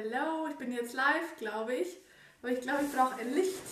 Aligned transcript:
Hello, 0.00 0.46
ich 0.48 0.54
bin 0.54 0.70
jetzt 0.70 0.92
live, 0.92 1.36
glaube 1.38 1.74
ich. 1.74 1.88
Aber 2.40 2.52
ich 2.52 2.60
glaube, 2.60 2.84
ich 2.84 2.92
brauche 2.92 3.16
ein 3.20 3.34
Licht. 3.34 3.64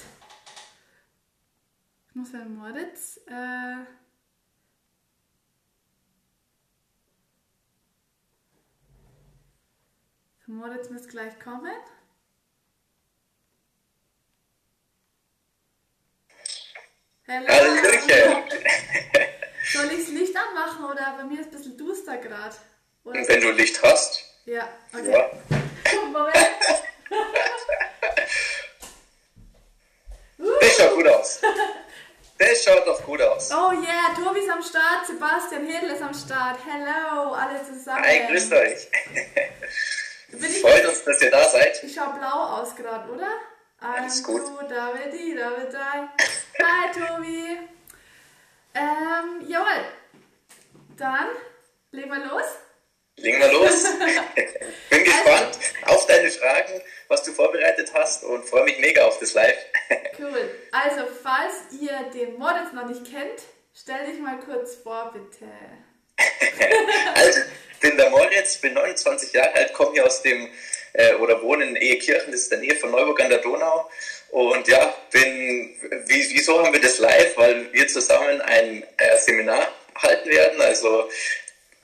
Ich 2.08 2.14
muss 2.16 2.32
Herrn 2.32 2.52
Moritz. 2.56 3.20
Äh 3.28 3.76
Moritz 10.48 10.90
muss 10.90 11.06
gleich 11.06 11.38
kommen. 11.38 11.70
Hello. 17.22 17.48
Hallöchen. 17.48 18.50
Soll 19.72 19.92
ich 19.92 20.06
das 20.06 20.08
Licht 20.08 20.36
anmachen 20.36 20.86
oder 20.86 21.18
bei 21.18 21.24
mir 21.24 21.40
ist 21.40 21.46
ein 21.46 21.52
bisschen 21.52 21.78
duster 21.78 22.18
gerade? 22.18 22.56
Wenn 23.04 23.40
du 23.40 23.52
Licht 23.52 23.80
hast. 23.80 24.24
Ja, 24.44 24.68
okay. 24.92 25.12
Ja. 25.12 25.56
Moment. 26.18 26.36
das 30.60 30.76
schaut 30.76 30.94
gut 30.94 31.08
aus. 31.08 31.40
Das 32.38 32.64
schaut 32.64 32.86
doch 32.86 33.02
gut 33.04 33.20
aus. 33.22 33.50
Oh 33.50 33.72
yeah, 33.72 34.14
Tobi 34.14 34.40
ist 34.40 34.50
am 34.50 34.62
Start, 34.62 35.06
Sebastian 35.06 35.66
Hedl 35.66 35.90
ist 35.90 36.02
am 36.02 36.12
Start. 36.14 36.58
Hello, 36.64 37.32
alle 37.32 37.64
zusammen. 37.64 38.04
Hi, 38.04 38.26
grüßt 38.28 38.52
euch. 38.52 38.86
Freut 40.60 40.86
uns, 40.86 41.02
dass 41.04 41.22
ihr 41.22 41.30
da 41.30 41.48
seid. 41.48 41.82
Ich 41.82 41.94
schau 41.94 42.12
blau 42.12 42.60
aus 42.60 42.76
gerade, 42.76 43.10
oder? 43.10 43.30
Alles 43.80 44.22
gut. 44.22 44.42
David, 44.68 45.14
David, 45.38 45.74
Hi, 46.62 46.92
Tobi. 46.92 47.58
Ähm, 48.74 49.48
jawohl. 49.48 49.86
Dann 50.96 51.28
legen 51.92 52.10
wir 52.10 52.26
los. 52.26 52.44
Legen 53.18 53.40
wir 53.40 53.50
los. 53.50 53.84
Bin 54.90 55.04
gespannt 55.04 55.58
also, 55.82 55.96
auf 55.96 56.06
deine 56.06 56.30
Fragen, 56.30 56.82
was 57.08 57.22
du 57.22 57.32
vorbereitet 57.32 57.90
hast 57.94 58.24
und 58.24 58.44
freue 58.44 58.64
mich 58.64 58.78
mega 58.78 59.06
auf 59.06 59.18
das 59.18 59.32
Live. 59.32 59.56
cool. 60.18 60.50
Also, 60.70 61.06
falls 61.22 61.80
ihr 61.80 62.10
den 62.12 62.38
Moritz 62.38 62.72
noch 62.74 62.86
nicht 62.86 63.04
kennt, 63.10 63.40
stell 63.74 64.04
dich 64.06 64.20
mal 64.20 64.38
kurz 64.38 64.74
vor, 64.74 65.14
bitte. 65.14 65.50
also, 67.14 67.40
ich 67.72 67.78
bin 67.80 67.96
der 67.96 68.10
Moritz, 68.10 68.58
bin 68.58 68.74
29 68.74 69.32
Jahre 69.32 69.54
alt, 69.54 69.72
komme 69.72 69.92
hier 69.92 70.04
aus 70.04 70.20
dem, 70.20 70.50
äh, 70.92 71.14
oder 71.14 71.40
wohne 71.42 71.64
in 71.64 71.76
Ehekirchen, 71.76 72.32
das 72.32 72.42
ist 72.42 72.52
in 72.52 72.60
der 72.60 72.68
Nähe 72.68 72.78
von 72.78 72.90
Neuburg 72.90 73.18
an 73.20 73.30
der 73.30 73.38
Donau. 73.38 73.88
Und 74.28 74.68
ja, 74.68 74.94
bin, 75.10 75.74
wie, 76.06 76.28
wieso 76.34 76.62
haben 76.62 76.72
wir 76.72 76.80
das 76.80 76.98
live? 76.98 77.34
Weil 77.38 77.72
wir 77.72 77.88
zusammen 77.88 78.42
ein 78.42 78.82
äh, 78.98 79.18
Seminar 79.18 79.68
halten 80.02 80.28
werden. 80.28 80.60
Also 80.60 81.08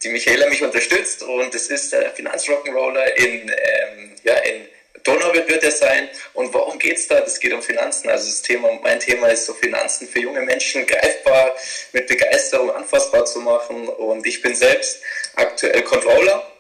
die 0.02 0.08
Michaela 0.08 0.48
mich 0.48 0.62
unterstützt 0.62 1.22
und 1.22 1.54
es 1.54 1.68
ist 1.68 1.92
der 1.92 2.14
Finanzrock'n'Roller 2.14 3.06
in, 3.14 3.48
ähm, 3.48 4.12
ja, 4.24 4.34
in 4.34 4.66
Donau 5.04 5.32
wird, 5.34 5.62
er 5.62 5.70
sein. 5.70 6.08
Und 6.32 6.54
worum 6.54 6.78
geht 6.78 6.96
es 6.96 7.08
da? 7.08 7.20
Das 7.20 7.40
geht 7.40 7.52
um 7.52 7.62
Finanzen. 7.62 8.08
Also 8.08 8.26
das 8.26 8.42
Thema, 8.42 8.68
mein 8.82 9.00
Thema 9.00 9.28
ist 9.28 9.46
so 9.46 9.54
Finanzen 9.54 10.06
für 10.06 10.20
junge 10.20 10.42
Menschen 10.42 10.86
greifbar, 10.86 11.56
mit 11.92 12.06
Begeisterung 12.06 12.70
anfassbar 12.70 13.24
zu 13.24 13.40
machen. 13.40 13.88
Und 13.88 14.26
ich 14.26 14.40
bin 14.42 14.54
selbst 14.54 15.02
aktuell 15.34 15.82
Controller 15.82 16.51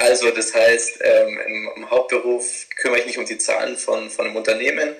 also 0.00 0.30
das 0.30 0.54
heißt, 0.54 0.98
ähm, 1.02 1.38
im, 1.46 1.70
im, 1.76 1.90
Hauptberuf 1.90 2.66
kümmere 2.76 3.00
ich 3.00 3.06
mich 3.06 3.18
um 3.18 3.26
die 3.26 3.36
Zahlen 3.36 3.76
von, 3.76 4.08
von 4.08 4.24
einem 4.24 4.36
Unternehmen. 4.36 4.96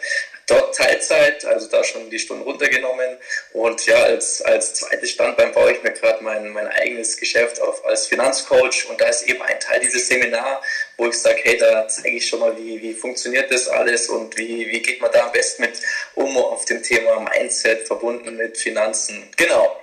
Dort 0.47 0.75
Teilzeit, 0.75 1.43
also 1.47 1.69
da 1.69 1.83
schon 1.83 2.11
die 2.11 2.19
Stunden 2.19 2.43
runtergenommen. 2.43 3.17
Und 3.55 3.87
ja, 3.87 3.97
als, 4.03 4.43
als 4.43 4.75
zweites 4.75 5.13
Standbein 5.13 5.53
baue 5.53 5.73
ich 5.73 5.83
mir 5.83 5.93
gerade 5.93 6.23
mein, 6.23 6.51
mein 6.51 6.69
eigenes 6.69 7.17
Geschäft 7.17 7.63
auf 7.63 7.83
als 7.87 8.09
Finanzcoach. 8.09 8.91
Und 8.91 9.01
da 9.01 9.07
ist 9.07 9.23
eben 9.23 9.41
ein 9.41 9.59
Teil 9.59 9.81
dieses 9.81 10.07
Seminar, 10.07 10.61
wo 10.99 11.07
ich 11.07 11.15
sage, 11.15 11.41
hey, 11.45 11.57
da 11.57 11.89
zeige 11.89 12.17
ich 12.17 12.29
schon 12.29 12.41
mal, 12.41 12.55
wie, 12.59 12.83
wie 12.83 12.93
funktioniert 12.93 13.51
das 13.51 13.69
alles 13.69 14.11
und 14.11 14.37
wie, 14.37 14.69
wie 14.69 14.83
geht 14.83 15.01
man 15.01 15.11
da 15.13 15.25
am 15.25 15.33
besten 15.33 15.63
mit 15.63 15.81
um 16.15 16.37
auf 16.37 16.67
dem 16.67 16.83
Thema 16.83 17.21
Mindset 17.21 17.87
verbunden 17.87 18.37
mit 18.37 18.59
Finanzen. 18.59 19.31
Genau. 19.37 19.81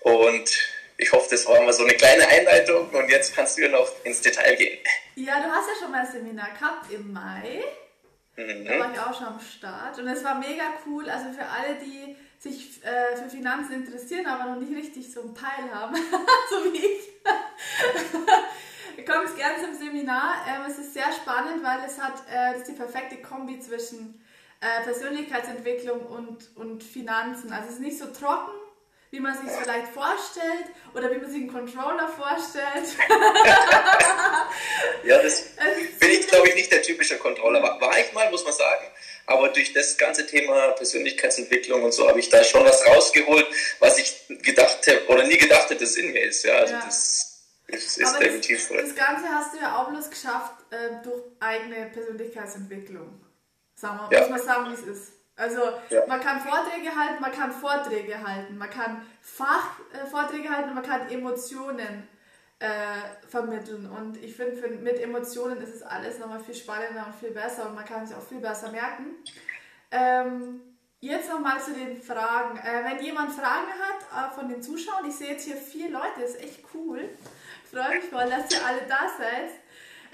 Und 0.00 0.50
ich 0.98 1.12
hoffe, 1.12 1.28
das 1.30 1.46
war 1.46 1.60
mal 1.62 1.72
so 1.72 1.84
eine 1.84 1.94
kleine 1.94 2.26
Einleitung 2.26 2.88
und 2.90 3.08
jetzt 3.08 3.34
kannst 3.34 3.58
du 3.58 3.62
ja 3.62 3.68
noch 3.68 3.90
ins 4.04 4.20
Detail 4.20 4.56
gehen. 4.56 4.78
Ja, 5.14 5.40
du 5.40 5.50
hast 5.50 5.68
ja 5.68 5.74
schon 5.80 5.90
mal 5.92 6.06
ein 6.06 6.10
Seminar 6.10 6.50
gehabt 6.58 6.90
im 6.92 7.12
Mai. 7.12 7.62
Mhm. 8.36 8.64
Da 8.64 8.78
war 8.78 8.92
ich 8.92 9.00
auch 9.00 9.16
schon 9.16 9.26
am 9.26 9.40
Start 9.40 9.98
und 9.98 10.08
es 10.08 10.24
war 10.24 10.34
mega 10.38 10.64
cool. 10.86 11.08
Also 11.08 11.32
für 11.32 11.46
alle, 11.46 11.76
die 11.76 12.16
sich 12.38 12.84
äh, 12.84 13.16
für 13.16 13.28
Finanzen 13.28 13.72
interessieren, 13.72 14.26
aber 14.26 14.50
noch 14.50 14.60
nicht 14.60 14.76
richtig 14.76 15.12
so 15.12 15.20
einen 15.20 15.34
Peil 15.34 15.70
haben, 15.72 15.96
so 16.50 16.72
wie 16.72 16.78
ich. 16.78 17.12
Kommt 19.06 19.36
gerne 19.36 19.62
zum 19.62 19.74
Seminar. 19.74 20.44
Ähm, 20.48 20.62
es 20.70 20.78
ist 20.78 20.94
sehr 20.94 21.12
spannend, 21.12 21.62
weil 21.62 21.80
es 21.86 22.00
hat 22.00 22.14
äh, 22.30 22.62
die 22.66 22.72
perfekte 22.72 23.18
Kombi 23.18 23.60
zwischen 23.60 24.22
äh, 24.60 24.82
Persönlichkeitsentwicklung 24.84 26.00
und, 26.06 26.56
und 26.56 26.82
Finanzen. 26.82 27.52
Also 27.52 27.68
es 27.68 27.74
ist 27.74 27.80
nicht 27.80 27.98
so 27.98 28.06
trocken, 28.06 28.52
wie 29.10 29.20
man 29.20 29.34
sich 29.34 29.50
vielleicht 29.50 29.88
vorstellt 29.88 30.66
oder 30.94 31.10
wie 31.10 31.18
man 31.18 31.30
sich 31.30 31.42
einen 31.42 31.52
Controller 31.52 32.08
vorstellt. 32.08 32.88
ja, 35.04 35.22
das 35.22 35.44
bin 35.98 36.10
ich, 36.10 36.26
glaube 36.26 36.48
ich, 36.48 36.54
nicht 36.54 36.72
der 36.72 36.82
typische 36.82 37.16
Controller. 37.18 37.62
War, 37.62 37.98
ich 37.98 38.12
mal, 38.12 38.30
muss 38.30 38.44
man 38.44 38.52
sagen. 38.52 38.86
Aber 39.26 39.48
durch 39.48 39.72
das 39.72 39.96
ganze 39.96 40.26
Thema 40.26 40.72
Persönlichkeitsentwicklung 40.72 41.82
und 41.82 41.92
so 41.92 42.08
habe 42.08 42.20
ich 42.20 42.28
da 42.28 42.44
schon 42.44 42.64
was 42.64 42.86
rausgeholt, 42.86 43.46
was 43.80 43.98
ich 43.98 44.26
gedacht 44.42 44.86
habe 44.86 45.06
oder 45.08 45.24
nie 45.24 45.38
gedacht 45.38 45.70
hätte, 45.70 45.84
das 45.84 45.96
in 45.96 46.12
mir 46.12 46.22
ist. 46.22 46.44
Ja, 46.44 46.56
also 46.56 46.74
ja. 46.74 46.82
das 46.84 47.42
ist, 47.66 47.98
ist 47.98 48.18
definitiv 48.18 48.62
so. 48.62 48.74
Das 48.74 48.94
Ganze 48.94 49.28
hast 49.28 49.54
du 49.54 49.58
ja 49.58 49.78
auch 49.78 49.88
bloß 49.88 50.10
geschafft 50.10 50.54
äh, 50.70 51.02
durch 51.02 51.22
eigene 51.40 51.86
Persönlichkeitsentwicklung. 51.86 53.20
Sagen 53.74 54.00
wir, 54.08 54.16
ja. 54.16 54.28
muss 54.28 54.30
man 54.30 54.42
sagen, 54.42 54.70
wie 54.70 54.74
es 54.74 54.82
ist. 54.82 55.12
Also 55.36 55.60
ja. 55.90 56.06
man 56.06 56.20
kann 56.20 56.40
Vorträge 56.40 56.96
halten, 56.96 57.20
man 57.20 57.32
kann 57.32 57.52
Vorträge 57.52 58.26
halten, 58.26 58.56
man 58.56 58.70
kann 58.70 59.02
Fachvorträge 59.20 60.48
halten 60.48 60.70
und 60.70 60.76
man 60.76 60.84
kann 60.84 61.10
Emotionen 61.10 62.08
äh, 62.58 63.28
vermitteln. 63.28 63.90
Und 63.90 64.16
ich 64.16 64.34
finde, 64.34 64.66
mit 64.68 64.98
Emotionen 64.98 65.60
ist 65.60 65.74
es 65.74 65.82
alles 65.82 66.18
nochmal 66.18 66.40
viel 66.40 66.54
spannender 66.54 67.06
und 67.06 67.14
viel 67.14 67.32
besser 67.32 67.68
und 67.68 67.74
man 67.74 67.84
kann 67.84 68.06
sich 68.06 68.16
auch 68.16 68.26
viel 68.26 68.40
besser 68.40 68.70
merken. 68.70 69.14
Ähm, 69.90 70.60
jetzt 71.00 71.28
nochmal 71.28 71.60
zu 71.60 71.74
den 71.74 72.00
Fragen. 72.00 72.58
Äh, 72.58 72.84
wenn 72.84 73.04
jemand 73.04 73.32
Fragen 73.32 73.68
hat 73.68 74.30
äh, 74.30 74.34
von 74.34 74.48
den 74.48 74.62
Zuschauern, 74.62 75.04
ich 75.06 75.16
sehe 75.16 75.32
jetzt 75.32 75.44
hier 75.44 75.56
vier 75.56 75.90
Leute, 75.90 76.20
das 76.20 76.30
ist 76.30 76.42
echt 76.42 76.64
cool. 76.72 77.10
Ich 77.64 77.78
freue 77.78 77.96
mich 77.96 78.04
voll, 78.06 78.30
dass 78.30 78.50
ihr 78.50 78.66
alle 78.66 78.82
da 78.88 79.00
seid. 79.18 79.50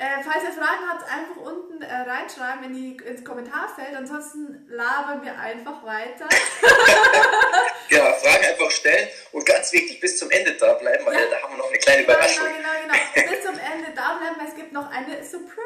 Äh, 0.02 0.20
falls 0.24 0.42
ihr 0.42 0.50
Fragen 0.50 0.82
habt, 0.88 1.08
einfach 1.08 1.36
unten 1.36 1.80
äh, 1.80 1.94
reinschreiben 1.94 2.64
in 2.64 2.72
die, 2.72 2.96
ins 3.04 3.24
Kommentarfeld. 3.24 3.94
Ansonsten 3.94 4.66
labern 4.68 5.22
wir 5.22 5.38
einfach 5.38 5.84
weiter. 5.84 6.28
ja, 7.88 8.12
Fragen 8.14 8.44
einfach 8.46 8.70
stellen 8.72 9.08
und 9.30 9.46
ganz 9.46 9.72
wichtig, 9.72 10.00
bis 10.00 10.18
zum 10.18 10.28
Ende 10.32 10.54
da 10.54 10.74
bleiben, 10.74 11.06
weil 11.06 11.14
ja. 11.14 11.30
da 11.30 11.42
haben 11.42 11.52
wir 11.52 11.58
noch 11.58 11.68
eine 11.68 11.78
kleine 11.78 12.02
genau, 12.02 12.14
Überraschung. 12.14 12.46
Genau, 12.48 12.68
genau, 12.82 12.94
genau. 13.14 13.30
bis 13.30 13.42
zum 13.44 13.54
Ende 13.54 13.92
da 13.94 14.18
bleiben, 14.18 14.36
weil 14.40 14.48
es 14.48 14.56
gibt 14.56 14.72
noch 14.72 14.90
eine 14.90 15.22
Surprise. 15.22 15.62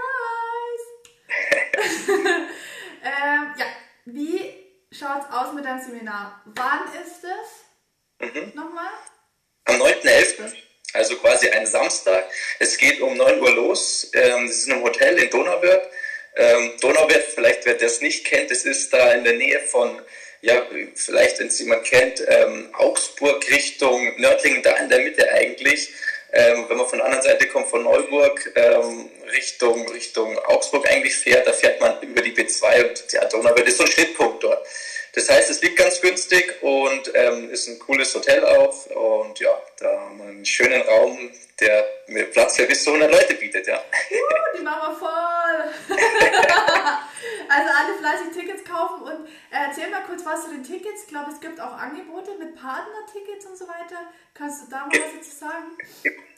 ähm, 3.03 3.55
ja, 3.57 3.67
wie 4.05 4.55
schaut 4.93 5.23
es 5.23 5.33
aus 5.35 5.55
mit 5.55 5.65
deinem 5.65 5.81
Seminar? 5.81 6.43
Wann 6.45 6.81
ist 7.03 7.25
es? 7.25 8.35
Mhm. 8.35 8.53
Nochmal? 8.55 8.93
Am 9.65 9.77
9.11 9.77 10.66
also 10.97 11.17
quasi 11.17 11.49
ein 11.49 11.67
Samstag. 11.67 12.25
Es 12.59 12.77
geht 12.77 13.01
um 13.01 13.17
9 13.17 13.41
Uhr 13.41 13.53
los. 13.53 14.11
Ähm, 14.15 14.47
das 14.47 14.57
ist 14.57 14.67
in 14.67 14.75
einem 14.75 14.83
Hotel 14.83 15.19
in 15.19 15.31
Donauwörth. 15.31 15.89
Ähm, 16.37 16.73
Donauwörth, 16.81 17.29
vielleicht 17.35 17.65
wer 17.65 17.75
das 17.75 18.01
nicht 18.01 18.25
kennt, 18.25 18.51
das 18.51 18.65
ist 18.65 18.93
da 18.93 19.13
in 19.13 19.25
der 19.25 19.35
Nähe 19.35 19.61
von, 19.61 20.01
ja, 20.43 20.67
vielleicht 20.95 21.39
wenn 21.39 21.47
es 21.47 21.59
jemand 21.59 21.85
kennt, 21.85 22.23
ähm, 22.29 22.69
Augsburg 22.75 23.49
Richtung 23.51 24.21
Nördlingen, 24.21 24.63
da 24.63 24.73
in 24.77 24.89
der 24.89 25.01
Mitte 25.01 25.31
eigentlich. 25.33 25.93
Ähm, 26.33 26.67
wenn 26.69 26.77
man 26.77 26.87
von 26.87 26.99
der 26.99 27.07
anderen 27.07 27.25
Seite 27.25 27.47
kommt, 27.47 27.69
von 27.69 27.85
Neuburg 27.85 28.53
ähm, 28.57 29.09
Richtung, 29.33 29.89
Richtung 29.89 30.39
Augsburg 30.41 30.87
eigentlich 30.91 31.17
fährt, 31.17 31.47
da 31.47 31.53
fährt 31.53 31.81
man 31.81 32.03
über 32.03 32.21
die 32.21 32.33
B2 32.33 32.89
und 32.89 33.13
ja, 33.13 33.25
Donauwörth 33.27 33.69
ist 33.69 33.79
so 33.79 33.85
ein 33.85 33.91
Schnittpunkt 33.91 34.43
dort. 34.43 34.67
Das 35.17 35.31
heißt, 35.31 35.49
es 35.49 35.63
liegt 35.63 35.79
ganz 35.79 35.99
günstig 36.03 36.63
und 36.63 37.11
ähm, 37.15 37.49
ist 37.49 37.69
ein 37.69 37.79
cooles 37.79 38.15
Hotel 38.15 38.45
auch. 38.45 38.85
Und 39.25 39.41
ja, 39.41 39.51
da 39.79 39.99
haben 39.99 40.19
wir 40.19 40.27
einen 40.27 40.45
schönen 40.45 40.83
Raum, 40.83 41.31
der 41.59 41.87
mir 42.09 42.25
Platz 42.27 42.57
für 42.57 42.67
bis 42.67 42.85
zu 42.85 42.91
100 42.93 43.11
Leute 43.11 43.33
bietet. 43.35 43.67
Ja. 43.67 43.79
Uh, 43.79 44.59
die 44.59 44.63
machen 44.63 44.93
wir 44.93 44.99
voll! 44.99 45.97
also 47.49 47.71
alle 47.79 47.99
fleißig 47.99 48.27
Tickets 48.35 48.63
kaufen 48.63 49.05
und 49.05 49.27
äh, 49.27 49.69
erzähl 49.69 49.89
mal 49.89 50.03
kurz 50.03 50.23
was 50.27 50.45
zu 50.45 50.51
den 50.51 50.63
Tickets. 50.63 51.05
Ich 51.05 51.09
glaube, 51.09 51.31
es 51.33 51.41
gibt 51.41 51.59
auch 51.61 51.73
Angebote 51.73 52.33
mit 52.39 52.55
Partnertickets 52.55 53.47
und 53.47 53.57
so 53.57 53.67
weiter. 53.67 54.13
Kannst 54.35 54.67
du 54.67 54.71
da 54.71 54.81
mal 54.81 54.91
was 54.91 55.15
dazu 55.17 55.35
sagen? 55.35 55.79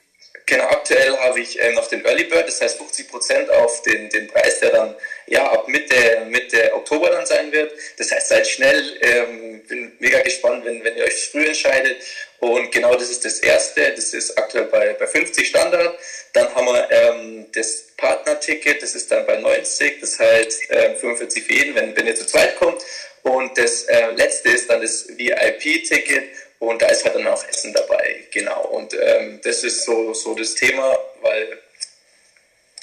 Genau, 0.49 0.63
aktuell 0.63 1.15
habe 1.17 1.39
ich 1.41 1.61
äh, 1.61 1.71
noch 1.73 1.87
den 1.87 2.03
Early 2.03 2.23
Bird, 2.23 2.47
das 2.47 2.59
heißt 2.59 2.81
50% 2.81 3.49
auf 3.49 3.83
den, 3.83 4.09
den 4.09 4.27
Preis, 4.27 4.59
der 4.59 4.71
dann 4.71 4.95
ja 5.27 5.45
ab 5.51 5.67
Mitte, 5.67 6.25
Mitte 6.27 6.73
Oktober 6.73 7.11
dann 7.11 7.27
sein 7.27 7.51
wird. 7.51 7.71
Das 7.97 8.11
heißt, 8.11 8.29
seid 8.29 8.47
schnell, 8.47 8.97
ähm, 9.01 9.61
bin 9.67 9.91
mega 9.99 10.19
gespannt, 10.21 10.65
wenn, 10.65 10.83
wenn 10.83 10.97
ihr 10.97 11.03
euch 11.03 11.29
früh 11.29 11.45
entscheidet. 11.45 11.97
Und 12.39 12.71
genau 12.71 12.95
das 12.95 13.11
ist 13.11 13.25
das 13.25 13.39
erste, 13.41 13.93
das 13.93 14.13
ist 14.15 14.35
aktuell 14.39 14.65
bei, 14.65 14.93
bei 14.93 15.05
50 15.05 15.47
Standard. 15.47 15.99
Dann 16.33 16.55
haben 16.55 16.65
wir 16.65 16.89
ähm, 16.89 17.45
das 17.51 17.85
Partner-Ticket, 17.97 18.81
das 18.81 18.95
ist 18.95 19.11
dann 19.11 19.27
bei 19.27 19.35
90, 19.35 19.99
das 20.01 20.17
heißt 20.17 20.71
äh, 20.71 20.95
45 20.95 21.43
für 21.43 21.53
jeden, 21.53 21.75
wenn, 21.75 21.95
wenn 21.95 22.07
ihr 22.07 22.15
zu 22.15 22.25
zweit 22.25 22.55
kommt. 22.55 22.81
Und 23.21 23.55
das 23.55 23.83
äh, 23.83 24.11
letzte 24.15 24.49
ist 24.49 24.67
dann 24.67 24.81
das 24.81 25.07
VIP-Ticket 25.09 26.29
und 26.59 26.81
da 26.81 26.87
ist 26.87 27.05
halt 27.05 27.15
dann 27.15 27.27
auch 27.27 27.43
Essen 27.47 27.73
dabei, 27.73 28.27
genau. 28.31 28.61
Und 28.67 28.93
ähm, 28.93 29.39
das 29.43 29.63
ist 29.63 29.85
so, 29.85 30.13
so 30.13 30.35
das 30.35 30.55
Thema, 30.55 30.97
weil, 31.21 31.61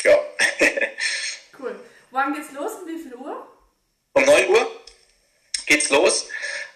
ja. 0.02 0.18
cool. 1.58 1.78
Wann 2.10 2.34
geht's 2.34 2.52
los 2.52 2.72
und 2.74 2.88
wie 2.88 2.98
viel 2.98 3.14
Uhr? 3.14 3.46
Um 4.14 4.24
9 4.24 4.48
Uhr 4.48 4.70
geht's 5.66 5.90
los 5.90 6.28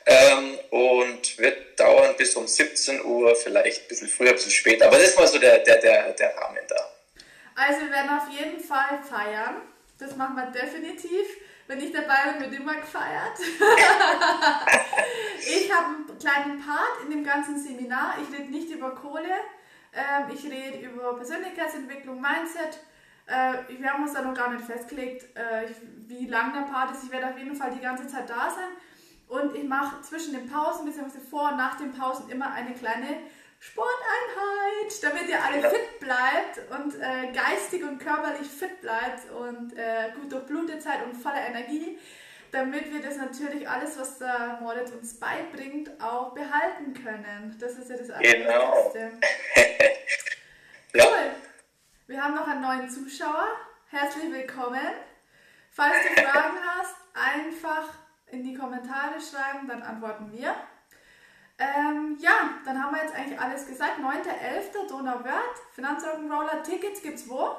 ähm, 0.05 0.59
und 0.71 1.39
wird 1.39 1.81
dauern 1.81 2.15
bis 2.19 2.37
um 2.37 2.47
17 2.47 3.05
Uhr, 3.05 3.35
vielleicht 3.35 3.83
ein 3.83 3.89
bisschen 3.89 4.09
früher, 4.09 4.31
ein 4.31 4.35
bisschen 4.35 4.51
später. 4.51 4.87
Aber 4.87 4.99
das 4.99 5.09
ist 5.09 5.19
mal 5.19 5.27
so 5.27 5.39
der, 5.39 5.59
der, 5.61 5.79
der, 5.79 6.13
der 6.13 6.37
Rahmen 6.37 6.59
da. 6.69 6.77
Also 7.55 7.81
wir 7.81 7.91
werden 7.91 8.11
auf 8.11 8.29
jeden 8.31 8.61
Fall 8.61 9.01
feiern. 9.09 9.63
Das 9.99 10.15
machen 10.17 10.37
wir 10.37 10.47
definitiv. 10.47 11.27
Wenn 11.67 11.81
ich 11.81 11.93
dabei 11.93 12.33
bin, 12.33 12.51
wird 12.51 12.61
immer 12.61 12.75
gefeiert. 12.75 13.39
ich 15.39 15.73
habe 15.73 15.87
einen 15.87 16.07
kleinen 16.21 16.61
Part 16.61 17.03
in 17.05 17.11
dem 17.11 17.25
ganzen 17.25 17.59
Seminar. 17.59 18.15
Ich 18.23 18.39
rede 18.39 18.51
nicht 18.51 18.71
über 18.71 18.95
Kohle. 18.95 19.35
Ähm, 19.93 20.31
ich 20.33 20.45
rede 20.45 20.87
über 20.87 21.17
Persönlichkeitsentwicklung, 21.17 22.21
Mindset. 22.21 22.79
Äh, 23.27 23.81
wir 23.81 23.93
haben 23.93 24.03
uns 24.03 24.13
da 24.13 24.23
noch 24.23 24.35
gar 24.35 24.53
nicht 24.53 24.65
festgelegt, 24.65 25.37
äh, 25.37 25.69
wie 26.07 26.27
lang 26.27 26.53
der 26.53 26.73
Part 26.73 26.93
ist. 26.93 27.05
Ich 27.05 27.11
werde 27.11 27.29
auf 27.29 27.39
jeden 27.39 27.57
Fall 27.57 27.73
die 27.73 27.81
ganze 27.81 28.07
Zeit 28.07 28.29
da 28.29 28.51
sein. 28.51 28.71
Und 29.29 29.55
ich 29.55 29.65
mache 29.65 30.03
zwischen 30.03 30.35
den 30.35 30.49
Pausen 30.49 30.85
bzw. 30.87 31.19
vor 31.31 31.51
und 31.51 31.57
nach 31.57 31.77
den 31.77 31.93
Pausen 31.93 32.29
immer 32.31 32.53
eine 32.53 32.75
kleine 32.75 33.19
Sporteinheit, 33.61 35.03
damit 35.03 35.29
ihr 35.29 35.43
alle 35.43 35.61
fit 35.61 36.01
bleibt 36.01 36.61
und 36.71 36.95
äh, 36.95 37.31
geistig 37.33 37.85
und 37.85 37.99
körperlich 37.99 38.49
fit 38.49 38.81
bleibt 38.81 39.31
und 39.31 39.77
äh, 39.77 40.11
gut 40.19 40.33
durchblutet 40.33 40.83
seid 40.83 41.05
und 41.05 41.15
voller 41.15 41.47
Energie, 41.47 41.99
damit 42.53 42.93
wir 42.93 43.01
das 43.01 43.17
natürlich 43.17 43.69
alles, 43.69 43.99
was 43.99 44.19
der 44.19 44.59
Moritz 44.61 44.91
uns 44.91 45.19
beibringt, 45.19 45.91
auch 46.01 46.33
behalten 46.33 46.95
können. 46.95 47.57
Das 47.59 47.73
ist 47.73 47.91
ja 47.91 47.97
das 47.97 48.11
Allerwichtigste. 48.11 49.13
Genau. 50.93 50.95
ja. 50.95 51.05
Cool. 51.05 51.31
Wir 52.07 52.25
haben 52.25 52.35
noch 52.35 52.49
einen 52.49 52.63
neuen 52.63 52.91
Zuschauer. 52.91 53.49
Herzlich 53.89 54.33
willkommen. 54.33 54.87
Falls 55.71 55.97
du 56.03 56.23
Fragen 56.23 56.59
hast, 56.65 56.97
einfach 57.15 57.89
in 58.27 58.43
die 58.43 58.55
Kommentare 58.55 59.21
schreiben, 59.21 59.69
dann 59.69 59.83
antworten 59.83 60.33
wir. 60.33 60.55
Ähm, 61.59 62.17
ja, 62.21 62.55
dann 62.65 62.83
haben 62.83 62.95
wir 62.95 63.03
jetzt 63.03 63.15
eigentlich 63.15 63.39
alles 63.39 63.67
gesagt. 63.67 63.99
9.11. 64.01 64.89
Donauwörth, 64.89 65.61
Finanzrock'n'Roller. 65.77 66.63
Tickets 66.63 67.03
gibt's 67.03 67.29
wo? 67.29 67.55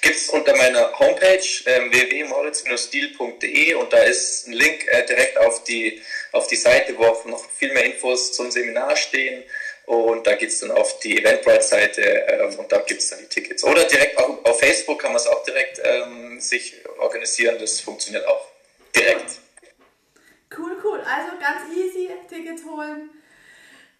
Gibt 0.00 0.16
es 0.16 0.28
unter 0.30 0.56
meiner 0.56 0.98
Homepage 0.98 1.44
ähm, 1.66 1.90
www.moritz-stil.de 1.90 3.74
und 3.74 3.92
da 3.92 3.98
ist 3.98 4.46
ein 4.46 4.52
Link 4.52 4.86
äh, 4.88 5.04
direkt 5.06 5.38
auf 5.38 5.64
die, 5.64 6.02
auf 6.32 6.46
die 6.46 6.56
Seite, 6.56 6.96
wo 6.98 7.04
auch 7.04 7.24
noch 7.24 7.48
viel 7.50 7.72
mehr 7.72 7.84
Infos 7.84 8.32
zum 8.32 8.50
Seminar 8.50 8.96
stehen. 8.96 9.44
Und 9.86 10.26
da 10.26 10.34
geht 10.34 10.48
es 10.48 10.60
dann 10.60 10.72
auf 10.72 10.98
die 10.98 11.18
Eventbrite-Seite 11.18 12.02
ähm, 12.02 12.58
und 12.58 12.72
da 12.72 12.78
gibt 12.78 13.00
es 13.00 13.10
dann 13.10 13.20
die 13.20 13.26
Tickets. 13.26 13.62
Oder 13.62 13.84
direkt 13.84 14.18
auch 14.18 14.44
auf 14.44 14.58
Facebook 14.58 15.00
kann 15.00 15.12
man 15.12 15.20
es 15.20 15.28
auch 15.28 15.44
direkt 15.44 15.80
ähm, 15.84 16.40
sich 16.40 16.74
organisieren. 16.98 17.56
Das 17.60 17.80
funktioniert 17.80 18.26
auch 18.26 18.48
direkt. 18.94 19.38
Cool, 20.56 20.76
cool. 20.82 21.00
Also 21.00 21.38
ganz 21.38 21.72
easy, 21.72 22.10
Tickets 22.28 22.62
holen, 22.64 23.10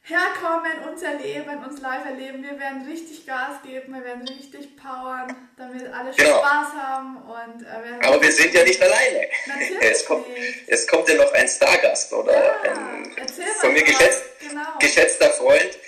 herkommen, 0.07 0.89
uns 0.89 1.03
erleben, 1.03 1.65
uns 1.65 1.81
live 1.81 2.05
erleben. 2.05 2.43
Wir 2.43 2.59
werden 2.59 2.89
richtig 2.89 3.27
Gas 3.27 3.61
geben, 3.65 3.93
wir 3.93 4.05
werden 4.05 4.27
richtig 4.29 4.77
powern, 4.77 5.51
damit 5.57 5.83
alle 5.93 6.13
genau. 6.13 6.39
Spaß 6.39 6.69
haben. 6.75 7.17
Und, 7.17 7.63
äh, 7.63 8.07
Aber 8.07 8.23
wir 8.23 8.31
sind 8.31 8.55
ja 8.55 8.63
nicht 8.63 8.81
alleine. 8.81 9.29
Natürlich 9.47 9.83
es 9.83 10.05
kommt, 10.05 10.29
nicht. 10.29 10.63
es 10.69 10.87
kommt 10.87 11.09
ja 11.09 11.17
noch 11.17 11.33
ein 11.33 11.49
Stargast 11.49 12.13
oder 12.13 12.33
ja, 12.33 12.63
ein 12.63 13.27
von 13.61 13.73
mir 13.73 13.83
geschätzt, 13.83 14.23
genau. 14.39 14.79
geschätzter 14.79 15.31
Freund, 15.31 15.79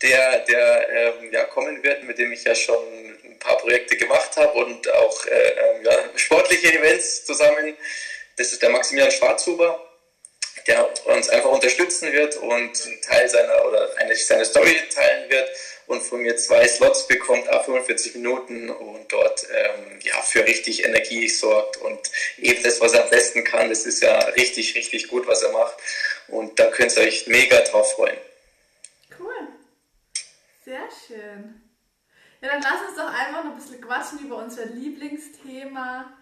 der, 0.00 0.38
der 0.40 0.88
ähm, 0.88 1.32
ja, 1.32 1.44
kommen 1.44 1.82
wird, 1.82 2.02
mit 2.04 2.16
dem 2.16 2.32
ich 2.32 2.44
ja 2.44 2.54
schon 2.54 2.82
ein 3.24 3.38
paar 3.38 3.58
Projekte 3.58 3.96
gemacht 3.96 4.36
habe 4.36 4.52
und 4.52 4.90
auch 4.90 5.26
äh, 5.26 5.48
ähm, 5.50 5.84
ja, 5.84 5.92
sportliche 6.14 6.78
Events 6.78 7.26
zusammen. 7.26 7.76
Das 8.38 8.52
ist 8.52 8.62
der 8.62 8.70
Maximilian 8.70 9.10
Schwarzhuber 9.10 9.85
der 10.66 10.88
uns 11.06 11.28
einfach 11.28 11.50
unterstützen 11.50 12.12
wird 12.12 12.36
und 12.36 12.52
einen 12.52 13.00
Teil 13.02 13.28
seiner 13.28 13.66
oder 13.66 13.90
eigentlich 13.98 14.26
seine 14.26 14.44
Story 14.44 14.76
teilen 14.92 15.30
wird 15.30 15.48
und 15.86 16.02
von 16.02 16.20
mir 16.20 16.36
zwei 16.36 16.66
Slots 16.66 17.06
bekommt, 17.06 17.48
ab 17.48 17.64
45 17.64 18.16
Minuten 18.16 18.70
und 18.70 19.10
dort 19.10 19.46
ähm, 19.50 20.00
ja, 20.02 20.20
für 20.22 20.44
richtig 20.44 20.84
Energie 20.84 21.28
sorgt 21.28 21.76
und 21.78 22.00
eben 22.38 22.62
das, 22.62 22.80
was 22.80 22.92
er 22.92 23.04
am 23.04 23.10
besten 23.10 23.44
kann, 23.44 23.68
das 23.68 23.86
ist 23.86 24.02
ja 24.02 24.18
richtig, 24.30 24.74
richtig 24.74 25.08
gut, 25.08 25.26
was 25.26 25.42
er 25.42 25.52
macht 25.52 25.76
und 26.28 26.58
da 26.58 26.66
könnt 26.66 26.96
ihr 26.96 27.04
euch 27.04 27.26
mega 27.26 27.60
drauf 27.60 27.92
freuen. 27.92 28.18
Cool. 29.18 29.48
Sehr 30.64 30.88
schön. 31.06 31.62
Ja, 32.40 32.48
dann 32.48 32.62
lass 32.62 32.88
uns 32.88 32.96
doch 32.96 33.12
einfach 33.12 33.44
noch 33.44 33.52
ein 33.52 33.56
bisschen 33.56 33.80
quatschen 33.80 34.18
über 34.26 34.36
unser 34.36 34.66
Lieblingsthema 34.66 36.12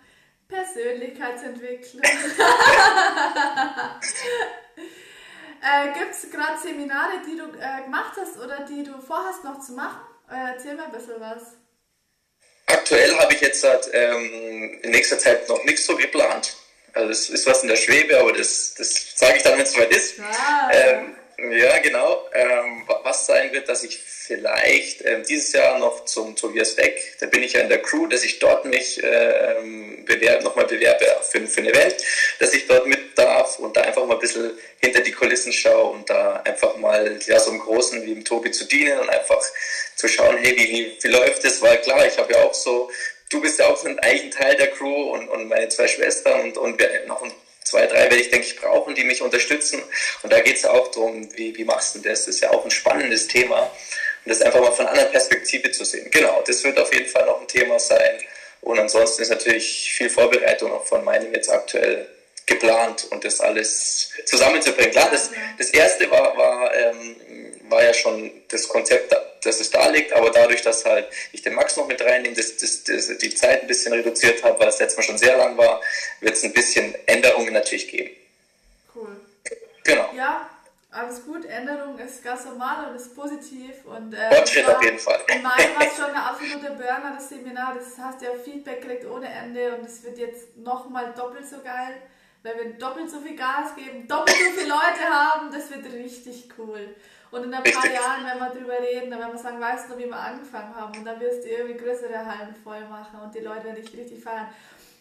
Persönlichkeitsentwicklung. 0.49 2.03
äh, 5.63 5.93
Gibt 5.99 6.13
es 6.13 6.31
gerade 6.31 6.59
Seminare, 6.61 7.23
die 7.27 7.37
du 7.37 7.45
äh, 7.59 7.83
gemacht 7.85 8.13
hast 8.19 8.39
oder 8.39 8.65
die 8.69 8.83
du 8.85 9.01
vorhast 9.01 9.45
noch 9.45 9.61
zu 9.61 9.73
machen? 9.73 10.01
Äh, 10.31 10.53
erzähl 10.55 10.75
mal 10.75 10.87
ein 10.87 10.93
bisschen 10.93 11.21
was. 11.21 11.57
Aktuell 12.67 13.17
habe 13.19 13.35
ich 13.35 13.41
jetzt 13.41 13.65
ähm, 13.93 14.81
in 14.83 14.91
nächster 14.91 15.19
Zeit 15.19 15.49
noch 15.49 15.63
nichts 15.65 15.87
so 15.87 15.97
geplant. 15.97 16.57
Also 16.95 17.11
es 17.11 17.29
ist 17.31 17.47
was 17.47 17.63
in 17.63 17.69
der 17.69 17.77
Schwebe, 17.77 18.19
aber 18.19 18.33
das, 18.33 18.75
das 18.75 19.17
sage 19.17 19.37
ich 19.37 19.43
dann, 19.43 19.55
wenn 19.55 19.65
es 19.65 19.73
soweit 19.73 19.91
ist. 19.91 20.21
Ah. 20.21 20.71
Ähm, 20.73 21.17
ja, 21.39 21.79
genau. 21.79 22.29
Ähm, 22.33 22.89
was 23.03 23.27
sein 23.27 23.53
wird, 23.53 23.69
dass 23.69 23.85
ich 23.85 23.99
vielleicht 23.99 25.05
ähm, 25.05 25.23
dieses 25.29 25.53
Jahr 25.53 25.79
noch 25.79 26.05
zum 26.05 26.35
Tobias 26.37 26.75
Beck, 26.77 27.17
da 27.21 27.27
bin 27.27 27.43
ich 27.43 27.53
ja 27.53 27.61
in 27.61 27.69
der 27.69 27.83
Crew, 27.83 28.07
dass 28.07 28.25
ich 28.25 28.39
dort 28.39 28.65
mich 28.65 29.03
ähm, 29.03 30.05
bewerb, 30.05 30.43
nochmal 30.43 30.67
bewerbe 30.67 31.05
für, 31.31 31.47
für 31.47 31.61
ein 31.61 31.67
Event, 31.67 31.97
dass 32.39 32.55
ich 32.55 32.67
dort 32.67 32.87
mit 32.87 33.05
darf 33.19 33.59
und 33.59 33.77
da 33.77 33.83
einfach 33.83 34.05
mal 34.07 34.15
ein 34.15 34.21
bisschen 34.21 34.59
hinter 34.81 35.01
die 35.01 35.13
Kulissen 35.13 35.53
schaue 35.53 35.93
und 35.93 36.09
da 36.11 36.43
einfach 36.45 36.77
mal 36.77 37.19
ja, 37.27 37.39
so 37.39 37.51
einem 37.51 37.61
Großen 37.61 38.03
wie 38.03 38.15
dem 38.15 38.25
Tobi 38.25 38.51
zu 38.51 38.65
dienen 38.67 38.99
und 38.99 39.09
einfach 39.09 39.41
zu 39.97 40.09
schauen, 40.09 40.37
hey, 40.39 40.57
wie, 40.57 40.97
wie, 41.01 41.09
läuft 41.09 41.45
das? 41.45 41.63
Weil 41.63 41.81
klar, 41.81 42.07
ich 42.07 42.17
habe 42.19 42.33
ja 42.33 42.43
auch 42.43 42.55
so, 42.55 42.91
du 43.31 43.41
bist 43.41 43.59
ja 43.59 43.67
auch 43.67 43.85
ein 43.85 43.99
eigentlich 44.01 44.35
Teil 44.35 44.57
der 44.57 44.69
Crew 44.69 45.13
und, 45.13 45.29
und 45.29 45.49
meine 45.49 45.69
zwei 45.69 45.89
Schwestern 45.89 46.41
und, 46.43 46.59
und 46.59 46.79
wir, 46.79 47.05
noch 47.07 47.23
ein 47.23 47.33
zwei, 47.65 47.87
drei 47.87 48.03
werde 48.03 48.17
ich, 48.17 48.31
denke 48.31 48.47
ich, 48.47 48.57
brauchen, 48.57 48.95
die 48.95 49.05
mich 49.05 49.23
unterstützen. 49.23 49.83
Und 50.23 50.33
da 50.33 50.41
geht 50.41 50.57
es 50.57 50.65
auch 50.65 50.89
darum, 50.93 51.29
wie, 51.37 51.57
wie 51.57 51.65
machst 51.65 51.95
du 51.95 51.99
das? 51.99 52.27
Das 52.27 52.37
ist 52.37 52.41
ja 52.41 52.51
auch 52.51 52.65
ein 52.65 52.71
spannendes 52.71 53.27
Thema. 53.27 53.63
Und 53.63 54.31
das 54.31 54.43
einfach 54.43 54.61
mal 54.61 54.73
von 54.73 54.87
einer 54.87 54.93
anderen 54.93 55.11
Perspektive 55.11 55.71
zu 55.71 55.85
sehen. 55.85 56.11
Genau, 56.11 56.43
das 56.47 56.63
wird 56.63 56.79
auf 56.79 56.93
jeden 56.93 57.09
Fall 57.09 57.27
noch 57.27 57.41
ein 57.41 57.49
Thema 57.49 57.79
sein. 57.79 58.21
Und 58.61 58.79
ansonsten 58.79 59.23
ist 59.23 59.31
natürlich 59.31 59.93
viel 59.93 60.09
Vorbereitung 60.09 60.73
auch 60.73 60.87
von 60.87 61.05
meinem 61.05 61.33
jetzt 61.35 61.51
aktuell 61.51 62.09
geplant 62.47 63.07
und 63.11 63.25
das 63.25 63.41
alles 63.41 64.11
zusammenzubringen. 64.27 64.91
Klar, 64.91 65.11
das, 65.11 65.31
das 65.59 65.71
erste 65.71 66.11
war, 66.11 66.37
war, 66.37 66.75
ähm, 66.75 67.17
war 67.69 67.83
ja 67.83 67.95
schon 67.95 68.31
das 68.49 68.69
Konzept, 68.69 69.15
dass 69.43 69.61
es 69.61 69.71
da 69.71 69.89
liegt, 69.89 70.13
aber 70.13 70.31
dadurch, 70.31 70.63
dass 70.63 70.85
halt 70.85 71.09
ich 71.33 71.43
den 71.43 71.55
Max 71.55 71.77
noch 71.77 71.87
mit 71.87 72.01
reinnehme, 72.01 72.35
dass, 72.35 72.57
dass, 72.57 72.85
dass 72.85 73.19
die 73.19 73.35
Zeit 73.35 73.63
ein 73.63 73.67
bisschen 73.67 73.93
reduziert 73.93 74.43
habe, 74.43 74.59
weil 74.61 74.69
es 74.69 74.79
letztes 74.79 74.97
Mal 74.97 75.03
schon 75.03 75.19
sehr 75.19 75.37
lang 75.37 75.57
war, 75.57 75.81
wird 76.21 76.35
es 76.35 76.45
ein 76.45 76.53
bisschen 76.53 76.95
Änderungen 77.07 77.53
natürlich 77.53 77.89
geben. 77.89 78.11
Cool. 78.95 79.17
Genau. 79.83 80.11
Ja, 80.17 80.49
alles 80.91 81.25
gut. 81.25 81.45
Änderung 81.45 81.99
ist 81.99 82.23
ganz 82.23 82.45
normal 82.45 82.89
und 82.89 82.97
ist 82.97 83.15
positiv. 83.15 83.85
Und, 83.85 84.15
äh, 84.15 84.35
Fortschritt 84.35 84.69
auf 84.69 84.83
jeden 84.83 84.99
Fall. 84.99 85.21
In 85.29 85.43
meinem 85.43 85.75
war 85.79 85.87
es 85.87 85.97
schon 85.97 86.05
eine 86.07 86.23
absolute 86.23 86.71
Burner, 86.71 87.15
das 87.17 87.29
Seminar. 87.29 87.75
Das 87.75 87.99
hast 87.99 88.23
ja 88.23 88.31
Feedback 88.43 88.81
gekriegt 88.81 89.05
ohne 89.07 89.29
Ende 89.29 89.77
und 89.77 89.85
es 89.85 90.03
wird 90.03 90.19
jetzt 90.19 90.57
nochmal 90.57 91.13
doppelt 91.17 91.47
so 91.47 91.57
geil 91.63 92.01
weil 92.45 92.57
wir 92.59 92.73
doppelt 92.75 93.11
so 93.11 93.21
viel 93.21 93.35
Gas 93.35 93.75
geben, 93.75 94.07
doppelt 94.07 94.37
so 94.37 94.61
viele 94.61 94.69
Leute 94.69 95.03
haben, 95.11 95.51
das 95.51 95.71
wird 95.71 95.91
richtig 95.93 96.49
cool. 96.59 96.95
Und 97.35 97.43
in 97.43 97.53
ein 97.53 97.65
paar 97.65 97.91
Jahren, 97.91 98.25
wenn 98.25 98.39
wir 98.39 98.51
drüber 98.51 98.79
reden, 98.81 99.11
dann 99.11 99.19
werden 99.19 99.33
wir 99.33 99.41
sagen, 99.41 99.61
weißt 99.61 99.91
du, 99.91 99.99
wie 99.99 100.07
wir 100.07 100.17
angefangen 100.17 100.73
haben 100.73 100.97
und 100.97 101.05
dann 101.05 101.19
wirst 101.19 101.43
du 101.43 101.49
irgendwie 101.49 101.77
größere 101.77 102.15
Hallen 102.15 102.55
voll 102.63 102.83
machen 102.83 103.19
und 103.21 103.35
die 103.35 103.41
Leute 103.41 103.65
werden 103.65 103.83
dich 103.83 103.93
richtig 103.93 104.23
feiern. 104.23 104.47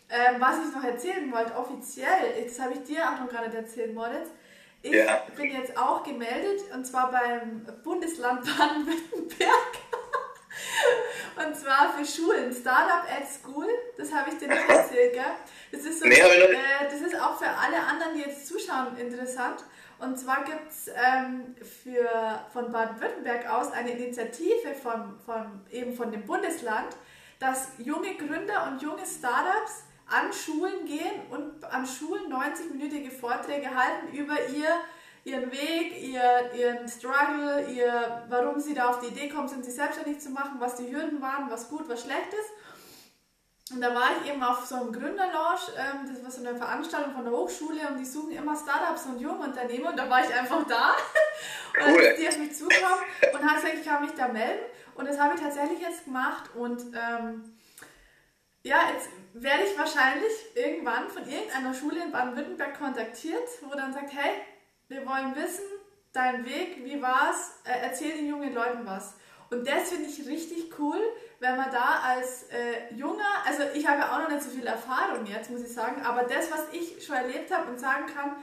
Ähm, 0.09 0.41
was 0.41 0.55
ich 0.57 0.73
noch 0.73 0.83
erzählen 0.83 1.31
wollte, 1.31 1.55
offiziell, 1.55 2.43
das 2.43 2.59
habe 2.59 2.73
ich 2.73 2.83
dir 2.85 3.07
auch 3.07 3.19
noch 3.19 3.29
gerade 3.29 3.55
erzählt, 3.55 3.93
Moritz, 3.93 4.29
ich 4.81 4.93
ja. 4.93 5.21
bin 5.35 5.51
jetzt 5.51 5.77
auch 5.77 6.01
gemeldet 6.03 6.61
und 6.73 6.83
zwar 6.85 7.11
beim 7.11 7.67
Bundesland 7.83 8.41
Baden-Württemberg. 8.41 9.71
Und 11.35 11.55
zwar 11.55 11.91
für 11.93 12.05
Schulen, 12.05 12.53
Startup 12.53 13.09
at 13.09 13.27
School, 13.27 13.67
das 13.97 14.13
habe 14.13 14.29
ich 14.29 14.37
dir 14.37 14.47
nicht 14.47 14.69
erzählt, 14.69 15.13
gell? 15.13 15.23
Das 15.71 15.81
ist, 15.81 15.99
so, 15.99 16.05
nee, 16.05 16.13
äh, 16.13 16.83
das 16.83 17.01
ist 17.01 17.19
auch 17.19 17.39
für 17.39 17.47
alle 17.47 17.77
anderen, 17.77 18.13
die 18.13 18.21
jetzt 18.21 18.45
zuschauen, 18.45 18.95
interessant. 18.97 19.63
Und 20.03 20.17
zwar 20.17 20.43
gibt 20.43 20.69
es 20.69 20.89
ähm, 20.89 21.55
von 22.51 22.71
Baden-Württemberg 22.71 23.49
aus 23.49 23.71
eine 23.71 23.91
Initiative 23.91 24.73
von, 24.81 25.17
von, 25.25 25.61
eben 25.71 25.93
von 25.93 26.11
dem 26.11 26.25
Bundesland, 26.25 26.97
dass 27.39 27.69
junge 27.77 28.15
Gründer 28.15 28.67
und 28.67 28.81
junge 28.81 29.05
Startups 29.05 29.83
an 30.07 30.33
Schulen 30.33 30.85
gehen 30.85 31.21
und 31.29 31.63
an 31.63 31.87
Schulen 31.87 32.31
90-minütige 32.31 33.11
Vorträge 33.11 33.73
halten 33.73 34.13
über 34.13 34.35
ihr, 34.49 34.69
ihren 35.23 35.49
Weg, 35.51 36.01
ihr, 36.01 36.51
ihren 36.53 36.87
Struggle, 36.87 37.65
ihr, 37.69 38.23
warum 38.27 38.59
sie 38.59 38.73
da 38.73 38.89
auf 38.89 38.99
die 38.99 39.07
Idee 39.07 39.29
kommen 39.29 39.47
sind, 39.47 39.63
sich 39.63 39.75
selbstständig 39.75 40.19
zu 40.19 40.31
machen, 40.31 40.59
was 40.59 40.75
die 40.75 40.93
Hürden 40.93 41.21
waren, 41.21 41.49
was 41.49 41.69
gut, 41.69 41.87
was 41.87 42.03
schlecht 42.03 42.33
ist. 42.33 42.51
Und 43.73 43.81
da 43.81 43.93
war 43.93 44.09
ich 44.21 44.29
eben 44.31 44.43
auf 44.43 44.65
so 44.65 44.75
einem 44.75 44.91
Gründerlaunch, 44.91 45.71
ähm, 45.77 46.07
das 46.07 46.23
war 46.23 46.31
so 46.31 46.47
eine 46.47 46.55
Veranstaltung 46.55 47.13
von 47.13 47.23
der 47.23 47.33
Hochschule 47.33 47.87
und 47.87 47.97
die 47.97 48.05
suchen 48.05 48.31
immer 48.31 48.55
Startups 48.55 49.05
und 49.05 49.19
junge 49.19 49.45
Unternehmen 49.45 49.85
und 49.85 49.97
da 49.97 50.09
war 50.09 50.23
ich 50.23 50.33
einfach 50.33 50.65
da. 50.67 50.95
Und 51.73 51.79
dann 51.79 51.95
ist 51.95 52.21
die 52.21 52.27
auf 52.27 52.37
mich 52.37 52.55
zugekommen 52.55 52.99
und 53.33 53.43
hat 53.43 53.55
gesagt, 53.55 53.73
ich 53.79 53.83
kann 53.83 54.03
mich 54.03 54.11
da 54.11 54.27
melden. 54.27 54.63
Und 54.93 55.07
das 55.07 55.19
habe 55.19 55.33
ich 55.33 55.41
tatsächlich 55.41 55.79
jetzt 55.79 56.05
gemacht 56.05 56.51
und 56.53 56.83
ähm, 56.93 57.57
ja, 58.61 58.77
jetzt 58.93 59.09
werde 59.33 59.63
ich 59.63 59.77
wahrscheinlich 59.77 60.31
irgendwann 60.55 61.09
von 61.09 61.27
irgendeiner 61.27 61.73
Schule 61.73 62.03
in 62.03 62.11
Baden-Württemberg 62.11 62.77
kontaktiert, 62.77 63.47
wo 63.61 63.75
dann 63.75 63.91
sagt, 63.91 64.13
hey, 64.13 64.33
wir 64.87 65.05
wollen 65.05 65.35
wissen, 65.35 65.65
dein 66.13 66.45
Weg, 66.45 66.85
wie 66.85 67.01
war's, 67.01 67.59
äh, 67.65 67.79
erzähl 67.81 68.17
den 68.17 68.27
jungen 68.27 68.53
Leuten 68.53 68.85
was. 68.85 69.15
Und 69.53 69.67
das 69.67 69.89
finde 69.89 70.09
ich 70.09 70.27
richtig 70.27 70.73
cool, 70.79 70.99
wenn 71.39 71.55
man 71.55 71.69
da 71.71 72.01
als 72.03 72.43
äh, 72.49 72.93
junger, 72.95 73.23
also 73.45 73.63
ich 73.73 73.87
habe 73.87 73.99
ja 73.99 74.13
auch 74.13 74.21
noch 74.21 74.29
nicht 74.29 74.41
so 74.41 74.49
viel 74.49 74.65
Erfahrung 74.65 75.25
jetzt, 75.25 75.51
muss 75.51 75.61
ich 75.61 75.71
sagen, 75.71 76.01
aber 76.03 76.23
das, 76.23 76.51
was 76.51 76.65
ich 76.71 77.05
schon 77.05 77.15
erlebt 77.15 77.53
habe 77.53 77.69
und 77.69 77.79
sagen 77.79 78.05
kann, 78.07 78.35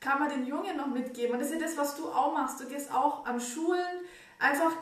kann 0.00 0.20
man 0.20 0.28
den 0.28 0.46
Jungen 0.46 0.76
noch 0.76 0.88
mitgeben. 0.88 1.32
Und 1.32 1.40
das 1.40 1.48
ist 1.48 1.60
ja 1.60 1.66
das, 1.66 1.76
was 1.76 1.96
du 1.96 2.08
auch 2.08 2.32
machst. 2.32 2.60
Du 2.60 2.66
gehst 2.66 2.92
auch 2.92 3.24
an 3.24 3.40
Schulen, 3.40 4.04
einfach 4.38 4.72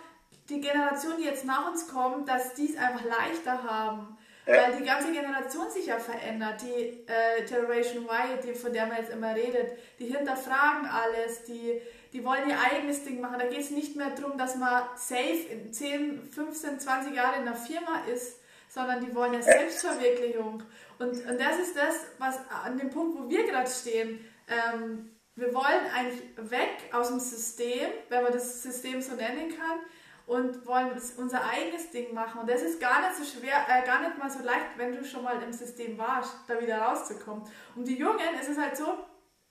die 0.49 0.61
Generation, 0.61 1.15
die 1.19 1.25
jetzt 1.25 1.45
nach 1.45 1.71
uns 1.71 1.89
kommt, 1.89 2.29
dass 2.29 2.55
die 2.55 2.71
es 2.73 2.77
einfach 2.77 3.05
leichter 3.05 3.63
haben. 3.63 4.19
Weil 4.45 4.77
die 4.77 4.85
ganze 4.85 5.11
Generation 5.11 5.69
sich 5.71 5.87
ja 5.87 5.99
verändert. 5.99 6.63
Die 6.63 7.05
äh, 7.07 7.45
Generation 7.49 8.05
Y, 8.05 8.39
die, 8.45 8.55
von 8.55 8.73
der 8.73 8.87
man 8.87 8.99
jetzt 8.99 9.13
immer 9.13 9.35
redet, 9.35 9.77
die 9.99 10.07
hinterfragen 10.07 10.87
alles, 10.87 11.43
die, 11.45 11.81
die 12.17 12.25
wollen 12.25 12.49
ihr 12.49 12.59
eigenes 12.59 13.05
Ding 13.05 13.21
machen. 13.21 13.39
Da 13.39 13.47
geht 13.47 13.61
es 13.61 13.71
nicht 13.71 13.95
mehr 13.95 14.09
darum, 14.09 14.39
dass 14.39 14.57
man 14.57 14.85
safe 14.97 15.49
in 15.51 15.71
10, 15.71 16.31
15, 16.31 16.81
20 16.81 17.15
Jahren 17.15 17.43
in 17.43 17.47
einer 17.47 17.57
Firma 17.57 18.05
ist, 18.11 18.41
sondern 18.71 19.05
die 19.05 19.15
wollen 19.15 19.35
ja 19.35 19.43
Selbstverwirklichung. 19.43 20.63
Und, 20.99 21.09
und 21.11 21.39
das 21.39 21.59
ist 21.59 21.77
das, 21.77 22.07
was 22.19 22.39
an 22.49 22.79
dem 22.79 22.89
Punkt, 22.89 23.19
wo 23.19 23.29
wir 23.29 23.47
gerade 23.47 23.69
stehen, 23.69 24.25
ähm, 24.49 25.11
wir 25.35 25.53
wollen 25.53 25.85
eigentlich 25.95 26.23
weg 26.51 26.91
aus 26.91 27.09
dem 27.09 27.21
System, 27.21 27.91
wenn 28.09 28.23
man 28.23 28.33
das 28.33 28.63
System 28.63 29.03
so 29.03 29.15
nennen 29.15 29.55
kann, 29.55 29.81
und 30.27 30.67
wollen 30.67 30.91
unser 31.19 31.45
eigenes 31.45 31.91
Ding 31.91 32.15
machen. 32.15 32.41
Und 32.41 32.51
das 32.51 32.63
ist 32.63 32.81
gar 32.81 33.01
nicht 33.01 33.17
so 33.17 33.39
schwer, 33.39 33.65
äh, 33.69 33.87
gar 33.87 34.01
nicht 34.01 34.19
mal 34.19 34.31
so 34.31 34.43
leicht, 34.43 34.71
wenn 34.79 34.97
du 34.97 35.05
schon 35.05 35.23
mal 35.23 35.41
im 35.43 35.53
System 35.53 35.99
warst, 35.99 36.35
da 36.49 36.61
wieder 36.61 36.79
rauszukommen. 36.79 37.45
Und 37.77 37.87
die 37.87 37.97
Jungen, 37.97 38.35
es 38.41 38.49
ist 38.49 38.59
halt 38.59 38.77
so, 38.77 39.05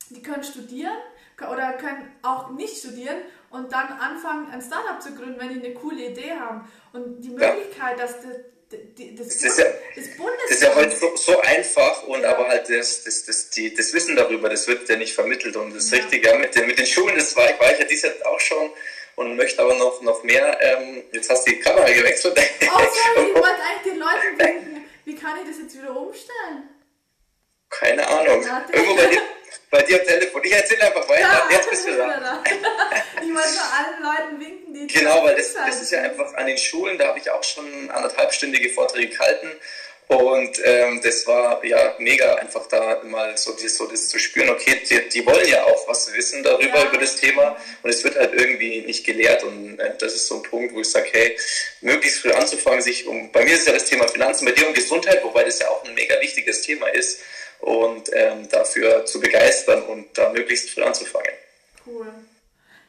die 0.10 0.22
können 0.22 0.44
studieren 0.44 0.98
oder 1.42 1.74
können 1.74 2.12
auch 2.22 2.52
nicht 2.52 2.78
studieren 2.78 3.18
und 3.50 3.72
dann 3.72 3.88
anfangen, 3.88 4.52
ein 4.52 4.62
Startup 4.62 5.02
zu 5.02 5.14
gründen, 5.16 5.40
wenn 5.40 5.50
die 5.50 5.66
eine 5.66 5.74
coole 5.74 6.08
Idee 6.08 6.32
haben. 6.32 6.70
Und 6.94 7.22
die 7.22 7.30
Möglichkeit, 7.30 8.00
dass 8.00 8.16
das, 8.22 8.38
das, 8.70 9.16
das, 9.18 9.28
ist 9.28 9.60
ja, 9.60 9.66
das 9.96 10.06
ist 10.50 10.64
ja 10.64 10.76
heute 10.76 10.96
so, 10.96 11.16
so 11.16 11.40
einfach 11.42 12.04
und 12.04 12.22
ja. 12.22 12.34
aber 12.36 12.48
halt 12.48 12.70
das, 12.70 13.04
das, 13.04 13.26
das, 13.26 13.50
die, 13.52 13.74
das 13.74 13.94
Wissen 13.94 14.16
darüber, 14.16 14.50
das 14.50 14.68
wird 14.68 14.90
ja 14.90 14.96
nicht 14.96 15.14
vermittelt 15.14 15.56
und 15.56 15.76
das 15.76 15.92
ja. 15.92 15.98
Richtige 15.98 16.36
mit 16.36 16.56
den, 16.56 16.68
mit 16.68 16.80
den 16.80 16.86
Schulen, 16.86 17.16
das 17.16 17.36
war, 17.36 17.44
war 17.60 17.72
ich 17.72 17.80
ja 17.80 17.86
dieses 17.86 18.04
Jahr 18.04 18.28
auch 18.28 18.40
schon 18.40 18.72
und 19.16 19.36
möchte 19.36 19.62
aber 19.62 19.76
noch, 19.76 20.02
noch 20.02 20.24
mehr. 20.24 20.58
Ähm, 20.62 21.04
jetzt 21.12 21.30
hast 21.30 21.48
du 21.48 21.52
die 21.52 21.60
Kamera 21.60 21.90
gewechselt. 21.90 22.38
Oh, 22.38 22.78
sorry, 22.78 23.28
ich 23.30 23.36
wollte 23.36 23.50
eigentlich 23.50 23.94
den 23.94 24.00
Leuten 24.00 24.38
denken, 24.38 24.86
wie 25.06 25.16
kann 25.16 25.40
ich 25.42 25.50
das 25.50 25.60
jetzt 25.62 25.78
wieder 25.78 25.96
umstellen? 25.96 26.70
Keine 27.70 28.08
Ahnung. 28.08 28.46
Irgendwo 28.72 28.96
bei 28.96 29.08
dir, 29.08 29.22
bei 29.70 29.82
dir 29.82 30.00
am 30.00 30.06
Telefon. 30.08 30.42
Ich 30.44 30.52
erzähle 30.52 30.84
einfach 30.84 31.08
weiter. 31.10 31.22
Ja, 31.22 31.48
jetzt 31.52 31.70
bist 31.70 31.88
du 31.88 31.96
da. 31.96 32.20
da. 32.20 32.44
ich 33.22 33.34
wollte 33.34 33.54
nur 33.54 33.74
allen 33.74 34.04
Leuten 34.04 34.40
winken, 34.40 34.74
die. 34.74 34.88
Genau, 34.88 35.24
weil 35.24 35.36
das, 35.36 35.54
das 35.54 35.82
ist 35.82 35.92
ja 35.92 36.02
einfach 36.02 36.34
an 36.36 36.48
den 36.48 36.58
Schulen, 36.58 36.98
da 36.98 37.08
habe 37.08 37.20
ich 37.20 37.30
auch 37.30 37.44
schon 37.44 37.90
anderthalbstündige 37.90 38.70
Vorträge 38.70 39.10
gehalten. 39.10 39.52
Und 40.08 40.62
ähm, 40.64 41.02
das 41.04 41.26
war 41.26 41.66
ja 41.66 41.96
mega, 41.98 42.36
einfach 42.36 42.68
da 42.68 43.02
mal 43.06 43.36
so 43.38 43.54
das, 43.54 43.76
so 43.76 43.88
das 43.88 44.08
zu 44.08 44.20
spüren, 44.20 44.50
okay, 44.50 44.80
die, 44.88 45.10
die 45.10 45.26
wollen 45.26 45.48
ja 45.48 45.64
auch 45.64 45.88
was 45.88 46.14
wissen 46.14 46.44
darüber, 46.44 46.78
ja. 46.78 46.90
über 46.90 47.00
das 47.00 47.16
Thema 47.16 47.58
und 47.82 47.90
es 47.90 48.04
wird 48.04 48.16
halt 48.16 48.34
irgendwie 48.34 48.82
nicht 48.82 49.04
gelehrt 49.04 49.44
und 49.44 49.80
äh, 49.80 49.94
das 49.98 50.14
ist 50.14 50.28
so 50.28 50.36
ein 50.36 50.44
Punkt, 50.44 50.76
wo 50.76 50.82
ich 50.82 50.92
sage, 50.92 51.10
hey, 51.12 51.36
möglichst 51.82 52.20
früh 52.20 52.32
anzufangen, 52.32 52.84
sich 52.84 53.08
um, 53.08 53.32
bei 53.32 53.44
mir 53.46 53.56
ist 53.56 53.66
ja 53.66 53.74
das 53.74 53.86
Thema 53.86 54.08
Finanzen, 54.08 54.46
bei 54.46 54.52
dir 54.52 54.68
um 54.68 54.76
Gesundheit, 54.76 55.24
wobei 55.24 55.44
das 55.44 55.58
ja 55.58 55.70
auch 55.70 55.84
ein 55.84 55.96
mega 55.96 56.22
wichtiges 56.22 56.62
Thema 56.62 56.88
ist 56.90 57.22
und 57.66 58.12
ähm, 58.14 58.48
dafür 58.50 59.06
zu 59.06 59.20
begeistern 59.20 59.82
und 59.84 60.16
da 60.16 60.32
möglichst 60.32 60.70
früh 60.70 60.84
anzufangen. 60.84 61.32
Cool. 61.86 62.08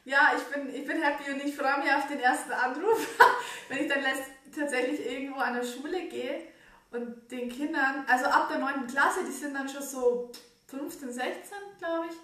Ja, 0.05 0.33
ich 0.37 0.43
bin, 0.45 0.75
ich 0.75 0.87
bin 0.87 1.03
happy 1.03 1.33
und 1.33 1.43
ich 1.43 1.57
freue 1.57 1.79
mich 1.79 1.91
auf 1.93 2.07
den 2.09 2.21
ersten 2.21 2.53
Anruf, 2.53 3.07
wenn 3.69 3.79
ich 3.79 3.89
dann 3.89 4.05
tatsächlich 4.55 5.11
irgendwo 5.11 5.41
an 5.41 5.55
der 5.55 5.65
Schule 5.65 6.03
gehe 6.09 6.43
und 6.91 7.31
den 7.31 7.49
Kindern, 7.49 8.05
also 8.07 8.27
ab 8.27 8.49
der 8.51 8.59
9. 8.59 8.87
Klasse, 8.87 9.21
die 9.27 9.33
sind 9.33 9.55
dann 9.55 9.69
schon 9.69 9.83
so 9.83 10.31
15, 10.69 11.11
16, 11.11 11.33
glaube 11.79 12.07
ich. 12.11 12.17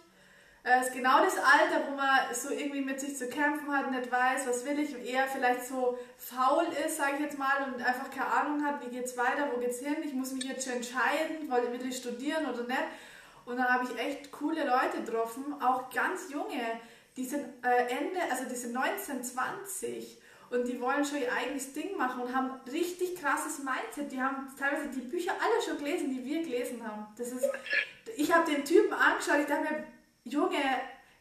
Äh, 0.64 0.81
ist 0.81 0.92
genau 0.92 1.25
das 1.25 1.37
Alter, 1.38 1.88
wo 1.88 1.97
man 1.97 2.33
so 2.33 2.50
irgendwie 2.50 2.83
mit 2.83 3.00
sich 3.00 3.16
zu 3.16 3.28
kämpfen 3.28 3.76
hat, 3.76 3.90
nicht 3.90 4.11
weiß, 4.12 4.47
was 4.47 4.64
will 4.64 4.78
ich, 4.78 4.95
und 4.95 5.04
eher 5.04 5.26
vielleicht 5.26 5.66
so 5.66 5.99
faul 6.16 6.64
ist, 6.87 6.99
sage 6.99 7.14
ich 7.16 7.21
jetzt 7.21 7.38
mal, 7.38 7.66
und 7.66 7.85
einfach 7.85 8.11
keine 8.11 8.28
Ahnung 8.28 8.64
hat, 8.64 8.85
wie 8.85 8.90
geht's 8.90 9.16
weiter, 9.16 9.50
wo 9.52 9.59
geht's 9.59 9.81
hin, 9.81 9.97
ich 10.04 10.12
muss 10.12 10.33
mich 10.33 10.45
jetzt 10.45 10.64
schon 10.64 10.75
entscheiden, 10.75 11.50
will 11.50 11.87
ich 11.88 11.97
studieren 11.97 12.47
oder 12.47 12.62
nicht. 12.62 12.85
Und 13.45 13.57
dann 13.57 13.69
habe 13.69 13.85
ich 13.85 13.99
echt 13.99 14.31
coole 14.31 14.64
Leute 14.64 15.02
getroffen, 15.04 15.61
auch 15.61 15.90
ganz 15.90 16.31
junge, 16.31 16.81
die 17.16 17.25
sind 17.25 17.45
äh, 17.64 17.88
Ende, 17.88 18.21
also 18.31 18.45
die 18.49 18.54
sind 18.54 18.73
19, 18.73 19.23
20 19.23 20.19
und 20.50 20.69
die 20.69 20.81
wollen 20.81 21.04
schon 21.04 21.21
ihr 21.21 21.33
eigenes 21.33 21.73
Ding 21.73 21.97
machen 21.97 22.23
und 22.23 22.35
haben 22.35 22.61
richtig 22.71 23.21
krasses 23.21 23.59
Mindset. 23.59 24.12
Die 24.12 24.21
haben 24.21 24.49
teilweise 24.59 24.88
die 24.88 25.00
Bücher 25.00 25.33
alle 25.33 25.62
schon 25.62 25.78
gelesen, 25.78 26.11
die 26.11 26.25
wir 26.25 26.42
gelesen 26.42 26.87
haben. 26.87 27.07
Das 27.16 27.28
ist, 27.33 27.49
ich 28.16 28.33
habe 28.33 28.50
den 28.50 28.64
Typen 28.64 28.92
angeschaut, 28.92 29.40
ich 29.40 29.47
dachte 29.47 29.62
mir, 29.62 29.85
Junge, 30.25 30.62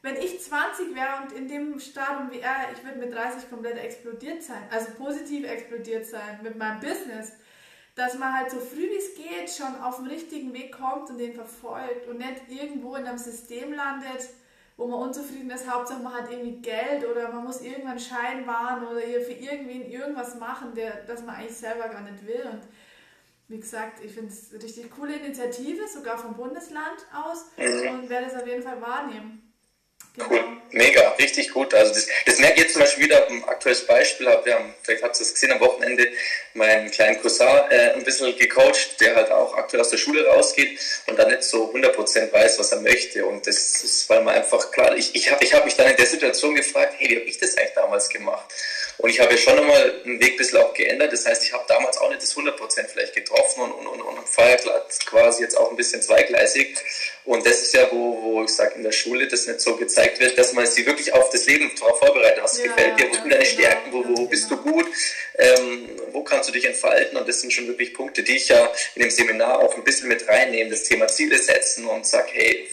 wenn 0.01 0.15
ich 0.15 0.41
20 0.41 0.95
wäre 0.95 1.23
und 1.23 1.31
in 1.33 1.47
dem 1.47 1.79
Stadium 1.79 2.31
wie 2.31 2.39
er, 2.39 2.71
ich 2.73 2.83
würde 2.83 2.99
mit 2.99 3.13
30 3.13 3.49
komplett 3.49 3.77
explodiert 3.77 4.41
sein, 4.43 4.63
also 4.69 4.91
positiv 4.97 5.45
explodiert 5.45 6.05
sein 6.05 6.39
mit 6.41 6.57
meinem 6.57 6.79
Business, 6.79 7.33
dass 7.95 8.17
man 8.17 8.33
halt 8.33 8.51
so 8.51 8.59
früh 8.59 8.89
wie 8.89 8.97
es 8.97 9.15
geht 9.15 9.49
schon 9.49 9.81
auf 9.81 9.97
den 9.97 10.07
richtigen 10.07 10.53
Weg 10.53 10.71
kommt 10.71 11.09
und 11.09 11.17
den 11.17 11.33
verfolgt 11.33 12.07
und 12.07 12.19
nicht 12.19 12.41
irgendwo 12.47 12.95
in 12.95 13.05
einem 13.05 13.17
System 13.17 13.73
landet, 13.73 14.29
wo 14.77 14.87
man 14.87 15.01
unzufrieden 15.01 15.51
ist, 15.51 15.69
Hauptsache 15.69 16.01
man 16.01 16.13
hat 16.13 16.31
irgendwie 16.31 16.61
Geld 16.61 17.05
oder 17.05 17.29
man 17.31 17.43
muss 17.43 17.61
irgendwann 17.61 17.99
Schein 17.99 18.47
wahren 18.47 18.87
oder 18.87 19.01
für 19.01 19.33
irgendwen 19.33 19.91
irgendwas 19.91 20.39
machen, 20.39 20.73
der, 20.73 21.03
das 21.05 21.23
man 21.23 21.35
eigentlich 21.35 21.57
selber 21.57 21.89
gar 21.89 22.01
nicht 22.01 22.25
will. 22.25 22.47
Und 22.51 22.61
wie 23.51 23.59
gesagt, 23.59 24.03
ich 24.03 24.13
finde 24.13 24.31
es 24.31 24.51
eine 24.51 24.63
richtig 24.63 24.89
coole 24.91 25.15
Initiative, 25.15 25.87
sogar 25.87 26.17
vom 26.17 26.35
Bundesland 26.35 27.05
aus 27.13 27.45
mhm. 27.57 27.99
und 27.99 28.09
werde 28.09 28.27
es 28.27 28.35
auf 28.35 28.47
jeden 28.47 28.63
Fall 28.63 28.81
wahrnehmen. 28.81 29.40
Genau. 30.13 30.29
Cool, 30.29 30.43
mega, 30.71 31.09
richtig 31.11 31.51
gut. 31.51 31.73
Also 31.73 31.93
das, 31.93 32.05
das 32.25 32.37
merke 32.39 32.55
ich 32.55 32.63
jetzt 32.63 32.73
zum 32.73 32.81
Beispiel 32.81 33.05
wieder 33.05 33.27
ein 33.27 33.43
aktuelles 33.45 33.85
Beispiel. 33.85 34.27
Wir 34.43 34.55
haben, 34.55 34.73
vielleicht 34.83 35.03
habt 35.03 35.17
ihr 35.17 35.21
es 35.21 35.33
gesehen, 35.33 35.53
am 35.53 35.61
Wochenende 35.61 36.05
meinen 36.53 36.91
kleinen 36.91 37.21
Cousin 37.21 37.47
äh, 37.69 37.93
ein 37.93 38.03
bisschen 38.03 38.35
gecoacht, 38.37 38.99
der 38.99 39.15
halt 39.15 39.31
auch 39.31 39.55
aktuell 39.55 39.79
aus 39.79 39.89
der 39.89 39.97
Schule 39.97 40.25
rausgeht 40.27 40.77
und 41.07 41.17
dann 41.17 41.29
nicht 41.29 41.43
so 41.43 41.73
100% 41.73 42.31
weiß, 42.31 42.59
was 42.59 42.73
er 42.73 42.81
möchte. 42.81 43.25
Und 43.25 43.47
das 43.47 43.83
ist, 43.83 44.09
weil 44.09 44.21
man 44.21 44.35
einfach 44.35 44.69
klar, 44.71 44.97
ich, 44.97 45.15
ich 45.15 45.31
habe 45.31 45.43
ich 45.45 45.53
hab 45.53 45.63
mich 45.63 45.75
dann 45.75 45.89
in 45.89 45.95
der 45.95 46.05
Situation 46.05 46.55
gefragt, 46.55 46.95
hey, 46.97 47.09
wie 47.09 47.15
habe 47.15 47.29
ich 47.29 47.37
das 47.37 47.57
eigentlich 47.57 47.73
damals 47.75 48.09
gemacht? 48.09 48.53
Und 48.97 49.09
ich 49.09 49.19
habe 49.19 49.31
ja 49.31 49.37
schon 49.37 49.55
nochmal 49.55 50.01
einen 50.05 50.19
Weg 50.19 50.33
ein 50.33 50.37
bisschen 50.37 50.59
auch 50.59 50.73
geändert. 50.73 51.11
Das 51.11 51.25
heißt, 51.25 51.43
ich 51.43 51.53
habe 51.53 51.63
damals 51.67 51.97
auch 51.97 52.09
nicht 52.09 52.21
das 52.21 52.35
100% 52.35 52.87
vielleicht 52.87 53.15
getroffen 53.15 53.61
und, 53.63 53.71
und, 53.71 53.87
und, 53.87 54.01
und 54.01 54.29
fahre 54.29 54.57
quasi 55.05 55.41
jetzt 55.41 55.57
auch 55.57 55.71
ein 55.71 55.75
bisschen 55.75 56.01
zweigleisig. 56.01 56.77
Und 57.23 57.45
das 57.45 57.61
ist 57.61 57.73
ja, 57.73 57.87
wo, 57.91 58.21
wo 58.21 58.43
ich 58.43 58.49
sage, 58.49 58.75
in 58.75 58.83
der 58.83 58.91
Schule 58.91 59.27
das 59.27 59.45
nicht 59.45 59.61
so 59.61 59.75
gezeigt 59.75 60.19
wird, 60.19 60.37
dass 60.37 60.53
man 60.53 60.65
sie 60.65 60.85
wirklich 60.85 61.13
auf 61.13 61.29
das 61.29 61.45
Leben 61.45 61.71
darauf 61.79 61.99
vorbereitet. 61.99 62.43
Was 62.43 62.57
ja, 62.57 62.65
gefällt 62.65 62.99
dir? 62.99 63.09
Wo 63.09 63.13
sind 63.13 63.31
deine 63.31 63.45
Stärken? 63.45 63.91
Wo, 63.91 64.03
wo 64.07 64.25
bist 64.25 64.49
du 64.49 64.57
gut? 64.57 64.87
Ähm, 65.37 65.89
wo 66.11 66.23
kannst 66.23 66.49
du 66.49 66.53
dich 66.53 66.65
entfalten? 66.65 67.17
Und 67.17 67.27
das 67.27 67.41
sind 67.41 67.53
schon 67.53 67.67
wirklich 67.67 67.93
Punkte, 67.93 68.23
die 68.23 68.37
ich 68.37 68.49
ja 68.49 68.71
in 68.95 69.03
dem 69.03 69.11
Seminar 69.11 69.59
auch 69.59 69.75
ein 69.75 69.83
bisschen 69.83 70.07
mit 70.07 70.27
reinnehme. 70.27 70.71
Das 70.71 70.83
Thema 70.83 71.07
Ziele 71.07 71.37
setzen 71.37 71.85
und 71.85 72.05
sage, 72.05 72.29
hey, 72.31 72.67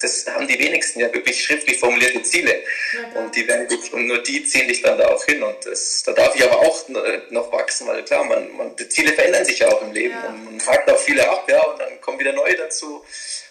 das 0.00 0.26
haben 0.28 0.46
die 0.46 0.58
wenigsten 0.58 1.00
ja 1.00 1.12
wirklich 1.12 1.42
schriftlich 1.42 1.78
formulierte 1.78 2.22
Ziele. 2.22 2.62
Ja, 2.92 3.20
und, 3.20 3.34
die 3.34 3.46
werden, 3.48 3.66
und 3.92 4.06
nur 4.06 4.22
die 4.22 4.44
ziehen 4.44 4.68
dich 4.68 4.82
dann 4.82 4.96
da 4.96 5.08
auch 5.08 5.24
hin. 5.24 5.42
Und 5.42 5.66
das, 5.66 6.02
da 6.04 6.12
darf 6.12 6.34
ich 6.36 6.44
aber 6.44 6.60
auch 6.60 6.88
noch 7.30 7.52
wachsen, 7.52 7.86
weil 7.88 8.04
klar, 8.04 8.24
man, 8.24 8.56
man, 8.56 8.76
die 8.76 8.88
Ziele 8.88 9.12
verändern 9.12 9.44
sich 9.44 9.58
ja 9.58 9.68
auch 9.68 9.82
im 9.82 9.92
Leben. 9.92 10.14
Ja. 10.14 10.28
Und 10.28 10.44
man 10.44 10.60
fragt 10.60 10.88
auch 10.90 10.98
viele 10.98 11.28
ab, 11.28 11.44
ja, 11.50 11.62
und 11.64 11.80
dann 11.80 12.00
kommen 12.00 12.20
wieder 12.20 12.32
neue 12.32 12.56
dazu. 12.56 13.04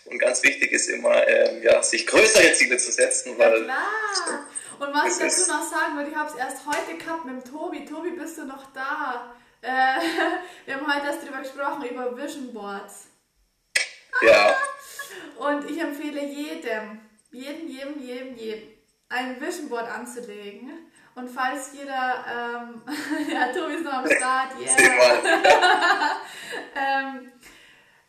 Und 0.10 0.20
ganz 0.20 0.42
wichtig 0.44 0.72
ist 0.72 0.90
immer, 0.90 1.28
ähm, 1.28 1.62
ja, 1.62 1.82
sich 1.84 2.08
größere 2.08 2.54
Ziele 2.54 2.78
zu 2.78 2.92
setzen. 2.92 3.38
Weil 3.38 3.66
ja, 3.68 3.78
klar. 4.24 4.48
Und 4.80 4.94
was 4.94 5.18
ich 5.18 5.24
dazu 5.24 5.52
noch 5.52 5.64
sagen 5.64 5.96
würde, 5.96 6.12
ich 6.12 6.16
habe 6.16 6.30
es 6.30 6.36
erst 6.36 6.66
heute 6.66 6.98
gehabt 6.98 7.26
mit 7.26 7.44
dem 7.44 7.52
Tobi. 7.52 7.86
Tobi, 7.86 8.12
bist 8.12 8.38
du 8.38 8.46
noch 8.46 8.72
da? 8.74 9.36
Äh, 9.62 9.70
wir 10.66 10.76
haben 10.76 10.94
heute 10.94 11.08
erst 11.08 11.24
darüber 11.24 11.40
gesprochen, 11.40 11.84
über 11.90 12.16
Vision 12.16 12.54
Boards. 12.54 13.08
Ja. 14.22 14.56
Und 15.38 15.70
ich 15.70 15.80
empfehle 15.80 16.24
jedem, 16.24 17.00
jedem, 17.32 17.68
jedem, 17.68 18.00
jedem, 18.00 18.36
jedem, 18.36 18.70
ein 19.10 19.42
Vision 19.42 19.70
Board 19.70 19.90
anzulegen. 19.90 20.72
Und 21.16 21.30
falls 21.30 21.72
jeder, 21.74 22.26
ähm, 22.32 22.82
ja, 23.34 23.48
Tobi 23.52 23.74
ist 23.74 23.84
noch 23.84 23.94
am 23.94 24.06
Start, 24.06 24.52
yeah. 24.60 26.22
ähm, 26.76 27.32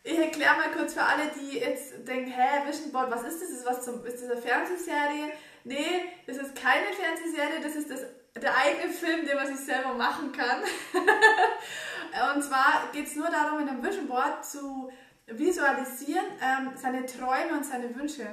ich 0.09 0.17
erkläre 0.19 0.57
mal 0.57 0.71
kurz 0.75 0.93
für 0.93 1.03
alle, 1.03 1.29
die 1.39 1.59
jetzt 1.59 2.07
denken, 2.07 2.31
hä, 2.31 2.67
Vision 2.67 2.91
Board, 2.91 3.11
was 3.11 3.23
ist 3.23 3.41
das? 3.41 3.49
Ist, 3.49 3.65
was 3.65 3.85
zum, 3.85 4.03
ist 4.05 4.23
das 4.23 4.31
eine 4.31 4.41
Fernsehserie? 4.41 5.31
Nee, 5.63 6.05
das 6.25 6.37
ist 6.37 6.55
keine 6.55 6.87
Fernsehserie, 6.87 7.59
das 7.61 7.75
ist 7.75 7.91
das, 7.91 8.01
der 8.41 8.55
eigene 8.57 8.91
Film, 8.91 9.25
den 9.25 9.35
man 9.35 9.47
sich 9.47 9.65
selber 9.65 9.93
machen 9.93 10.31
kann. 10.31 10.61
und 12.35 12.43
zwar 12.43 12.89
geht 12.91 13.07
es 13.07 13.15
nur 13.15 13.29
darum, 13.29 13.59
in 13.59 13.69
einem 13.69 13.83
Vision 13.83 14.07
Board 14.07 14.43
zu 14.45 14.91
visualisieren, 15.27 16.25
ähm, 16.41 16.71
seine 16.75 17.05
Träume 17.05 17.53
und 17.53 17.65
seine 17.65 17.95
Wünsche. 17.95 18.25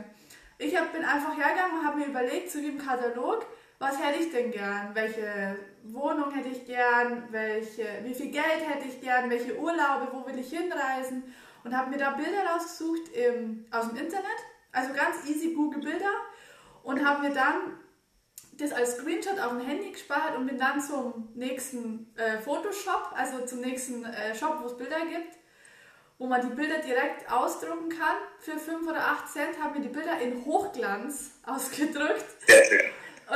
Ich 0.59 0.75
hab, 0.75 0.93
bin 0.93 1.05
einfach 1.05 1.37
hergegangen 1.37 1.81
und 1.81 1.87
habe 1.87 1.99
mir 1.99 2.07
überlegt, 2.07 2.51
zu 2.51 2.63
dem 2.63 2.79
Katalog, 2.79 3.45
was 3.79 4.03
hätte 4.03 4.23
ich 4.23 4.33
denn 4.33 4.51
gern? 4.51 4.95
Welche 4.95 5.59
Wohnung 5.85 6.31
hätte 6.31 6.49
ich 6.49 6.65
gern? 6.65 7.25
Welche, 7.31 7.87
wie 8.05 8.15
viel 8.15 8.31
Geld 8.31 8.67
hätte 8.67 8.89
ich 8.89 9.03
gern? 9.03 9.29
Welche 9.29 9.59
Urlaube? 9.59 10.09
Wo 10.13 10.27
will 10.27 10.39
ich 10.39 10.49
hinreisen? 10.49 11.23
Und 11.67 11.77
habe 11.77 11.91
mir 11.91 11.99
da 11.99 12.11
Bilder 12.11 12.47
rausgesucht 12.47 13.09
im, 13.13 13.67
aus 13.73 13.89
dem 13.89 13.97
Internet, 13.97 14.39
also 14.71 14.93
ganz 14.93 15.29
easy 15.29 15.53
Google 15.53 15.81
Bilder 15.81 16.13
und 16.85 17.05
habe 17.05 17.27
mir 17.27 17.35
dann 17.35 17.77
das 18.53 18.71
als 18.71 18.99
Screenshot 18.99 19.41
auf 19.41 19.51
dem 19.51 19.67
Handy 19.67 19.91
gespeichert 19.91 20.37
und 20.37 20.47
bin 20.47 20.59
dann 20.59 20.81
zum 20.81 21.29
nächsten 21.35 22.15
äh, 22.17 22.39
Photoshop, 22.39 23.11
also 23.17 23.45
zum 23.45 23.63
nächsten 23.63 24.05
äh, 24.05 24.33
Shop, 24.37 24.59
wo 24.63 24.67
es 24.67 24.77
Bilder 24.77 25.01
gibt, 25.07 25.39
wo 26.19 26.29
man 26.29 26.41
die 26.41 26.55
Bilder 26.55 26.79
direkt 26.79 27.29
ausdrucken 27.33 27.89
kann. 27.89 28.17
Für 28.39 28.61
5 28.61 28.87
oder 28.89 29.05
8 29.05 29.29
Cent 29.29 29.61
habe 29.61 29.81
mir 29.81 29.89
die 29.89 29.93
Bilder 29.93 30.21
in 30.21 30.45
Hochglanz 30.45 31.33
ausgedrückt. 31.47 32.27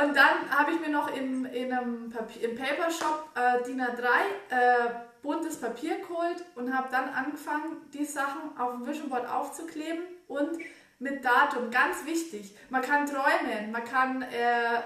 Und 0.01 0.15
dann 0.15 0.57
habe 0.57 0.71
ich 0.71 0.79
mir 0.79 0.89
noch 0.89 1.13
im, 1.13 1.45
in 1.47 1.73
einem 1.73 2.09
Papier, 2.09 2.49
im 2.49 2.55
Paper 2.55 2.89
Shop 2.89 3.29
äh, 3.35 3.61
DIN 3.63 3.81
A3 3.81 4.05
äh, 4.49 5.10
buntes 5.21 5.59
Papier 5.59 5.99
geholt 5.99 6.43
und 6.55 6.75
habe 6.75 6.89
dann 6.91 7.09
angefangen, 7.09 7.77
die 7.93 8.05
Sachen 8.05 8.57
auf 8.57 8.73
dem 8.73 8.87
Vision 8.87 9.09
Board 9.09 9.29
aufzukleben 9.29 10.03
und 10.27 10.57
mit 10.99 11.25
Datum, 11.25 11.71
ganz 11.71 12.05
wichtig. 12.05 12.55
Man 12.69 12.81
kann 12.81 13.05
träumen, 13.07 13.71
man 13.71 13.83
kann 13.83 14.21
äh, 14.21 14.81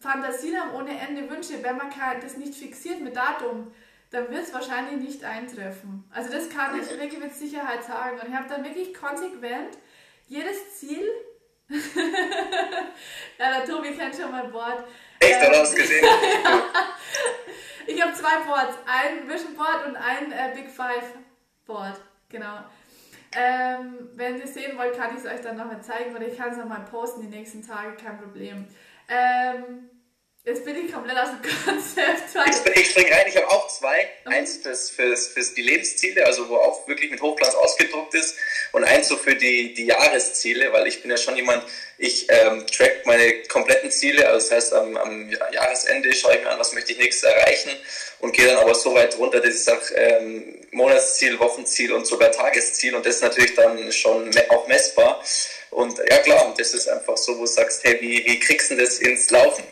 Fantasien 0.00 0.60
haben 0.60 0.74
ohne 0.74 0.98
Ende 0.98 1.28
Wünsche. 1.30 1.62
Wenn 1.62 1.76
man 1.76 1.88
das 2.20 2.36
nicht 2.36 2.54
fixiert 2.54 3.00
mit 3.00 3.16
Datum, 3.16 3.72
dann 4.10 4.30
wird 4.30 4.42
es 4.42 4.52
wahrscheinlich 4.52 5.00
nicht 5.00 5.24
eintreffen. 5.24 6.04
Also 6.10 6.30
das 6.30 6.48
kann 6.50 6.78
ich 6.78 6.90
wirklich 6.90 7.18
mit 7.18 7.34
Sicherheit 7.34 7.84
sagen. 7.84 8.20
Und 8.20 8.28
ich 8.28 8.34
habe 8.34 8.48
dann 8.48 8.64
wirklich 8.64 8.92
konsequent 8.92 9.78
jedes 10.28 10.78
Ziel 10.78 11.02
ja, 13.38 13.58
der 13.58 13.64
Tobi 13.64 13.94
kennt 13.94 14.14
schon 14.14 14.30
mein 14.30 14.50
Board. 14.50 14.84
Echt, 15.18 15.42
ähm, 15.42 15.52
hast 15.54 15.74
gesehen? 15.74 16.04
ich 17.86 18.02
habe 18.02 18.12
zwei 18.12 18.38
Boards, 18.46 18.76
ein 18.86 19.28
Vision 19.28 19.54
Board 19.54 19.86
und 19.86 19.96
ein 19.96 20.32
äh, 20.32 20.54
Big 20.54 20.70
Five 20.70 21.14
Board, 21.66 22.00
genau. 22.28 22.58
Ähm, 23.34 24.10
wenn 24.14 24.36
ihr 24.36 24.44
es 24.44 24.52
sehen 24.52 24.76
wollt, 24.76 24.96
kann 24.96 25.16
ich 25.16 25.24
es 25.24 25.30
euch 25.30 25.40
dann 25.40 25.56
nochmal 25.56 25.82
zeigen 25.82 26.14
oder 26.14 26.26
ich 26.26 26.36
kann 26.36 26.50
es 26.50 26.58
nochmal 26.58 26.84
posten 26.90 27.22
die 27.22 27.34
nächsten 27.34 27.66
Tage, 27.66 27.96
kein 27.96 28.18
Problem. 28.18 28.66
Ähm, 29.08 29.88
Jetzt 30.44 30.64
bin 30.64 30.74
ich 30.74 30.92
komplett 30.92 31.16
aus 31.16 31.28
dem 31.28 31.40
Konzept. 31.64 32.34
Ich, 32.34 32.76
ich 32.76 32.90
spring 32.90 33.12
rein, 33.12 33.26
ich 33.28 33.36
habe 33.36 33.48
auch 33.48 33.68
zwei. 33.68 34.10
Mhm. 34.24 34.32
Eins 34.32 34.56
fürs, 34.56 34.90
fürs, 34.90 35.28
fürs 35.28 35.54
die 35.54 35.62
Lebensziele, 35.62 36.26
also 36.26 36.48
wo 36.48 36.56
auch 36.56 36.88
wirklich 36.88 37.12
mit 37.12 37.22
Hochglanz 37.22 37.54
ausgedruckt 37.54 38.12
ist. 38.14 38.34
Und 38.72 38.82
eins 38.82 39.06
so 39.06 39.16
für 39.16 39.36
die, 39.36 39.72
die 39.72 39.86
Jahresziele, 39.86 40.72
weil 40.72 40.88
ich 40.88 41.00
bin 41.00 41.12
ja 41.12 41.16
schon 41.16 41.36
jemand, 41.36 41.62
ich 41.96 42.26
ähm, 42.28 42.66
track 42.66 43.06
meine 43.06 43.44
kompletten 43.44 43.92
Ziele. 43.92 44.26
Also 44.26 44.48
das 44.48 44.50
heißt, 44.50 44.72
am, 44.72 44.96
am 44.96 45.30
Jahresende 45.52 46.12
schaue 46.12 46.34
ich 46.34 46.42
mir 46.42 46.50
an, 46.50 46.58
was 46.58 46.72
möchte 46.72 46.90
ich 46.90 46.98
nächstes 46.98 47.30
erreichen 47.30 47.70
und 48.18 48.32
gehe 48.32 48.48
dann 48.48 48.56
aber 48.56 48.74
so 48.74 48.92
weit 48.94 49.16
runter, 49.18 49.38
dass 49.38 49.54
ich 49.54 49.62
sage, 49.62 49.94
ähm, 49.94 50.58
Monatsziel, 50.72 51.38
Wochenziel 51.38 51.92
und 51.92 52.04
sogar 52.04 52.32
Tagesziel. 52.32 52.96
Und 52.96 53.06
das 53.06 53.16
ist 53.16 53.22
natürlich 53.22 53.54
dann 53.54 53.92
schon 53.92 54.28
auch 54.48 54.66
messbar. 54.66 55.22
Und 55.70 55.98
ja 55.98 56.18
klar, 56.18 56.52
das 56.58 56.74
ist 56.74 56.88
einfach 56.88 57.16
so, 57.16 57.36
wo 57.36 57.42
du 57.42 57.46
sagst, 57.46 57.84
hey, 57.84 57.98
wie, 58.00 58.24
wie 58.26 58.40
kriegst 58.40 58.72
du 58.72 58.76
das 58.76 58.98
ins 58.98 59.30
Laufen? 59.30 59.62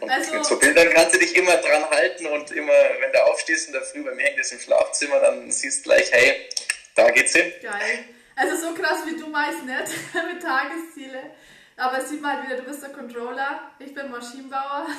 Und 0.00 0.10
also, 0.10 0.42
so 0.42 0.58
Bildern 0.58 0.88
kannst 0.94 1.14
du 1.14 1.18
dich 1.18 1.36
immer 1.36 1.56
dran 1.56 1.88
halten 1.90 2.26
und 2.26 2.50
immer, 2.52 2.72
wenn 3.00 3.12
du 3.12 3.26
aufstehst 3.26 3.66
in 3.66 3.74
der 3.74 3.82
Früh, 3.82 4.02
bei 4.02 4.14
mir 4.14 4.24
hängt 4.24 4.38
das 4.38 4.52
im 4.52 4.60
Schlafzimmer, 4.60 5.20
dann 5.20 5.50
siehst 5.50 5.80
du 5.80 5.90
gleich, 5.90 6.10
hey, 6.12 6.48
da 6.94 7.10
geht's 7.10 7.34
hin. 7.34 7.52
Geil. 7.62 8.04
Also 8.36 8.56
so 8.56 8.74
krass 8.74 9.00
wie 9.06 9.18
du 9.18 9.26
meist 9.26 9.64
nicht 9.64 10.14
mit 10.14 10.42
Tagesziele. 10.42 11.30
Aber 11.76 11.98
es 11.98 12.08
sieht 12.08 12.20
man 12.20 12.36
halt 12.36 12.46
wieder, 12.46 12.56
du 12.56 12.64
bist 12.64 12.82
der 12.82 12.90
Controller, 12.90 13.72
ich 13.78 13.94
bin 13.94 14.10
Maschinenbauer. 14.10 14.86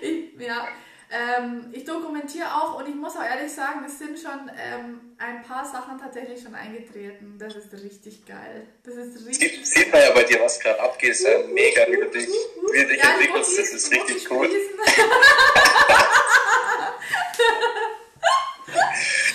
ich, 0.00 0.30
ja, 0.38 0.68
ähm, 1.10 1.72
ich 1.72 1.84
dokumentiere 1.84 2.46
auch 2.54 2.78
und 2.78 2.86
ich 2.86 2.94
muss 2.94 3.16
auch 3.16 3.24
ehrlich 3.24 3.50
sagen, 3.50 3.82
es 3.86 3.98
sind 3.98 4.18
schon 4.18 4.50
ähm, 4.62 5.14
ein 5.16 5.42
paar 5.42 5.64
Sachen 5.64 5.98
tatsächlich 5.98 6.42
schon 6.42 6.54
eingetreten. 6.54 7.36
Das 7.38 7.56
ist 7.56 7.72
richtig 7.72 8.26
geil. 8.26 8.66
Das 8.84 8.94
ist 8.94 9.26
richtig 9.26 9.64
sieht, 9.64 9.66
sieht 9.66 9.90
man 9.90 10.02
ja 10.02 10.10
bei 10.12 10.24
dir, 10.24 10.38
was 10.40 10.60
gerade 10.60 10.78
abgeht. 10.80 11.12
Ist 11.12 11.26
ja 11.26 11.38
mega, 11.48 11.86
wie 11.90 11.96
du 11.96 12.10
dich, 12.10 12.26
wie 12.26 12.82
du 12.82 12.88
dich 12.88 12.98
ja, 12.98 13.14
entwickelst. 13.14 13.58
Das 13.58 13.70
ist 13.70 13.90
richtig 13.90 14.30
cool. 14.30 14.50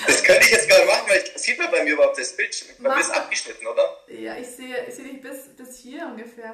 das 0.05 0.23
könnte 0.23 0.43
ich 0.45 0.51
jetzt 0.51 0.69
gerade 0.69 0.85
machen, 0.85 1.09
weil 1.09 1.23
ich, 1.23 1.41
sieht 1.41 1.57
man 1.57 1.71
bei 1.71 1.83
mir 1.83 1.93
überhaupt 1.93 2.19
das 2.19 2.35
Bild? 2.35 2.79
Mir 2.79 2.99
ist 2.99 3.09
abgeschnitten, 3.09 3.65
oder? 3.65 3.97
Ja, 4.09 4.37
ich 4.37 4.47
sehe, 4.47 4.85
ich 4.87 4.93
sehe 4.93 5.05
dich 5.05 5.21
bis, 5.21 5.47
bis 5.57 5.79
hier 5.79 6.05
ungefähr. 6.05 6.53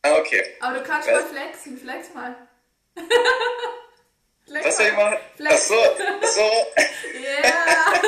Ah, 0.00 0.14
okay. 0.14 0.42
Aber 0.60 0.78
du 0.78 0.84
kannst 0.84 1.10
mal 1.10 1.22
flexen, 1.22 1.76
flex 1.76 2.14
mal. 2.14 2.34
Flex 4.46 4.66
Was 4.66 4.76
soll 4.76 4.86
ich 4.86 4.92
machen? 4.92 5.16
Flex. 5.36 5.54
Ach 5.54 5.58
so, 5.58 5.74
so. 6.28 6.50
Ja. 7.22 8.00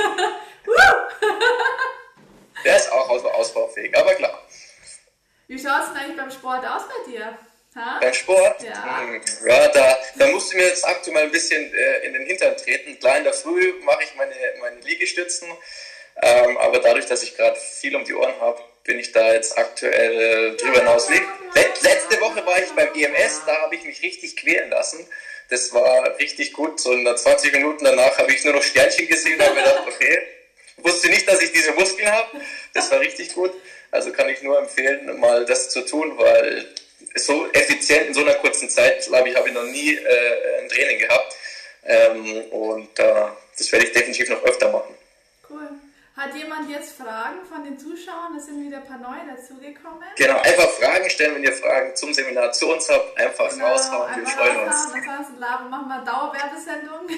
Der 2.64 2.76
ist 2.76 2.90
auch 2.92 3.08
ausbaufähig, 3.08 3.96
aber 3.96 4.14
klar. 4.14 4.42
Wie 5.46 5.58
schaut 5.58 5.82
es 5.84 5.92
denn 5.92 6.02
eigentlich 6.02 6.16
beim 6.16 6.30
Sport 6.30 6.66
aus 6.66 6.82
bei 6.88 7.10
dir? 7.10 7.38
Ha? 7.76 7.98
Beim 8.00 8.14
Sport? 8.14 8.62
Ja. 8.62 9.00
Hm, 9.00 9.20
ja, 9.46 9.68
da, 9.68 9.98
da 10.16 10.26
musst 10.28 10.52
du 10.52 10.56
mir 10.56 10.66
jetzt 10.66 10.84
aktuell 10.84 11.24
ein 11.24 11.30
bisschen 11.30 11.72
äh, 11.72 12.06
in 12.06 12.14
den 12.14 12.26
Hintern 12.26 12.56
treten. 12.56 12.98
Klar, 12.98 13.18
in 13.18 13.24
der 13.24 13.34
Früh 13.34 13.74
mache 13.82 14.02
ich 14.02 14.14
meine, 14.16 14.34
meine 14.60 14.80
Liegestützen, 14.80 15.48
ähm, 16.22 16.56
aber 16.58 16.80
dadurch, 16.80 17.06
dass 17.06 17.22
ich 17.22 17.36
gerade 17.36 17.58
viel 17.60 17.94
um 17.94 18.04
die 18.04 18.14
Ohren 18.14 18.40
habe, 18.40 18.60
bin 18.84 18.98
ich 18.98 19.12
da 19.12 19.32
jetzt 19.32 19.56
aktuell 19.58 20.54
äh, 20.54 20.56
drüber 20.56 20.78
hinaus. 20.78 21.08
Letzte 21.10 22.20
Woche 22.20 22.44
war 22.46 22.58
ich 22.58 22.70
beim 22.72 22.88
EMS, 22.94 23.42
da 23.46 23.60
habe 23.60 23.74
ich 23.74 23.84
mich 23.84 24.02
richtig 24.02 24.36
quälen 24.36 24.70
lassen. 24.70 25.06
Das 25.48 25.72
war 25.72 26.18
richtig 26.18 26.52
gut. 26.52 26.80
So 26.80 26.92
in 26.92 27.06
20 27.16 27.52
Minuten 27.52 27.84
danach 27.84 28.18
habe 28.18 28.32
ich 28.32 28.44
nur 28.44 28.54
noch 28.54 28.62
Sternchen 28.62 29.06
gesehen 29.06 29.38
und 29.38 29.46
habe 29.46 29.56
gedacht, 29.56 29.84
okay, 29.86 30.18
wusste 30.78 31.08
nicht, 31.08 31.28
dass 31.28 31.40
ich 31.42 31.52
diese 31.52 31.72
Muskeln 31.72 32.10
habe. 32.10 32.40
Das 32.74 32.90
war 32.90 33.00
richtig 33.00 33.34
gut. 33.34 33.52
Also 33.90 34.12
kann 34.12 34.28
ich 34.28 34.42
nur 34.42 34.58
empfehlen, 34.58 35.18
mal 35.18 35.44
das 35.44 35.70
zu 35.70 35.82
tun, 35.82 36.18
weil 36.18 36.66
so 37.14 37.50
effizient 37.52 38.08
in 38.08 38.14
so 38.14 38.20
einer 38.20 38.34
kurzen 38.34 38.68
Zeit, 38.68 39.06
glaube 39.06 39.28
ich, 39.28 39.36
habe 39.36 39.48
ich 39.48 39.54
noch 39.54 39.64
nie 39.64 39.94
äh, 39.94 40.60
ein 40.62 40.68
Training 40.68 40.98
gehabt. 40.98 41.36
Ähm, 41.84 42.42
und 42.50 42.98
äh, 42.98 43.26
das 43.56 43.72
werde 43.72 43.86
ich 43.86 43.92
definitiv 43.92 44.28
noch 44.28 44.42
öfter 44.44 44.70
machen. 44.70 44.85
Hat 46.26 46.34
jemand 46.34 46.68
jetzt 46.68 46.96
Fragen 46.96 47.44
von 47.48 47.62
den 47.62 47.78
Zuschauern? 47.78 48.34
Es 48.36 48.46
sind 48.46 48.60
wieder 48.60 48.78
ein 48.78 48.84
paar 48.84 48.98
neue 48.98 49.24
dazugekommen. 49.32 50.02
Genau, 50.16 50.38
einfach 50.38 50.70
Fragen 50.70 51.08
stellen, 51.08 51.36
wenn 51.36 51.44
ihr 51.44 51.52
Fragen 51.52 51.94
zum 51.94 52.12
Seminar 52.12 52.50
zu 52.50 52.68
uns 52.68 52.88
habt. 52.88 53.16
Einfach 53.16 53.48
genau, 53.48 53.68
raushauen, 53.68 54.16
wir 54.16 54.26
freuen 54.26 54.58
uns. 54.66 54.88
Ansonsten 54.92 55.38
machen 55.38 55.86
wir 55.86 56.04
Dauerwerbesendung. 56.04 57.06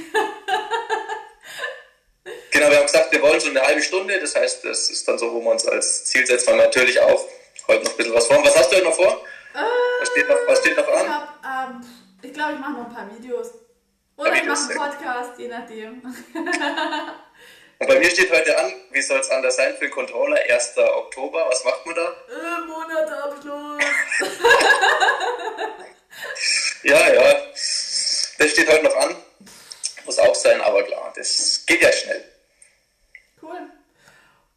genau, 2.51 2.68
wir 2.68 2.77
haben 2.77 2.85
gesagt, 2.85 3.11
wir 3.11 3.23
wollen 3.23 3.40
so 3.40 3.49
eine 3.49 3.62
halbe 3.62 3.81
Stunde. 3.81 4.21
Das 4.21 4.37
heißt, 4.37 4.62
das 4.66 4.90
ist 4.90 5.09
dann 5.09 5.16
so, 5.18 5.33
wo 5.33 5.40
wir 5.40 5.53
uns 5.53 5.66
als 5.66 6.05
Ziel 6.05 6.27
setzen. 6.27 6.59
Natürlich 6.59 7.01
auch 7.01 7.25
heute 7.66 7.85
noch 7.85 7.92
ein 7.92 7.97
bisschen 7.97 8.14
was 8.14 8.27
vor. 8.27 8.44
Was 8.44 8.59
hast 8.59 8.71
du 8.71 8.77
heute 8.77 8.85
noch 8.85 8.94
vor? 8.94 9.25
Äh, 9.55 9.61
was, 10.01 10.09
steht 10.11 10.29
noch, 10.29 10.37
was 10.47 10.59
steht 10.59 10.77
noch 10.77 10.87
an? 10.87 11.07
Ich, 11.07 11.09
hab, 11.09 11.40
ähm, 11.71 11.81
ich 12.21 12.33
glaube, 12.35 12.53
ich 12.53 12.59
mache 12.59 12.73
noch 12.73 12.88
ein 12.88 12.94
paar 12.94 13.11
Videos. 13.16 13.55
Oder 14.18 14.35
ich 14.35 14.44
mache 14.44 14.68
einen 14.68 14.77
Podcast, 14.77 15.38
je 15.38 15.49
nachdem. 15.49 16.03
Und 17.81 17.87
bei 17.87 17.97
mir 18.01 18.11
steht 18.11 18.33
heute 18.33 18.59
an, 18.59 18.73
wie 18.91 19.01
soll 19.01 19.21
es 19.21 19.31
anders 19.31 19.55
sein 19.55 19.73
für 19.75 19.85
den 19.85 19.93
Controller? 19.93 20.37
1. 20.37 20.79
Oktober, 20.79 21.47
was 21.49 21.62
macht 21.62 21.87
man 21.87 21.95
da? 21.95 22.12
Äh, 22.29 22.61
Monatabschluss. 22.67 23.85
ja, 26.83 27.14
ja. 27.14 27.35
Das 27.53 28.51
steht 28.51 28.69
heute 28.69 28.83
noch 28.83 28.97
an. 28.97 29.14
Muss 30.05 30.19
auch 30.19 30.35
sein, 30.35 30.61
aber 30.61 30.83
klar, 30.83 31.12
das 31.14 31.64
geht 31.67 31.81
ja 31.81 31.93
schnell. 31.93 32.25
Cool. 33.41 33.71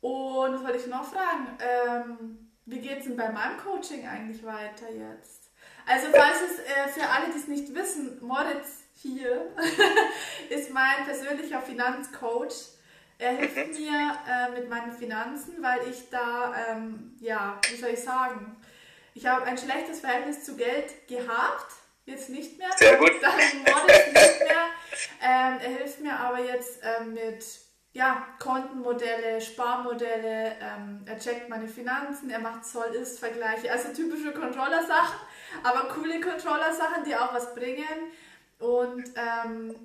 Und 0.02 0.56
was 0.56 0.64
wollte 0.64 0.80
ich 0.80 0.88
noch 0.88 1.08
fragen? 1.08 1.60
Ähm, 1.60 2.52
wie 2.66 2.80
geht 2.80 2.98
es 3.00 3.04
denn 3.04 3.18
bei 3.18 3.30
meinem 3.30 3.60
Coaching 3.60 4.08
eigentlich 4.08 4.44
weiter 4.44 4.90
jetzt? 4.90 5.52
Also 5.86 6.08
falls 6.12 6.42
es 6.42 6.58
äh, 6.60 6.88
für 6.88 7.08
alle, 7.08 7.32
die 7.32 7.38
es 7.38 7.48
nicht 7.48 7.76
wissen, 7.76 8.18
Moritz 8.26 8.80
hier 8.96 9.56
ist 10.50 10.72
mein 10.72 11.06
persönlicher 11.06 11.62
Finanzcoach. 11.62 12.81
Er 13.22 13.34
hilft 13.34 13.56
mhm. 13.56 13.86
mir 13.86 14.18
äh, 14.28 14.50
mit 14.50 14.68
meinen 14.68 14.92
Finanzen, 14.92 15.62
weil 15.62 15.88
ich 15.88 16.10
da, 16.10 16.56
ähm, 16.68 17.16
ja, 17.20 17.60
wie 17.70 17.76
soll 17.76 17.92
ich 17.92 18.02
sagen, 18.02 18.56
ich 19.14 19.28
habe 19.28 19.46
ein 19.46 19.60
schlechtes 19.60 20.00
Verhältnis 20.00 20.44
zu 20.44 20.56
Geld 20.56 21.08
gehabt, 21.08 21.72
jetzt 22.06 22.30
nicht 22.30 22.58
mehr. 22.58 22.72
Sehr 22.76 22.98
gut. 22.98 23.12
Dann 23.22 23.38
nicht 23.38 23.64
mehr. 23.64 24.66
Ähm, 25.22 25.60
er 25.62 25.70
hilft 25.70 26.02
mir 26.02 26.20
aber 26.20 26.40
jetzt 26.40 26.80
ähm, 26.82 27.14
mit 27.14 27.46
ja, 27.94 28.26
Kontenmodelle, 28.40 29.40
Sparmodelle, 29.40 30.56
ähm, 30.60 31.04
er 31.06 31.20
checkt 31.20 31.48
meine 31.48 31.68
Finanzen, 31.68 32.32
er 32.32 32.40
macht 32.40 32.66
Zoll-Ist-Vergleiche, 32.66 33.72
also 33.72 33.90
typische 33.94 34.32
Controller-Sachen, 34.32 35.20
aber 35.62 35.90
coole 35.94 36.20
Controller-Sachen, 36.22 37.04
die 37.06 37.16
auch 37.16 37.34
was 37.34 37.54
bringen. 37.54 37.86
Und 38.60 39.04
ähm, 39.16 39.76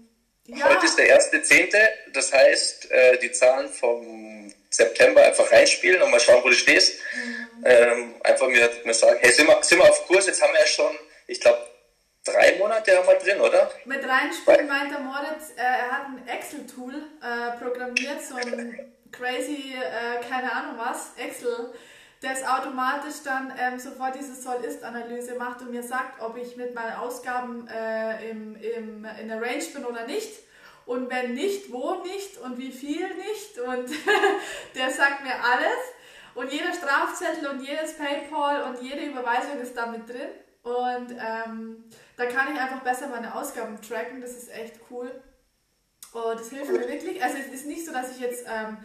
ja. 0.46 0.68
Heute 0.68 0.87
ist 0.87 0.96
der 0.96 1.06
erste 1.09 1.42
Zehnte, 1.42 1.78
das 2.12 2.32
heißt, 2.32 2.90
äh, 2.90 3.18
die 3.18 3.32
Zahlen 3.32 3.68
vom 3.68 4.52
September 4.70 5.22
einfach 5.22 5.50
reinspielen 5.50 6.02
und 6.02 6.11
mal 6.11 6.20
schauen, 6.20 6.42
wo 6.42 6.48
du 6.48 6.54
stehst. 6.54 7.00
Mhm. 7.14 7.64
Ähm, 7.64 8.14
einfach 8.22 8.48
mir, 8.48 8.70
mir 8.85 8.94
sagen, 8.94 9.18
hey, 9.20 9.32
sind 9.32 9.46
wir, 9.46 9.62
sind 9.62 9.78
wir 9.78 9.88
auf 9.88 10.06
Kurs? 10.06 10.26
Jetzt 10.26 10.42
haben 10.42 10.52
wir 10.52 10.61
ja 10.61 10.66
schon, 10.66 10.94
ich 11.26 11.40
glaube, 11.40 11.59
drei 12.24 12.56
Monate 12.59 12.96
haben 12.96 13.06
wir 13.09 13.14
drin, 13.14 13.40
oder? 13.40 13.70
Mit 13.85 14.06
reinspielen 14.06 14.68
meint 14.68 14.90
der 14.90 15.00
Moritz, 15.00 15.50
äh, 15.56 15.62
er 15.62 15.90
hat 15.90 16.06
ein 16.06 16.28
Excel-Tool 16.28 16.94
äh, 16.94 17.59
programmiert, 17.62 18.22
so 18.28 18.37
ein 18.37 18.92
crazy, 19.12 19.74
keine 20.28 20.52
Ahnung 20.52 20.78
was, 20.78 21.12
Excel, 21.16 21.72
das 22.20 22.42
automatisch 22.44 23.22
dann 23.24 23.52
ähm, 23.59 23.79
sofort 23.79 24.14
diese 24.14 24.35
Soll-Ist-Analyse 24.35 25.35
macht 25.35 25.61
und 25.61 25.70
mir 25.70 25.83
sagt, 25.83 26.20
ob 26.22 26.37
ich 26.37 26.57
mit 26.57 26.74
meinen 26.74 26.94
Ausgaben 26.94 27.68
äh, 27.68 28.31
im, 28.31 28.57
im, 28.57 29.05
in 29.05 29.29
der 29.29 29.40
Range 29.40 29.64
bin 29.74 29.85
oder 29.85 30.07
nicht. 30.07 30.31
Und 30.87 31.11
wenn 31.11 31.35
nicht, 31.35 31.72
wo 31.72 31.96
nicht 32.05 32.38
und 32.38 32.59
wie 32.59 32.70
viel 32.70 33.09
nicht. 33.14 33.59
Und 33.59 33.90
der 34.74 34.90
sagt 34.90 35.24
mir 35.24 35.35
alles. 35.35 35.79
Und 36.35 36.52
jeder 36.52 36.72
Strafzettel 36.72 37.48
und 37.48 37.61
jedes 37.61 37.96
PayPal 37.96 38.62
und 38.64 38.83
jede 38.83 39.05
Überweisung 39.05 39.59
ist 39.61 39.76
damit 39.76 40.09
drin. 40.09 40.29
Und 40.62 41.12
ähm, 41.12 41.85
da 42.16 42.26
kann 42.26 42.55
ich 42.55 42.61
einfach 42.61 42.81
besser 42.81 43.09
meine 43.09 43.35
Ausgaben 43.35 43.81
tracken. 43.81 44.20
Das 44.20 44.33
ist 44.33 44.50
echt 44.50 44.81
cool. 44.90 45.11
Und 46.12 46.40
das 46.40 46.50
hilft 46.50 46.70
mir 46.70 46.88
wirklich. 46.88 47.22
Also 47.22 47.38
es 47.38 47.52
ist 47.52 47.66
nicht 47.66 47.85
so, 47.85 47.92
dass 47.92 48.12
ich 48.12 48.20
jetzt 48.20 48.46
ähm, 48.48 48.79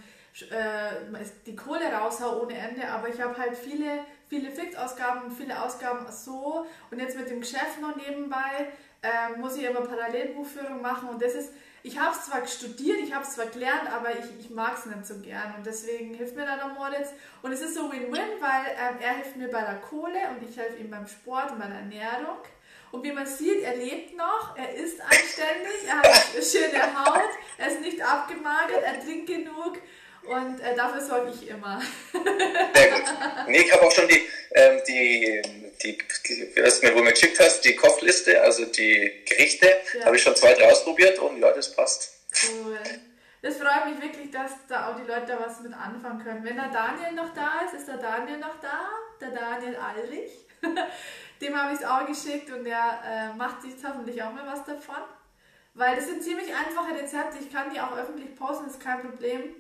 äh, 0.50 1.26
die 1.46 1.56
Kohle 1.56 1.92
raushau 1.92 2.42
ohne 2.42 2.58
Ende, 2.58 2.88
aber 2.88 3.10
ich 3.10 3.22
habe 3.22 3.38
halt 3.38 3.56
viele, 3.56 4.06
viele 4.30 4.50
Fixausgaben 4.50 5.32
viele 5.32 5.62
Ausgaben 5.62 6.10
so. 6.12 6.66
Und 6.90 7.00
jetzt 7.00 7.18
mit 7.18 7.30
dem 7.30 7.42
Geschäft 7.42 7.82
noch 7.82 7.96
nebenbei 7.96 8.72
äh, 9.02 9.38
muss 9.38 9.58
ich 9.58 9.64
immer 9.64 9.82
Parallelbuchführung 9.82 10.82
machen. 10.82 11.10
Und 11.10 11.22
das 11.22 11.36
ist, 11.36 11.54
ich 11.84 12.00
habe 12.00 12.16
es 12.16 12.26
zwar 12.26 12.48
studiert, 12.48 13.00
ich 13.00 13.14
habe 13.14 13.26
es 13.26 13.32
zwar 13.32 13.48
gelernt, 13.48 13.92
aber 13.92 14.12
ich, 14.12 14.26
ich 14.40 14.50
mag 14.52 14.78
es 14.78 14.86
nicht 14.86 15.06
so 15.06 15.20
gern. 15.20 15.56
Und 15.58 15.66
deswegen 15.66 16.14
hilft 16.14 16.36
mir 16.36 16.46
da 16.46 16.56
der 16.56 16.68
Moritz. 16.68 17.10
Und 17.42 17.52
es 17.52 17.62
ist 17.62 17.76
so 17.76 17.92
Win-Win, 17.92 18.40
weil 18.40 18.66
ähm, 18.78 18.98
er 19.02 19.16
hilft 19.16 19.36
mir 19.36 19.50
bei 19.50 19.62
der 19.62 19.82
Kohle 19.82 20.20
und 20.30 20.48
ich 20.48 20.58
helfe 20.58 20.78
ihm 20.78 20.90
beim 20.90 21.08
Sport 21.08 21.52
und 21.52 21.60
bei 21.60 21.68
der 21.68 21.78
Ernährung. 21.78 22.38
Und 22.92 23.04
wie 23.04 23.12
man 23.12 23.26
sieht, 23.26 23.64
er 23.64 23.78
lebt 23.78 24.18
noch, 24.18 24.56
er 24.58 24.76
ist 24.76 25.00
anständig, 25.02 25.88
er 25.88 26.00
hat 26.00 26.44
schöne 26.44 27.06
Haut, 27.06 27.30
er 27.58 27.68
ist 27.68 27.80
nicht 27.80 28.02
abgemagert, 28.02 28.84
er 28.84 29.00
trinkt 29.00 29.28
genug 29.28 29.78
und 30.24 30.60
äh, 30.60 30.76
dafür 30.76 31.02
sorge 31.02 31.32
ich 31.32 31.50
immer. 31.50 31.82
Sehr 32.12 32.92
gut. 32.92 33.04
Nee, 33.48 33.62
ich 33.62 33.74
habe 33.74 33.84
auch 33.84 33.92
schon 33.92 34.08
die, 34.08 34.26
ähm, 34.52 34.82
die, 34.88 35.42
die, 35.84 35.98
die 36.28 36.62
was 36.64 36.82
mir, 36.82 36.96
wo 36.96 37.00
mir 37.00 37.12
geschickt 37.12 37.40
hast, 37.40 37.62
die 37.62 37.76
Kochliste, 37.76 38.42
also 38.42 38.66
die 38.66 39.24
Gerichte, 39.28 39.68
ja. 39.98 40.06
habe 40.06 40.16
ich 40.16 40.22
schon 40.22 40.36
zwei, 40.36 40.54
drei 40.54 40.72
ausprobiert 40.72 41.20
und 41.20 41.40
ja, 41.40 41.52
das 41.52 41.76
passt. 41.76 42.14
Cool. 42.50 42.80
Das 43.42 43.58
freut 43.58 43.88
mich 43.90 44.02
wirklich, 44.02 44.30
dass 44.30 44.52
da 44.68 44.92
auch 44.92 44.96
die 44.96 45.08
Leute 45.08 45.36
was 45.40 45.62
mit 45.62 45.74
anfangen 45.74 46.24
können. 46.24 46.44
Wenn 46.44 46.56
der 46.56 46.70
Daniel 46.70 47.14
noch 47.14 47.34
da 47.34 47.62
ist, 47.66 47.74
ist 47.74 47.88
der 47.88 47.98
Daniel 47.98 48.38
noch 48.38 48.60
da, 48.62 48.88
der 49.20 49.32
Daniel 49.32 49.76
Alrich. 49.76 50.32
Dem 51.42 51.58
habe 51.60 51.74
ich 51.74 51.80
es 51.80 51.86
auch 51.86 52.06
geschickt 52.06 52.52
und 52.52 52.64
der 52.66 53.02
äh, 53.04 53.36
macht 53.36 53.64
sich 53.64 53.74
hoffentlich 53.84 54.22
auch 54.22 54.32
mal 54.32 54.46
was 54.46 54.64
davon. 54.64 55.02
Weil 55.74 55.96
das 55.96 56.06
sind 56.06 56.22
ziemlich 56.22 56.54
einfache 56.54 56.94
Rezepte, 56.94 57.38
ich 57.40 57.52
kann 57.52 57.74
die 57.74 57.80
auch 57.80 57.98
öffentlich 57.98 58.36
posten, 58.36 58.68
ist 58.68 58.80
kein 58.80 59.02
Problem. 59.02 59.56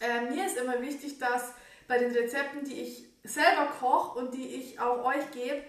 Äh, 0.00 0.30
mir 0.30 0.46
ist 0.46 0.56
immer 0.56 0.80
wichtig, 0.80 1.18
dass 1.18 1.52
bei 1.86 1.98
den 1.98 2.12
Rezepten, 2.12 2.64
die 2.64 2.80
ich 2.80 3.06
selber 3.22 3.66
koche 3.66 4.18
und 4.18 4.34
die 4.34 4.46
ich 4.46 4.80
auch 4.80 5.04
euch 5.04 5.30
gebe, 5.30 5.62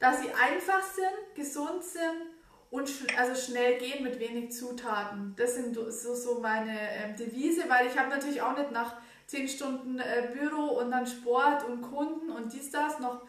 dass 0.00 0.20
sie 0.20 0.30
einfach 0.30 0.82
sind, 0.82 1.34
gesund 1.34 1.84
sind 1.84 2.34
und 2.70 2.88
sch 2.88 3.06
also 3.16 3.40
schnell 3.40 3.78
gehen 3.78 4.02
mit 4.02 4.18
wenig 4.18 4.52
Zutaten. 4.52 5.34
Das 5.36 5.54
sind 5.54 5.74
so, 5.74 6.14
so 6.14 6.40
meine 6.40 6.76
ähm, 6.92 7.16
Devise, 7.16 7.64
weil 7.68 7.86
ich 7.86 7.96
habe 7.96 8.10
natürlich 8.10 8.42
auch 8.42 8.56
nicht 8.56 8.72
nach 8.72 8.96
10 9.26 9.48
Stunden 9.48 9.98
äh, 9.98 10.28
Büro 10.32 10.78
und 10.80 10.90
dann 10.90 11.06
Sport 11.06 11.64
und 11.64 11.82
Kunden 11.82 12.30
und 12.30 12.52
dies, 12.52 12.70
das 12.70 12.98
noch 12.98 13.22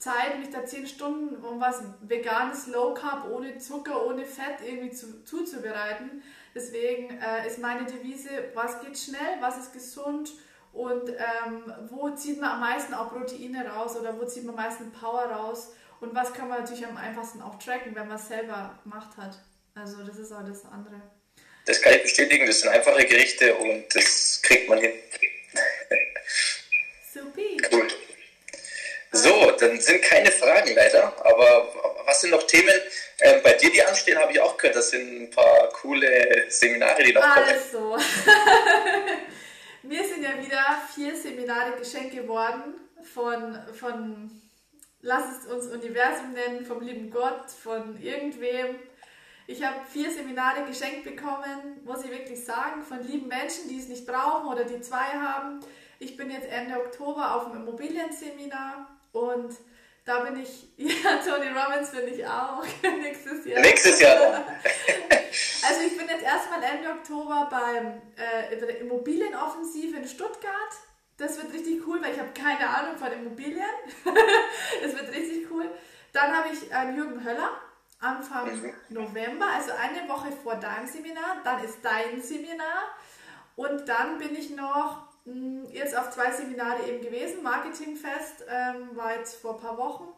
Zeit, 0.00 0.38
mich 0.38 0.48
da 0.48 0.64
10 0.64 0.86
Stunden 0.86 1.44
um 1.44 1.60
was 1.60 1.82
veganes 2.00 2.66
Low 2.66 2.94
Carb 2.94 3.30
ohne 3.30 3.58
Zucker, 3.58 4.06
ohne 4.06 4.24
Fett 4.24 4.66
irgendwie 4.66 4.90
zu, 4.90 5.22
zuzubereiten. 5.24 6.22
Deswegen 6.54 7.18
äh, 7.20 7.46
ist 7.46 7.58
meine 7.58 7.84
Devise, 7.84 8.30
was 8.54 8.80
geht 8.80 8.98
schnell, 8.98 9.36
was 9.40 9.58
ist 9.58 9.74
gesund 9.74 10.32
und 10.72 11.10
ähm, 11.10 11.72
wo 11.90 12.08
zieht 12.10 12.40
man 12.40 12.52
am 12.52 12.60
meisten 12.60 12.94
auch 12.94 13.10
Proteine 13.10 13.68
raus 13.68 13.94
oder 13.94 14.18
wo 14.18 14.24
zieht 14.24 14.44
man 14.44 14.56
am 14.56 14.64
meisten 14.64 14.90
Power 14.90 15.24
raus 15.24 15.74
und 16.00 16.14
was 16.14 16.32
kann 16.32 16.48
man 16.48 16.60
natürlich 16.60 16.86
am 16.86 16.96
einfachsten 16.96 17.42
auch 17.42 17.58
tracken, 17.58 17.94
wenn 17.94 18.08
man 18.08 18.16
es 18.16 18.26
selber 18.26 18.78
gemacht 18.82 19.10
hat. 19.18 19.38
Also 19.74 20.02
das 20.02 20.16
ist 20.16 20.32
auch 20.32 20.44
das 20.46 20.64
andere. 20.64 21.02
Das 21.66 21.82
kann 21.82 21.92
ich 21.92 22.02
bestätigen, 22.02 22.46
das 22.46 22.60
sind 22.60 22.70
einfache 22.70 23.04
Gerichte 23.04 23.54
und 23.54 23.84
das 23.94 24.40
kriegt 24.42 24.66
man 24.66 24.78
hin. 24.78 24.92
Supi. 27.12 27.58
Cool. 27.70 27.86
So, 29.12 29.50
dann 29.58 29.80
sind 29.80 30.02
keine 30.02 30.30
Fragen 30.30 30.72
leider, 30.74 31.12
aber 31.24 31.68
was 32.06 32.20
sind 32.20 32.30
noch 32.30 32.44
Themen 32.44 32.80
ähm, 33.20 33.40
bei 33.42 33.54
dir, 33.54 33.70
die 33.70 33.82
anstehen, 33.82 34.18
habe 34.18 34.32
ich 34.32 34.40
auch 34.40 34.56
gehört. 34.56 34.76
Das 34.76 34.90
sind 34.90 35.22
ein 35.22 35.30
paar 35.30 35.68
coole 35.70 36.46
Seminare, 36.48 37.02
die 37.02 37.12
noch 37.12 37.22
kommen. 37.22 37.48
Also, 37.48 37.96
mir 39.82 40.04
sind 40.04 40.22
ja 40.22 40.30
wieder 40.40 40.64
vier 40.94 41.16
Seminare 41.16 41.76
geschenkt 41.76 42.14
geworden 42.14 42.74
von, 43.02 43.58
von, 43.74 44.30
lass 45.02 45.24
es 45.38 45.52
uns 45.52 45.66
Universum 45.66 46.32
nennen, 46.32 46.64
vom 46.64 46.80
lieben 46.80 47.10
Gott, 47.10 47.50
von 47.50 48.00
irgendwem. 48.00 48.76
Ich 49.48 49.64
habe 49.64 49.80
vier 49.92 50.12
Seminare 50.12 50.64
geschenkt 50.66 51.02
bekommen, 51.02 51.80
muss 51.84 52.04
ich 52.04 52.10
wirklich 52.12 52.44
sagen, 52.44 52.84
von 52.84 53.02
lieben 53.04 53.26
Menschen, 53.26 53.68
die 53.68 53.78
es 53.78 53.88
nicht 53.88 54.06
brauchen 54.06 54.46
oder 54.46 54.62
die 54.62 54.80
zwei 54.80 54.96
haben. 54.96 55.58
Ich 55.98 56.16
bin 56.16 56.30
jetzt 56.30 56.48
Ende 56.48 56.76
Oktober 56.76 57.34
auf 57.34 57.50
dem 57.50 57.62
Immobilienseminar 57.62 58.99
und 59.12 59.56
da 60.04 60.20
bin 60.20 60.40
ich, 60.40 60.68
ja, 60.76 61.18
Tony 61.24 61.48
Robbins 61.48 61.90
bin 61.90 62.08
ich 62.08 62.26
auch 62.26 62.64
nächstes 62.82 63.44
Jahr. 63.44 63.60
Nächstes 63.60 64.00
Jahr. 64.00 64.18
also 65.68 65.80
ich 65.86 65.96
bin 65.96 66.08
jetzt 66.08 66.24
erstmal 66.24 66.62
Ende 66.62 66.90
Oktober 66.90 67.48
beim 67.50 68.02
äh, 68.16 68.56
der 68.56 68.80
Immobilienoffensive 68.80 69.96
in 69.96 70.08
Stuttgart. 70.08 70.72
Das 71.16 71.36
wird 71.36 71.52
richtig 71.52 71.86
cool, 71.86 72.02
weil 72.02 72.12
ich 72.12 72.18
habe 72.18 72.30
keine 72.32 72.68
Ahnung 72.68 72.96
von 72.96 73.12
Immobilien. 73.12 73.64
das 74.82 74.96
wird 74.96 75.12
richtig 75.14 75.50
cool. 75.50 75.70
Dann 76.12 76.34
habe 76.34 76.48
ich 76.52 76.72
äh, 76.72 76.96
Jürgen 76.96 77.22
Höller 77.22 77.50
Anfang 78.00 78.50
mhm. 78.50 78.72
November, 78.88 79.46
also 79.54 79.72
eine 79.72 80.08
Woche 80.08 80.32
vor 80.32 80.56
deinem 80.56 80.86
Seminar. 80.86 81.42
Dann 81.44 81.62
ist 81.62 81.78
dein 81.82 82.22
Seminar. 82.22 82.88
Und 83.56 83.86
dann 83.86 84.16
bin 84.16 84.34
ich 84.34 84.50
noch 84.50 85.09
jetzt 85.70 85.96
auf 85.96 86.10
zwei 86.10 86.30
Seminare 86.30 86.86
eben 86.88 87.00
gewesen. 87.00 87.42
Marketingfest 87.42 88.44
ähm, 88.48 88.96
war 88.96 89.16
jetzt 89.16 89.40
vor 89.40 89.56
ein 89.56 89.60
paar 89.60 89.78
Wochen. 89.78 90.08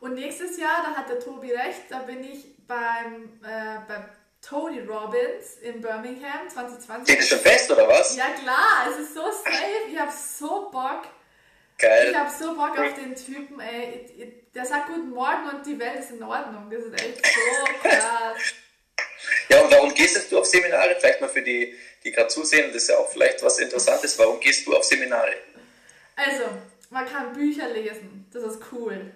Und 0.00 0.14
nächstes 0.14 0.58
Jahr, 0.58 0.84
da 0.84 0.94
hat 0.94 1.08
der 1.08 1.20
Tobi 1.20 1.52
recht, 1.52 1.82
da 1.88 2.00
bin 2.00 2.22
ich 2.22 2.54
beim, 2.66 3.40
äh, 3.42 3.78
beim 3.88 4.08
Tony 4.42 4.80
Robbins 4.80 5.56
in 5.62 5.80
Birmingham 5.80 6.48
2020. 6.48 7.14
Geht 7.14 7.22
es 7.22 7.28
schon 7.28 7.38
fest 7.40 7.70
oder 7.70 7.88
was? 7.88 8.14
Ja 8.16 8.26
klar, 8.42 8.88
es 8.90 8.98
ist 8.98 9.14
so 9.14 9.24
safe, 9.24 9.90
ich 9.90 9.98
habe 9.98 10.12
so 10.12 10.70
Bock. 10.70 11.02
Geil. 11.78 12.10
Ich 12.10 12.16
habe 12.16 12.30
so 12.30 12.54
Bock 12.54 12.78
auf 12.78 12.94
den 12.94 13.14
Typen, 13.14 13.60
ey. 13.60 14.44
Der 14.54 14.64
sagt 14.64 14.86
Guten 14.86 15.10
Morgen 15.10 15.48
und 15.52 15.66
die 15.66 15.78
Welt 15.78 15.98
ist 15.98 16.12
in 16.12 16.22
Ordnung. 16.22 16.70
Das 16.70 16.82
ist 16.84 17.02
echt 17.02 17.26
so 17.26 17.64
krass. 17.88 18.54
Ja, 19.48 19.62
und 19.62 19.70
warum 19.70 19.92
gehst 19.92 20.30
du 20.30 20.38
auf 20.38 20.46
Seminare? 20.46 20.96
Vielleicht 20.98 21.20
mal 21.20 21.28
für 21.28 21.42
die, 21.42 21.74
die 22.06 22.12
gerade 22.12 22.28
zusehen, 22.28 22.72
das 22.72 22.82
ist 22.82 22.88
ja 22.88 22.96
auch 22.96 23.10
vielleicht 23.10 23.42
was 23.42 23.58
Interessantes. 23.58 24.18
Warum 24.18 24.40
gehst 24.40 24.66
du 24.66 24.74
auf 24.74 24.84
Seminare? 24.84 25.34
Also, 26.14 26.44
man 26.90 27.04
kann 27.06 27.32
Bücher 27.32 27.68
lesen, 27.68 28.26
das 28.32 28.44
ist 28.44 28.62
cool. 28.72 29.12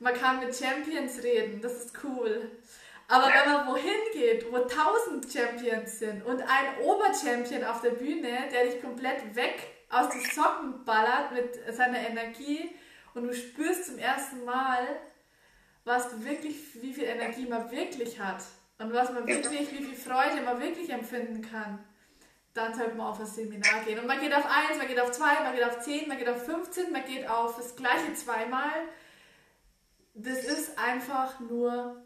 Man 0.00 0.14
kann 0.14 0.40
mit 0.40 0.56
Champions 0.56 1.22
reden, 1.22 1.60
das 1.60 1.74
ist 1.74 1.92
cool. 2.02 2.50
Aber 3.06 3.26
wenn 3.26 3.52
man 3.52 3.66
wohin 3.68 4.00
geht, 4.12 4.50
wo 4.50 4.58
tausend 4.60 5.30
Champions 5.30 5.98
sind 5.98 6.24
und 6.24 6.40
ein 6.40 6.78
Oberchampion 6.82 7.62
auf 7.64 7.82
der 7.82 7.90
Bühne, 7.90 8.48
der 8.50 8.64
dich 8.64 8.80
komplett 8.80 9.34
weg 9.36 9.62
aus 9.90 10.08
den 10.08 10.22
Socken 10.22 10.84
ballert 10.84 11.32
mit 11.32 11.76
seiner 11.76 11.98
Energie 11.98 12.70
und 13.14 13.24
du 13.24 13.34
spürst 13.34 13.86
zum 13.86 13.98
ersten 13.98 14.44
Mal, 14.44 14.88
was 15.84 16.08
du 16.08 16.24
wirklich, 16.24 16.56
wie 16.80 16.94
viel 16.94 17.04
Energie 17.04 17.46
man 17.46 17.70
wirklich 17.70 18.18
hat 18.18 18.42
und 18.78 18.92
was 18.94 19.12
man 19.12 19.26
wirklich, 19.26 19.70
wie 19.72 19.84
viel 19.84 19.94
Freude 19.94 20.40
man 20.42 20.60
wirklich 20.60 20.88
empfinden 20.90 21.42
kann, 21.42 21.84
dann 22.54 22.74
sollte 22.74 22.94
man 22.94 23.06
auf 23.06 23.20
ein 23.20 23.26
Seminar 23.26 23.80
gehen. 23.84 23.98
Und 23.98 24.06
man 24.06 24.20
geht 24.20 24.34
auf 24.34 24.44
1, 24.44 24.78
man 24.78 24.86
geht 24.86 25.00
auf 25.00 25.10
2, 25.10 25.24
man 25.42 25.54
geht 25.54 25.64
auf 25.64 25.80
10, 25.80 26.08
man 26.08 26.18
geht 26.18 26.28
auf 26.28 26.44
15, 26.44 26.92
man 26.92 27.04
geht 27.04 27.28
auf 27.28 27.56
das 27.56 27.76
gleiche 27.76 28.12
zweimal. 28.14 28.70
Das 30.14 30.44
ist 30.44 30.78
einfach 30.78 31.40
nur 31.40 32.02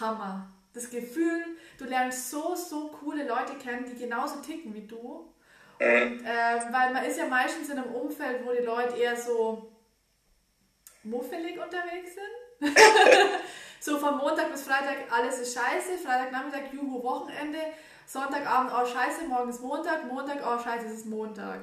Hammer. 0.00 0.50
Das 0.72 0.88
Gefühl, 0.88 1.44
du 1.78 1.84
lernst 1.84 2.30
so, 2.30 2.54
so 2.54 2.88
coole 2.88 3.26
Leute 3.26 3.54
kennen, 3.54 3.84
die 3.84 3.98
genauso 3.98 4.40
ticken 4.40 4.72
wie 4.74 4.86
du. 4.86 5.34
Und, 5.78 6.24
äh, 6.24 6.72
weil 6.72 6.92
man 6.92 7.04
ist 7.04 7.18
ja 7.18 7.26
meistens 7.26 7.68
in 7.68 7.78
einem 7.78 7.92
Umfeld, 7.92 8.44
wo 8.44 8.52
die 8.52 8.64
Leute 8.64 8.96
eher 8.96 9.16
so 9.16 9.72
muffelig 11.02 11.58
unterwegs 11.58 12.14
sind. 12.14 12.76
so 13.80 13.98
von 13.98 14.18
Montag 14.18 14.52
bis 14.52 14.62
Freitag 14.62 15.10
alles 15.10 15.40
ist 15.40 15.58
scheiße, 15.58 15.98
Freitagnachmittag 15.98 16.72
Juhu 16.72 17.02
Wochenende, 17.02 17.58
Sonntagabend 18.12 18.72
auch 18.72 18.84
scheiße, 18.84 19.28
morgen 19.28 19.50
ist 19.50 19.62
Montag, 19.62 20.04
Montag 20.04 20.42
auch 20.42 20.60
scheiße, 20.60 20.86
es 20.86 20.94
ist 20.94 21.06
Montag. 21.06 21.60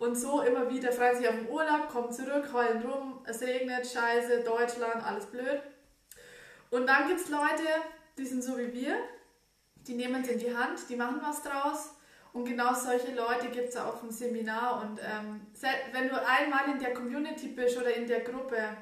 Und 0.00 0.16
so 0.16 0.42
immer 0.42 0.68
wieder 0.68 0.90
freuen 0.90 1.16
sich 1.16 1.28
auf 1.28 1.36
den 1.36 1.48
Urlaub, 1.48 1.88
kommen 1.88 2.10
zurück, 2.10 2.52
heulen 2.52 2.82
rum, 2.82 3.20
es 3.24 3.40
regnet, 3.40 3.86
scheiße, 3.86 4.40
Deutschland, 4.40 5.06
alles 5.06 5.26
blöd. 5.26 5.62
Und 6.70 6.88
dann 6.88 7.06
gibt 7.06 7.20
es 7.20 7.28
Leute, 7.28 7.62
die 8.18 8.26
sind 8.26 8.42
so 8.42 8.58
wie 8.58 8.72
wir, 8.72 8.96
die 9.86 9.94
nehmen 9.94 10.22
es 10.22 10.28
in 10.28 10.40
die 10.40 10.56
Hand, 10.56 10.80
die 10.88 10.96
machen 10.96 11.20
was 11.22 11.44
draus. 11.44 11.94
Und 12.32 12.46
genau 12.46 12.74
solche 12.74 13.14
Leute 13.14 13.48
gibt 13.50 13.68
es 13.68 13.76
auf 13.76 14.00
dem 14.00 14.10
Seminar. 14.10 14.82
Und 14.82 14.98
ähm, 14.98 15.46
wenn 15.92 16.08
du 16.08 16.20
einmal 16.20 16.64
in 16.68 16.80
der 16.80 16.94
Community 16.94 17.46
bist 17.46 17.78
oder 17.78 17.94
in 17.94 18.08
der 18.08 18.22
Gruppe, 18.22 18.76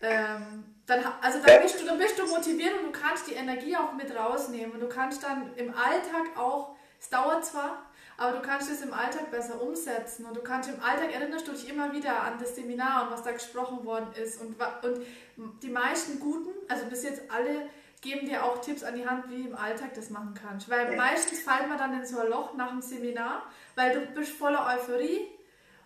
ähm, 0.00 0.71
dann, 0.86 1.04
also 1.20 1.38
dann, 1.44 1.62
bist 1.62 1.80
du, 1.80 1.86
dann 1.86 1.98
bist 1.98 2.18
du 2.18 2.26
motiviert 2.26 2.74
und 2.78 2.92
du 2.92 3.00
kannst 3.00 3.28
die 3.28 3.34
Energie 3.34 3.76
auch 3.76 3.92
mit 3.92 4.14
rausnehmen. 4.14 4.72
Und 4.72 4.80
du 4.80 4.88
kannst 4.88 5.22
dann 5.22 5.54
im 5.56 5.74
Alltag 5.74 6.36
auch, 6.36 6.76
es 7.00 7.08
dauert 7.08 7.44
zwar, 7.44 7.86
aber 8.16 8.38
du 8.38 8.42
kannst 8.42 8.70
es 8.70 8.82
im 8.82 8.92
Alltag 8.92 9.30
besser 9.30 9.60
umsetzen. 9.60 10.26
Und 10.26 10.36
du 10.36 10.42
kannst 10.42 10.68
im 10.68 10.82
Alltag 10.82 11.14
erinnerst 11.14 11.46
du 11.46 11.52
dich 11.52 11.68
immer 11.68 11.92
wieder 11.92 12.22
an 12.22 12.38
das 12.38 12.56
Seminar 12.56 13.04
und 13.04 13.12
was 13.12 13.22
da 13.22 13.32
gesprochen 13.32 13.84
worden 13.84 14.08
ist. 14.20 14.40
Und, 14.40 14.56
und 14.82 15.62
die 15.62 15.70
meisten 15.70 16.18
Guten, 16.18 16.50
also 16.68 16.86
bis 16.86 17.04
jetzt 17.04 17.22
alle, 17.30 17.68
geben 18.00 18.26
dir 18.26 18.44
auch 18.44 18.60
Tipps 18.60 18.82
an 18.82 18.96
die 18.96 19.06
Hand, 19.06 19.30
wie 19.30 19.44
du 19.44 19.48
im 19.50 19.56
Alltag 19.56 19.94
das 19.94 20.10
machen 20.10 20.34
kannst. 20.34 20.68
Weil 20.68 20.96
meistens 20.96 21.40
fällt 21.40 21.68
man 21.68 21.78
dann 21.78 21.94
in 21.94 22.04
so 22.04 22.18
ein 22.18 22.28
Loch 22.28 22.54
nach 22.54 22.70
dem 22.70 22.82
Seminar, 22.82 23.46
weil 23.76 23.94
du 23.94 24.06
bist 24.12 24.32
voller 24.32 24.66
Euphorie. 24.66 25.28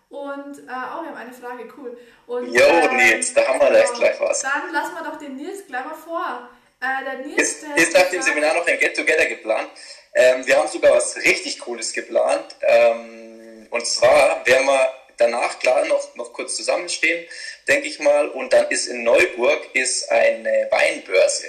Und, 0.09 0.59
äh, 0.59 0.61
oh, 0.61 1.03
wir 1.03 1.09
haben 1.09 1.15
eine 1.15 1.33
Frage, 1.33 1.65
cool. 1.77 1.97
Und, 2.27 2.53
jo, 2.53 2.63
äh, 2.63 2.95
Nils, 2.95 3.33
da 3.33 3.45
haben 3.47 3.59
wir 3.59 3.69
gleich, 3.69 3.93
gleich 3.93 4.19
was. 4.19 4.41
Dann 4.41 4.71
lassen 4.71 4.93
wir 4.95 5.03
doch 5.03 5.17
den 5.17 5.35
Nils 5.35 5.67
gleich 5.67 5.85
mal 5.85 5.95
vor. 5.95 6.49
Äh, 6.79 7.03
der 7.03 7.25
Nils, 7.25 7.37
ist, 7.37 7.63
ist 7.75 7.93
nach 7.93 8.09
dem 8.09 8.21
Seminar 8.21 8.53
noch 8.53 8.65
ein 8.65 8.79
Get-Together 8.79 9.25
geplant. 9.25 9.69
Ähm, 10.13 10.47
wir 10.47 10.57
haben 10.57 10.67
sogar 10.69 10.95
was 10.95 11.17
richtig 11.17 11.59
Cooles 11.59 11.91
geplant. 11.91 12.55
Ähm, 12.61 13.67
und 13.69 13.85
zwar 13.85 14.45
werden 14.45 14.65
wir 14.65 14.93
danach 15.17 15.59
klar 15.59 15.85
noch, 15.85 16.15
noch 16.15 16.31
kurz 16.31 16.55
zusammenstehen, 16.55 17.27
denke 17.67 17.87
ich 17.87 17.99
mal. 17.99 18.29
Und 18.29 18.53
dann 18.53 18.67
ist 18.69 18.87
in 18.87 19.03
Neuburg 19.03 19.75
ist 19.75 20.09
eine 20.09 20.67
Weinbörse. 20.71 21.47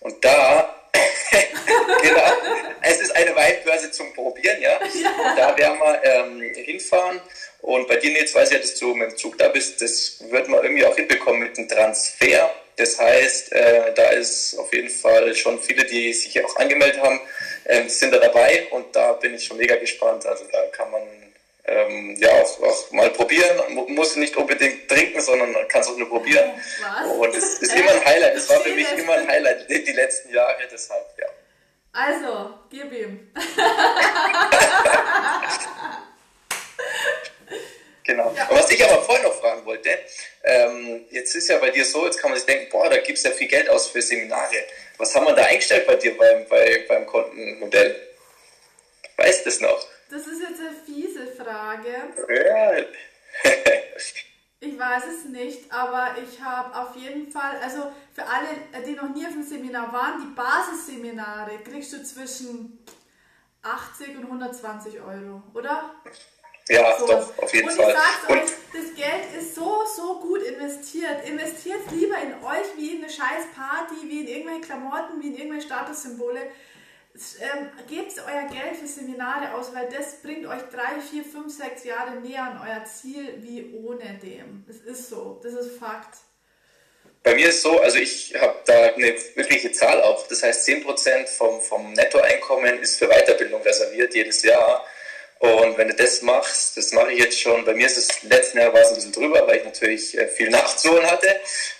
Und 0.00 0.22
da, 0.24 0.74
genau, 2.02 2.22
es 2.82 3.00
ist 3.00 3.16
eine 3.16 3.34
Weinbörse 3.34 3.90
zum 3.90 4.12
Probieren, 4.14 4.60
ja. 4.60 4.78
ja. 4.80 5.34
Da 5.36 5.56
werden 5.56 5.78
wir 5.78 6.04
ähm, 6.04 6.40
hinfahren. 6.54 7.20
Und 7.62 7.88
bei 7.88 7.96
dir, 7.96 8.12
jetzt 8.12 8.34
weiß 8.34 8.48
ich 8.48 8.54
ja, 8.54 8.60
dass 8.60 8.74
du 8.76 8.94
mit 8.94 9.10
dem 9.10 9.16
Zug 9.16 9.38
da 9.38 9.48
bist, 9.48 9.80
das 9.80 10.18
wird 10.30 10.48
man 10.48 10.62
irgendwie 10.62 10.84
auch 10.84 10.94
hinbekommen 10.94 11.44
mit 11.44 11.56
dem 11.56 11.68
Transfer. 11.68 12.50
Das 12.76 12.98
heißt, 12.98 13.52
äh, 13.52 13.94
da 13.94 14.10
ist 14.10 14.58
auf 14.58 14.72
jeden 14.72 14.90
Fall 14.90 15.34
schon 15.34 15.60
viele, 15.60 15.84
die 15.84 16.12
sich 16.12 16.44
auch 16.44 16.56
angemeldet 16.56 17.00
haben, 17.00 17.20
äh, 17.64 17.88
sind 17.88 18.12
da 18.12 18.18
dabei 18.18 18.66
und 18.70 18.94
da 18.94 19.12
bin 19.12 19.34
ich 19.34 19.44
schon 19.44 19.56
mega 19.56 19.76
gespannt. 19.76 20.26
Also 20.26 20.44
da 20.50 20.66
kann 20.66 20.90
man 20.90 21.02
ähm, 21.66 22.16
ja 22.18 22.30
auch, 22.30 22.60
auch, 22.62 22.90
mal 22.92 23.10
probieren. 23.10 23.58
Muss 23.88 24.16
nicht 24.16 24.36
unbedingt 24.36 24.88
trinken, 24.88 25.20
sondern 25.20 25.52
man 25.52 25.66
kann 25.68 25.80
es 25.80 25.88
auch 25.88 25.96
nur 25.96 26.08
probieren. 26.08 26.50
Was? 26.80 27.06
Und 27.10 27.34
es 27.34 27.58
ist 27.60 27.74
immer 27.74 27.90
ein 27.90 28.04
Highlight. 28.04 28.36
Es 28.36 28.48
war 28.48 28.60
für 28.60 28.74
mich 28.74 28.86
immer 28.96 29.14
ein 29.14 29.26
Highlight 29.28 29.68
die 29.70 29.92
letzten 29.92 30.32
Jahre, 30.32 30.66
deshalb, 30.70 31.06
ja. 31.18 31.26
Also, 31.92 32.50
gib 32.70 32.92
ihm. 32.92 33.32
genau. 38.02 38.34
Ja. 38.36 38.48
Und 38.48 38.58
was 38.58 38.68
ich 38.70 38.84
aber 38.84 39.00
vorhin 39.02 39.22
noch 39.22 39.40
fragen 39.40 39.64
wollte, 39.64 39.96
ähm, 40.42 41.04
jetzt 41.10 41.36
ist 41.36 41.48
ja 41.48 41.58
bei 41.58 41.70
dir 41.70 41.84
so, 41.84 42.04
jetzt 42.04 42.18
kann 42.18 42.30
man 42.30 42.38
sich 42.38 42.46
denken, 42.46 42.68
boah, 42.70 42.90
da 42.90 42.96
gibst 42.98 43.24
du 43.24 43.28
ja 43.28 43.34
viel 43.34 43.46
Geld 43.46 43.70
aus 43.70 43.86
für 43.88 44.02
Seminare. 44.02 44.64
Was 44.98 45.14
haben 45.14 45.24
wir 45.24 45.34
da 45.34 45.44
eingestellt 45.44 45.86
bei 45.86 45.94
dir 45.94 46.16
beim, 46.16 46.46
bei, 46.48 46.84
beim 46.88 47.06
Kontenmodell? 47.06 47.94
Weißt 49.16 49.46
du 49.46 49.50
das 49.50 49.60
noch? 49.60 49.86
Das 50.14 50.28
ist 50.28 50.40
jetzt 50.40 50.60
eine 50.60 50.70
fiese 50.70 51.26
Frage. 51.26 51.90
Ja. 52.28 52.72
ich 54.60 54.78
weiß 54.78 55.02
es 55.06 55.24
nicht, 55.24 55.72
aber 55.72 56.14
ich 56.22 56.40
habe 56.40 56.78
auf 56.78 56.94
jeden 56.94 57.32
Fall, 57.32 57.56
also 57.60 57.92
für 58.12 58.22
alle, 58.24 58.46
die 58.86 58.92
noch 58.92 59.12
nie 59.12 59.26
auf 59.26 59.32
dem 59.32 59.42
Seminar 59.42 59.92
waren, 59.92 60.20
die 60.20 60.32
Basisseminare 60.36 61.58
kriegst 61.64 61.94
du 61.94 62.04
zwischen 62.04 62.78
80 63.62 64.16
und 64.18 64.26
120 64.26 65.00
Euro, 65.00 65.42
oder? 65.52 65.96
Ja, 66.68 66.96
so. 66.96 67.08
doch, 67.08 67.36
auf 67.36 67.52
jeden 67.52 67.68
und 67.68 67.74
Fall. 67.74 67.86
Und 67.86 67.90
ich 67.90 67.98
sag's 67.98 68.30
euch, 68.30 68.56
das 68.72 68.94
Geld 68.94 69.34
ist 69.36 69.56
so, 69.56 69.82
so 69.96 70.20
gut 70.20 70.42
investiert. 70.42 71.28
Investiert 71.28 71.90
lieber 71.90 72.18
in 72.18 72.34
euch 72.34 72.76
wie 72.76 72.94
in 72.94 73.02
eine 73.02 73.12
scheiß 73.12 73.46
Party, 73.52 73.96
wie 74.08 74.20
in 74.20 74.28
irgendwelche 74.28 74.60
Klamotten, 74.60 75.20
wie 75.20 75.26
in 75.26 75.34
irgendwelche 75.38 75.66
Statussymbole 75.66 76.52
ähm, 77.40 77.70
gebt 77.88 78.12
euer 78.18 78.48
Geld 78.48 78.76
für 78.76 78.88
Seminare 78.88 79.54
aus, 79.54 79.72
weil 79.72 79.88
das 79.88 80.20
bringt 80.20 80.46
euch 80.46 80.62
drei, 80.72 81.00
vier, 81.00 81.24
fünf, 81.24 81.56
sechs 81.56 81.84
Jahre 81.84 82.16
näher 82.20 82.42
an 82.42 82.60
euer 82.60 82.84
Ziel 82.84 83.34
wie 83.38 83.72
ohne 83.72 84.18
dem. 84.22 84.64
Das 84.66 84.78
ist 84.78 85.10
so, 85.10 85.40
das 85.42 85.52
ist 85.54 85.78
Fakt. 85.78 86.18
Bei 87.22 87.34
mir 87.34 87.48
ist 87.48 87.62
so, 87.62 87.80
also 87.80 87.98
ich 87.98 88.34
habe 88.34 88.56
da 88.66 88.92
eine 88.94 89.14
wirkliche 89.34 89.72
Zahl 89.72 90.02
auch. 90.02 90.26
Das 90.28 90.42
heißt, 90.42 90.68
10% 90.68 91.26
vom, 91.28 91.60
vom 91.60 91.92
Nettoeinkommen 91.92 92.80
ist 92.80 92.98
für 92.98 93.08
Weiterbildung 93.08 93.62
reserviert 93.62 94.14
jedes 94.14 94.42
Jahr. 94.42 94.84
Und 95.44 95.76
wenn 95.76 95.88
du 95.88 95.94
das 95.94 96.22
machst, 96.22 96.76
das 96.76 96.92
mache 96.92 97.12
ich 97.12 97.18
jetzt 97.18 97.38
schon, 97.38 97.64
bei 97.66 97.74
mir 97.74 97.86
ist 97.86 97.98
es 97.98 98.22
letzten 98.22 98.58
Jahr 98.58 98.72
war 98.72 98.80
es 98.80 98.88
ein 98.88 98.94
bisschen 98.94 99.12
drüber, 99.12 99.46
weil 99.46 99.58
ich 99.58 99.64
natürlich 99.64 100.16
äh, 100.16 100.26
viel 100.26 100.48
nachzuholen 100.50 101.04
hatte. 101.10 101.28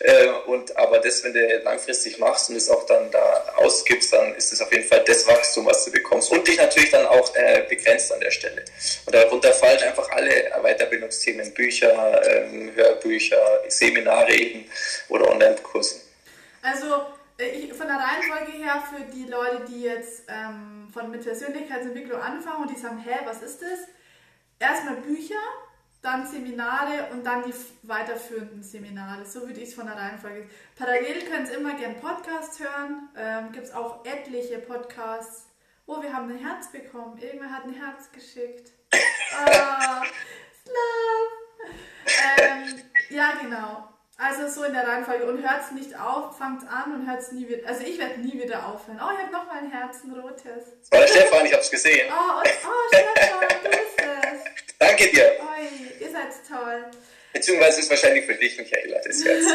Äh, 0.00 0.26
und, 0.46 0.76
aber 0.76 0.98
das, 0.98 1.24
wenn 1.24 1.32
du 1.32 1.58
langfristig 1.64 2.18
machst 2.18 2.50
und 2.50 2.56
es 2.56 2.68
auch 2.68 2.84
dann 2.84 3.10
da 3.10 3.54
ausgibst, 3.56 4.12
dann 4.12 4.34
ist 4.34 4.52
es 4.52 4.60
auf 4.60 4.70
jeden 4.70 4.86
Fall 4.86 5.02
das 5.06 5.26
Wachstum, 5.26 5.64
was 5.64 5.84
du 5.84 5.92
bekommst. 5.92 6.30
Und 6.30 6.46
dich 6.46 6.58
natürlich 6.58 6.90
dann 6.90 7.06
auch 7.06 7.34
äh, 7.34 7.62
begrenzt 7.68 8.12
an 8.12 8.20
der 8.20 8.30
Stelle. 8.30 8.64
Und 9.06 9.14
darunter 9.14 9.52
fallen 9.54 9.82
einfach 9.82 10.10
alle 10.10 10.52
Weiterbildungsthemen, 10.62 11.54
Bücher, 11.54 12.22
ähm, 12.26 12.70
Hörbücher, 12.74 13.62
Seminare 13.68 14.34
eben 14.34 14.70
oder 15.08 15.30
Online-Kurse. 15.30 15.96
Also 16.62 17.06
ich, 17.38 17.72
von 17.72 17.86
der 17.86 17.96
Reihenfolge 17.96 18.52
her 18.52 18.82
für 18.82 19.04
die 19.04 19.24
Leute, 19.24 19.64
die 19.68 19.82
jetzt 19.82 20.24
ähm, 20.28 20.88
von 20.92 21.10
mit 21.10 21.24
Persönlichkeitsentwicklung 21.24 22.20
anfangen 22.20 22.62
und 22.62 22.70
die 22.70 22.80
sagen, 22.80 22.98
hä, 22.98 23.20
was 23.24 23.42
ist 23.42 23.62
das? 23.62 23.88
Erstmal 24.58 24.96
Bücher, 24.96 25.34
dann 26.00 26.26
Seminare 26.26 27.08
und 27.12 27.24
dann 27.24 27.42
die 27.44 27.54
weiterführenden 27.82 28.62
Seminare. 28.62 29.24
So 29.24 29.40
würde 29.40 29.60
ich 29.60 29.70
es 29.70 29.74
von 29.74 29.86
der 29.86 29.96
Reihenfolge. 29.96 30.48
Parallel 30.76 31.24
können 31.24 31.46
Sie 31.46 31.54
immer 31.54 31.74
gerne 31.74 31.94
Podcasts 31.94 32.60
hören. 32.60 33.08
Ähm, 33.16 33.52
Gibt 33.52 33.66
es 33.66 33.72
auch 33.72 34.04
etliche 34.04 34.58
Podcasts. 34.58 35.48
Oh, 35.86 36.00
wir 36.02 36.12
haben 36.12 36.30
ein 36.30 36.38
Herz 36.38 36.70
bekommen. 36.70 37.18
Irgendwer 37.18 37.50
hat 37.50 37.64
ein 37.64 37.74
Herz 37.74 38.10
geschickt. 38.12 38.72
Ah, 39.34 40.02
Love. 40.66 41.44
Ähm, 42.38 42.82
ja, 43.10 43.32
genau. 43.40 43.93
Also 44.16 44.48
so 44.48 44.62
in 44.64 44.72
der 44.72 44.86
Reihenfolge 44.86 45.26
und 45.26 45.42
hört 45.42 45.64
es 45.64 45.72
nicht 45.72 45.98
auf, 45.98 46.38
fangt 46.38 46.62
an 46.70 46.94
und 46.94 47.10
hört 47.10 47.20
es 47.20 47.32
nie 47.32 47.48
wieder. 47.48 47.66
Also 47.68 47.82
ich 47.82 47.98
werde 47.98 48.20
nie 48.20 48.40
wieder 48.40 48.68
aufhören. 48.68 49.00
Oh, 49.02 49.10
ich 49.12 49.18
habe 49.18 49.32
noch 49.32 49.44
mal 49.46 49.58
ein 49.58 49.72
Herz, 49.72 50.04
ein 50.04 50.12
rotes. 50.12 50.78
War 50.90 51.00
der 51.00 51.08
Stefan, 51.08 51.44
ich 51.44 51.52
habe 51.52 51.62
es 51.62 51.70
gesehen. 51.70 52.12
Oh, 52.12 52.38
und, 52.38 52.48
oh 52.64 52.88
Stefan, 52.88 53.48
du 53.64 53.70
bist 53.70 53.98
es. 53.98 54.44
Danke 54.78 55.08
dir. 55.08 55.32
Oi, 55.40 55.66
ihr 55.98 56.10
seid 56.12 56.28
toll. 56.48 56.84
Beziehungsweise 57.32 57.80
ist 57.80 57.86
es 57.86 57.90
wahrscheinlich 57.90 58.24
für 58.24 58.34
dich, 58.34 58.56
Michaela, 58.56 59.00
das 59.04 59.24
Herz. 59.24 59.44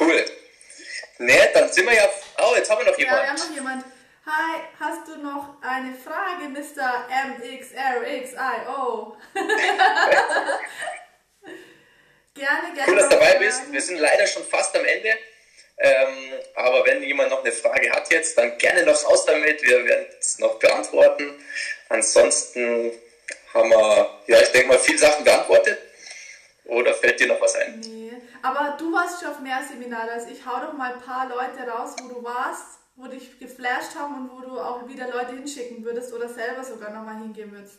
cool. 0.00 0.24
Ne, 1.18 1.50
dann 1.52 1.68
sind 1.72 1.86
wir 1.86 1.94
ja... 1.94 2.08
Oh, 2.38 2.54
jetzt 2.56 2.70
haben 2.70 2.78
wir 2.78 2.86
noch 2.92 2.98
jemanden. 2.98 3.18
Ja, 3.18 3.24
wir 3.24 3.30
haben 3.30 3.40
noch 3.48 3.54
jemanden. 3.56 3.84
Hi, 4.26 4.60
hast 4.78 5.08
du 5.08 5.16
noch 5.18 5.56
eine 5.62 5.94
Frage, 5.94 6.48
Mr. 6.48 7.08
MXRXIO? 7.26 9.16
Gerne, 12.34 12.74
gerne. 12.74 12.92
Cool, 12.92 12.96
dass 12.96 13.08
du 13.08 13.16
dabei 13.16 13.34
bist. 13.38 13.72
Wir 13.72 13.80
sind 13.80 13.98
leider 13.98 14.26
schon 14.26 14.44
fast 14.44 14.76
am 14.76 14.84
Ende. 14.84 15.10
Ähm, 15.78 16.34
aber 16.54 16.84
wenn 16.86 17.02
jemand 17.02 17.30
noch 17.30 17.42
eine 17.42 17.52
Frage 17.52 17.90
hat 17.90 18.10
jetzt, 18.12 18.36
dann 18.36 18.56
gerne 18.58 18.84
noch 18.84 19.04
raus 19.04 19.24
damit. 19.24 19.62
Wir 19.62 19.84
werden 19.84 20.06
es 20.18 20.38
noch 20.38 20.58
beantworten. 20.58 21.42
Ansonsten 21.88 22.92
haben 23.54 23.70
wir, 23.70 24.20
ja, 24.26 24.40
ich 24.40 24.48
denke 24.52 24.68
mal, 24.68 24.78
viele 24.78 24.98
Sachen 24.98 25.24
beantwortet. 25.24 25.78
Oder 26.66 26.94
fällt 26.94 27.18
dir 27.18 27.26
noch 27.26 27.40
was 27.40 27.56
ein? 27.56 27.80
Nee, 27.80 28.12
aber 28.42 28.76
du 28.78 28.92
warst 28.92 29.20
schon 29.20 29.30
auf 29.30 29.40
mehr 29.40 29.60
Seminare 29.68 30.12
als 30.12 30.26
ich. 30.28 30.46
Hau 30.46 30.60
doch 30.60 30.72
mal 30.74 30.92
ein 30.92 31.00
paar 31.00 31.28
Leute 31.28 31.68
raus, 31.68 31.96
wo 32.00 32.08
du 32.08 32.22
warst, 32.22 32.78
wo 32.94 33.08
dich 33.08 33.40
geflasht 33.40 33.96
haben 33.96 34.14
und 34.14 34.30
wo 34.30 34.48
du 34.48 34.60
auch 34.60 34.86
wieder 34.86 35.08
Leute 35.08 35.32
hinschicken 35.32 35.84
würdest 35.84 36.12
oder 36.12 36.28
selber 36.28 36.62
sogar 36.62 36.90
nochmal 36.90 37.16
hingehen 37.16 37.50
würdest. 37.50 37.78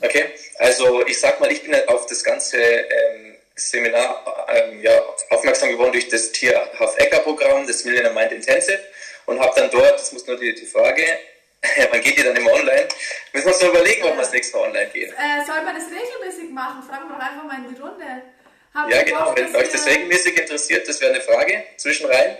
Okay, 0.00 0.32
also 0.58 1.04
ich 1.06 1.20
sag 1.20 1.38
mal, 1.40 1.52
ich 1.52 1.62
bin 1.62 1.74
auf 1.88 2.06
das 2.06 2.24
ganze 2.24 2.56
ähm, 2.56 3.36
Seminar 3.56 4.46
ähm, 4.48 4.82
ja, 4.82 5.00
aufmerksam 5.30 5.70
geworden 5.70 5.92
durch 5.92 6.08
das 6.08 6.32
Tier 6.32 6.70
Half-Ecker-Programm, 6.78 7.66
das 7.66 7.84
Millionaire 7.84 8.14
Mind 8.14 8.32
Intensive 8.32 8.80
und 9.26 9.40
habe 9.40 9.52
dann 9.58 9.70
dort, 9.70 9.94
das 9.94 10.12
muss 10.12 10.26
nur 10.26 10.38
die, 10.38 10.54
die 10.54 10.66
Frage, 10.66 11.04
man 11.92 12.00
geht 12.00 12.18
die 12.18 12.22
dann 12.22 12.36
immer 12.36 12.52
online, 12.52 12.88
müssen 13.32 13.46
wir 13.46 13.52
uns 13.52 13.62
noch 13.62 13.68
überlegen, 13.68 14.02
ob 14.04 14.14
wir 14.14 14.22
das 14.22 14.32
nächste 14.32 14.56
Mal 14.56 14.68
online 14.68 14.90
gehen. 14.90 15.12
Äh, 15.12 15.44
soll 15.44 15.62
man 15.62 15.74
das 15.74 15.84
regelmäßig 15.84 16.50
machen? 16.50 16.82
Fragen 16.82 17.08
wir 17.08 17.16
doch 17.16 17.22
einfach 17.22 17.44
mal 17.44 17.56
in 17.64 17.74
die 17.74 17.80
Runde. 17.80 18.22
Haben 18.74 18.90
ja, 18.90 19.02
genau, 19.02 19.34
wenn 19.36 19.54
euch 19.54 19.70
das 19.70 19.86
regelmäßig 19.86 20.38
interessiert, 20.38 20.88
das 20.88 21.00
wäre 21.00 21.12
eine 21.12 21.20
Frage 21.20 21.64
zwischenrein. 21.76 22.36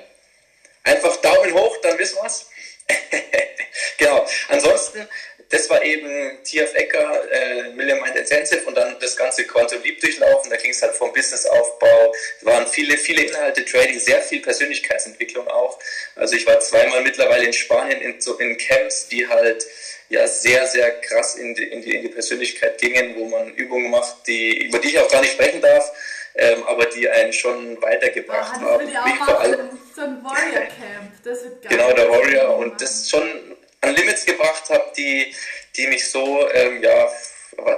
Einfach 0.85 1.16
Daumen 1.16 1.53
hoch, 1.53 1.77
dann 1.83 1.99
wissen 1.99 2.16
wir 2.16 2.27
es. 2.27 2.49
genau. 3.99 4.27
Ansonsten 4.49 5.09
das 5.51 5.69
war 5.69 5.83
eben 5.85 6.39
TF 6.45 6.75
Ecker, 6.75 7.33
äh, 7.33 7.71
Million 7.75 8.01
Mind 8.01 8.15
Intensive 8.15 8.63
und 8.67 8.77
dann 8.77 8.97
das 9.01 9.17
ganze 9.17 9.45
Quantum 9.45 9.83
Leap 9.83 10.01
durchlaufen. 10.01 10.49
Da 10.49 10.57
ging 10.57 10.71
es 10.71 10.81
halt 10.81 10.95
vom 10.95 11.13
Businessaufbau, 11.13 12.15
waren 12.43 12.67
viele, 12.69 12.97
viele 12.97 13.23
Inhalte, 13.23 13.65
Trading, 13.65 13.99
sehr 13.99 14.23
viel 14.23 14.41
Persönlichkeitsentwicklung 14.41 15.49
auch. 15.49 15.79
Also 16.15 16.37
ich 16.37 16.47
war 16.47 16.61
zweimal 16.61 17.03
mittlerweile 17.03 17.47
in 17.47 17.53
Spanien 17.53 18.01
in, 18.01 18.21
so 18.21 18.39
in 18.39 18.57
Camps, 18.59 19.09
die 19.09 19.27
halt 19.27 19.67
ja 20.09 20.27
sehr, 20.29 20.67
sehr 20.69 21.01
krass 21.01 21.35
in 21.35 21.55
die, 21.55 21.65
in 21.65 21.83
die, 21.83 21.97
in 21.97 22.03
die 22.03 22.09
Persönlichkeit 22.09 22.79
gingen, 22.79 23.17
wo 23.17 23.27
man 23.27 23.53
Übungen 23.55 23.91
macht, 23.91 24.29
die, 24.29 24.67
über 24.67 24.79
die 24.79 24.89
ich 24.89 24.99
auch 25.01 25.11
gar 25.11 25.21
nicht 25.21 25.33
sprechen 25.33 25.61
darf. 25.61 25.93
Ähm, 26.37 26.63
aber 26.69 26.87
die 26.87 27.11
einen 27.11 27.33
schon 27.33 27.83
weitergebracht 27.83 28.61
ja, 28.61 28.69
haben. 28.69 28.87
Wie 28.87 29.25
vor 29.25 29.41
allem, 29.41 29.69
so 29.97 30.03
ein 30.03 30.23
Warrior 30.23 30.69
Camp, 30.69 31.13
das 31.25 31.43
wird 31.43 31.61
geil. 31.63 31.77
Genau, 31.77 31.93
der 31.93 32.09
Warrior 32.09 32.57
und 32.57 32.81
das 32.81 33.11
schon 33.11 33.57
an 33.81 33.95
Limits 33.95 34.25
gebracht 34.25 34.69
habe, 34.71 34.93
die, 34.97 35.35
die 35.77 35.87
mich 35.87 36.09
so, 36.09 36.49
ähm, 36.53 36.83
ja, 36.83 37.11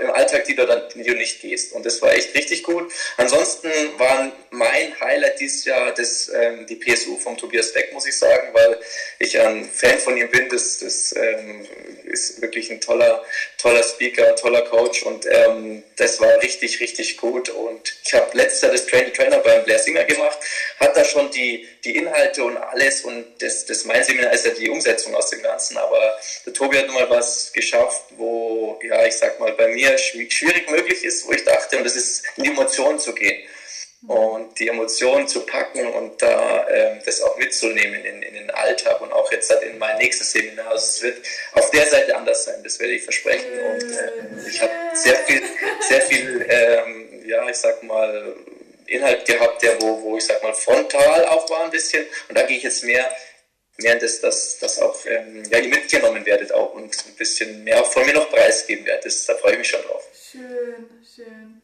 im 0.01 0.11
Alltag, 0.11 0.45
die 0.45 0.55
du 0.55 0.67
dann 0.67 0.83
die 0.95 1.03
du 1.03 1.15
nicht 1.15 1.41
gehst. 1.41 1.73
Und 1.73 1.85
das 1.85 2.01
war 2.03 2.13
echt 2.13 2.35
richtig 2.35 2.63
gut. 2.63 2.93
Ansonsten 3.17 3.69
war 3.99 4.31
mein 4.51 4.99
Highlight 5.01 5.41
dieses 5.41 5.65
Jahr 5.65 5.93
das, 5.93 6.31
ähm, 6.35 6.67
die 6.67 6.77
PSU 6.77 7.17
vom 7.19 7.37
Tobias 7.37 7.73
Beck, 7.73 7.93
muss 7.93 8.07
ich 8.07 8.17
sagen, 8.17 8.49
weil 8.53 8.79
ich 9.19 9.39
ein 9.41 9.65
Fan 9.65 9.99
von 9.99 10.17
ihm 10.17 10.31
bin. 10.31 10.49
Das, 10.49 10.79
das 10.79 11.15
ähm, 11.17 11.67
ist 12.05 12.41
wirklich 12.43 12.71
ein 12.71 12.81
toller, 12.81 13.25
toller 13.59 13.83
Speaker, 13.83 14.35
toller 14.37 14.63
Coach 14.63 15.03
und 15.03 15.27
ähm, 15.27 15.83
das 15.97 16.21
war 16.21 16.41
richtig, 16.43 16.81
richtig 16.81 17.17
gut. 17.17 17.49
Und 17.49 17.95
ich 18.05 18.15
habe 18.15 18.37
letztes 18.37 18.63
Jahr 18.63 18.73
das 18.73 18.87
Train 18.87 19.13
Trainer 19.13 19.39
beim 19.39 19.65
Blair 19.65 19.79
Singer 19.79 20.05
gemacht, 20.05 20.39
hat 20.81 20.97
da 20.97 21.05
schon 21.05 21.31
die, 21.31 21.69
die 21.85 21.97
Inhalte 21.97 22.45
und 22.45 22.57
alles 22.57 23.03
und 23.03 23.25
das, 23.41 23.67
das 23.67 23.85
mein 23.85 24.03
Seminar 24.05 24.33
ist 24.33 24.47
ja 24.47 24.53
die 24.53 24.71
Umsetzung 24.71 25.15
aus 25.15 25.31
dem 25.31 25.43
Ganzen. 25.43 25.77
Aber 25.77 26.19
der 26.45 26.53
Tobi 26.53 26.79
hat 26.79 26.89
mal 26.89 27.09
was 27.11 27.53
geschafft, 27.53 28.05
wo, 28.17 28.79
ja, 28.83 29.05
ich 29.07 29.15
sag 29.15 29.39
mal, 29.41 29.53
bei 29.53 29.69
mir 29.69 29.97
schwierig 29.99 30.71
möglich 30.71 31.05
ist, 31.05 31.27
wo 31.27 31.33
ich 31.33 31.45
dachte, 31.45 31.79
und 31.79 31.85
das 31.85 31.97
ist 31.97 32.25
in 32.37 32.45
die 32.45 32.51
Emotionen 32.51 32.99
zu 32.99 33.15
gehen 33.15 33.43
und 34.07 34.59
die 34.59 34.69
Emotionen 34.69 35.29
zu 35.29 35.47
packen 35.47 35.87
und 35.87 36.21
da 36.21 36.67
äh, 36.67 36.99
das 37.05 37.23
auch 37.23 37.37
mitzunehmen 37.39 38.05
in, 38.05 38.23
in, 38.23 38.35
den 38.35 38.51
Alltag 38.51 39.01
und 39.01 39.13
auch 39.13 39.31
jetzt 39.31 39.51
halt 39.51 39.63
in 39.63 39.79
mein 39.79 39.97
nächstes 39.99 40.33
Seminar. 40.33 40.71
Also 40.71 40.85
es 40.85 41.03
wird 41.03 41.27
auf 41.53 41.71
der 41.71 41.87
Seite 41.87 42.17
anders 42.17 42.45
sein, 42.45 42.63
das 42.65 42.81
werde 42.81 42.95
ich 42.95 43.03
versprechen. 43.03 43.53
Und 43.53 43.91
äh, 43.93 44.49
ich 44.49 44.61
habe 44.61 44.73
sehr 44.95 45.17
viel, 45.17 45.43
sehr 45.81 46.03
viel, 46.03 46.47
ähm, 46.49 47.23
ja, 47.25 47.49
ich 47.49 47.57
sag 47.57 47.83
mal, 47.85 48.35
Inhalt 48.87 49.25
gehabt, 49.25 49.63
der 49.63 49.81
wo, 49.81 50.03
wo 50.03 50.17
ich 50.17 50.25
sag 50.25 50.43
mal 50.43 50.53
frontal 50.53 51.27
auch 51.27 51.49
war 51.49 51.65
ein 51.65 51.71
bisschen. 51.71 52.05
Und 52.29 52.37
da 52.37 52.43
gehe 52.43 52.57
ich 52.57 52.65
jetzt 52.65 52.85
mehr 52.85 53.09
mehr 53.79 53.99
dass, 53.99 54.21
dass, 54.21 54.59
dass 54.59 54.79
auch 54.81 54.97
ähm, 55.07 55.43
ja, 55.51 55.59
ihr 55.59 55.69
mitgenommen 55.69 56.25
werdet 56.27 56.53
auch 56.53 56.75
und 56.75 56.95
ein 57.07 57.15
bisschen 57.17 57.65
mehr 57.65 57.83
von 57.85 58.05
mir 58.05 58.15
noch 58.15 58.31
preisgeben 58.31 58.85
werdet. 58.85 59.29
da 59.29 59.35
freue 59.37 59.53
ich 59.53 59.59
mich 59.59 59.69
schon 59.69 59.83
drauf. 59.83 60.07
Schön, 60.31 60.91
schön. 61.15 61.62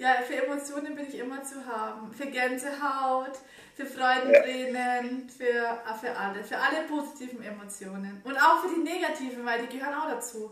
Ja, 0.00 0.14
für 0.26 0.46
Emotionen 0.46 0.94
bin 0.94 1.06
ich 1.06 1.18
immer 1.18 1.42
zu 1.42 1.66
haben. 1.66 2.10
Für 2.10 2.24
Gänsehaut, 2.24 3.38
für 3.74 3.84
Freudentränen, 3.84 5.28
für, 5.28 5.78
für 6.00 6.16
alle. 6.16 6.42
Für 6.42 6.56
alle 6.56 6.88
positiven 6.88 7.42
Emotionen. 7.42 8.22
Und 8.24 8.34
auch 8.38 8.62
für 8.62 8.74
die 8.74 8.80
negativen, 8.80 9.44
weil 9.44 9.66
die 9.66 9.76
gehören 9.76 9.92
auch 9.92 10.08
dazu. 10.08 10.50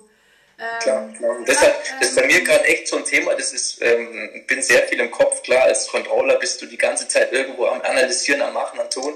Ähm, 0.61 0.81
klar, 0.81 1.13
klar. 1.17 1.37
Und 1.37 1.47
deshalb 1.47 1.77
das 2.01 2.09
ist 2.09 2.17
bei 2.17 2.27
mir 2.27 2.41
gerade 2.43 2.65
echt 2.65 2.89
so 2.89 2.97
ein 2.97 3.05
Thema, 3.05 3.33
das 3.35 3.53
ist, 3.53 3.81
ähm, 3.81 4.43
bin 4.49 4.61
sehr 4.61 4.83
viel 4.89 4.99
im 4.99 5.11
Kopf, 5.11 5.43
klar, 5.43 5.63
als 5.65 5.87
Controller 5.87 6.37
bist 6.37 6.61
du 6.61 6.67
die 6.67 6.77
ganze 6.77 7.07
Zeit 7.07 7.33
irgendwo 7.33 7.67
am 7.67 7.81
Analysieren, 7.83 8.43
am 8.43 8.55
Machen, 8.55 8.81
am 8.81 8.91
Tun. 8.91 9.15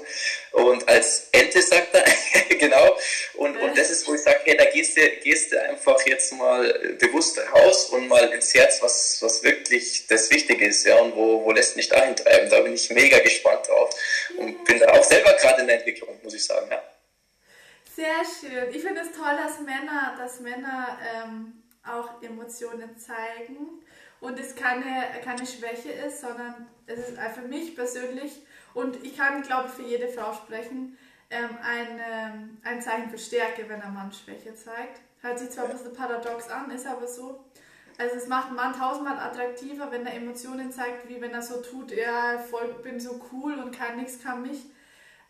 Und 0.52 0.88
als 0.88 1.28
Ente 1.32 1.60
sagt 1.60 1.94
er, 1.94 2.04
genau, 2.56 2.96
und, 3.34 3.56
und 3.56 3.76
das 3.76 3.90
ist, 3.90 4.06
wo 4.06 4.14
ich 4.14 4.20
sage, 4.20 4.38
hey, 4.44 4.56
da 4.56 4.66
gehst 4.66 4.96
du, 4.96 5.00
gehst 5.22 5.52
du 5.52 5.60
einfach 5.60 6.00
jetzt 6.06 6.32
mal 6.34 6.96
bewusst 7.00 7.40
raus 7.52 7.86
und 7.86 8.06
mal 8.06 8.32
ins 8.32 8.54
Herz, 8.54 8.80
was, 8.80 9.18
was 9.20 9.42
wirklich 9.42 10.06
das 10.06 10.30
Wichtige 10.30 10.66
ist, 10.66 10.86
ja, 10.86 10.96
und 10.98 11.16
wo, 11.16 11.44
wo 11.44 11.50
lässt 11.50 11.74
mich 11.76 11.88
dahin 11.88 12.14
treiben. 12.14 12.50
Da 12.50 12.60
bin 12.60 12.74
ich 12.74 12.88
mega 12.90 13.18
gespannt 13.18 13.66
drauf 13.66 13.90
und 14.36 14.64
bin 14.64 14.78
da 14.78 14.92
auch 14.92 15.02
selber 15.02 15.32
gerade 15.32 15.62
in 15.62 15.66
der 15.66 15.78
Entwicklung, 15.78 16.20
muss 16.22 16.34
ich 16.34 16.44
sagen, 16.44 16.68
ja. 16.70 16.91
Sehr 17.94 18.24
schön. 18.24 18.70
Ich 18.70 18.82
finde 18.82 19.02
es 19.02 19.12
toll, 19.12 19.36
dass 19.36 19.60
Männer, 19.60 20.14
dass 20.16 20.40
Männer 20.40 20.96
ähm, 21.14 21.62
auch 21.84 22.22
Emotionen 22.22 22.96
zeigen 22.96 23.82
und 24.20 24.38
es 24.40 24.54
keine, 24.54 25.08
keine 25.22 25.46
Schwäche 25.46 25.90
ist, 25.90 26.22
sondern 26.22 26.68
es 26.86 27.10
ist 27.10 27.18
für 27.34 27.46
mich 27.46 27.76
persönlich 27.76 28.40
und 28.72 29.04
ich 29.04 29.14
kann, 29.14 29.42
glaube 29.42 29.68
ich, 29.68 29.74
für 29.74 29.82
jede 29.82 30.08
Frau 30.08 30.32
sprechen, 30.32 30.96
ähm, 31.28 31.50
ein, 31.62 32.00
ähm, 32.10 32.58
ein 32.64 32.80
Zeichen 32.80 33.10
für 33.10 33.18
Stärke, 33.18 33.68
wenn 33.68 33.82
ein 33.82 33.92
Mann 33.92 34.10
Schwäche 34.10 34.54
zeigt. 34.54 35.02
Hört 35.20 35.38
sich 35.38 35.50
zwar 35.50 35.66
ein 35.66 35.72
bisschen 35.72 35.92
paradox 35.92 36.48
an, 36.48 36.70
ist 36.70 36.86
aber 36.86 37.06
so. 37.06 37.44
Also 37.98 38.16
es 38.16 38.26
macht 38.26 38.46
einen 38.46 38.56
Mann 38.56 38.72
tausendmal 38.72 39.18
attraktiver, 39.18 39.90
wenn 39.92 40.06
er 40.06 40.14
Emotionen 40.14 40.72
zeigt, 40.72 41.10
wie 41.10 41.20
wenn 41.20 41.32
er 41.32 41.42
so 41.42 41.60
tut, 41.60 41.92
ja, 41.92 42.38
voll, 42.38 42.74
bin 42.82 42.98
so 42.98 43.20
cool 43.32 43.54
und 43.58 43.76
kann 43.76 43.96
nichts, 43.96 44.22
kann 44.22 44.40
mich. 44.40 44.64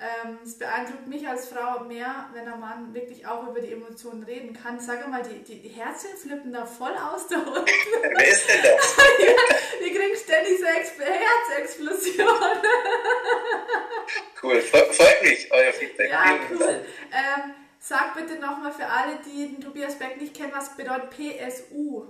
Ähm, 0.03 0.39
es 0.45 0.59
beeindruckt 0.59 1.07
mich 1.07 1.29
als 1.29 1.49
Frau 1.49 1.85
mehr, 1.85 2.29
wenn 2.33 2.49
ein 2.49 2.59
Mann 2.59 2.93
wirklich 2.93 3.25
auch 3.25 3.47
über 3.47 3.61
die 3.61 3.71
Emotionen 3.71 4.25
reden 4.25 4.53
kann. 4.53 4.81
Sag 4.81 5.09
mal, 5.09 5.23
die, 5.23 5.45
die, 5.45 5.63
die 5.63 5.69
Herzchen 5.69 6.17
flippen 6.21 6.53
da 6.53 6.67
voll 6.67 6.91
aus 6.91 7.29
da 7.29 7.37
unten. 7.39 7.65
Wer 7.65 8.29
ist 8.29 8.49
denn 8.49 8.63
das? 8.65 8.97
wir 9.79 9.91
kriegen 9.91 10.17
ständig 10.17 10.59
so 10.59 10.65
Ex 10.65 10.93
Herzexplosionen. 10.99 12.63
cool, 14.43 14.61
freut 14.61 15.23
mich, 15.23 15.49
euer 15.53 15.73
Feedback. 15.73 16.11
Ja, 16.11 16.37
cool. 16.51 16.85
Ähm, 17.13 17.55
sag 17.79 18.17
bitte 18.17 18.41
nochmal 18.41 18.73
für 18.73 18.87
alle, 18.87 19.21
die 19.25 19.53
den 19.53 19.61
Tobias 19.61 19.95
Beck 19.95 20.21
nicht 20.21 20.35
kennen, 20.35 20.53
was 20.53 20.77
bedeutet 20.77 21.11
PSU? 21.11 22.07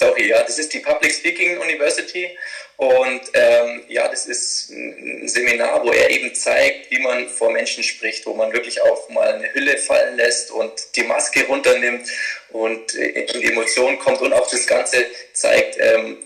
Sorry, 0.00 0.28
ja, 0.28 0.42
das 0.42 0.58
ist 0.58 0.72
die 0.72 0.78
Public 0.78 1.12
Speaking 1.12 1.58
University 1.58 2.30
und 2.78 3.20
ähm, 3.34 3.82
ja, 3.88 4.08
das 4.08 4.24
ist 4.24 4.70
ein 4.70 5.28
Seminar, 5.28 5.84
wo 5.84 5.92
er 5.92 6.08
eben 6.08 6.34
zeigt, 6.34 6.90
wie 6.90 7.00
man 7.00 7.28
vor 7.28 7.50
Menschen 7.50 7.84
spricht, 7.84 8.24
wo 8.24 8.32
man 8.32 8.50
wirklich 8.50 8.80
auch 8.80 9.10
mal 9.10 9.34
eine 9.34 9.52
Hülle 9.52 9.76
fallen 9.76 10.16
lässt 10.16 10.52
und 10.52 10.72
die 10.96 11.02
Maske 11.02 11.44
runternimmt 11.44 12.08
und 12.48 12.94
in 12.94 13.42
die 13.42 13.52
Emotionen 13.52 13.98
kommt 13.98 14.22
und 14.22 14.32
auch 14.32 14.50
das 14.50 14.66
Ganze 14.66 15.04
zeigt, 15.34 15.76
ähm, 15.78 16.16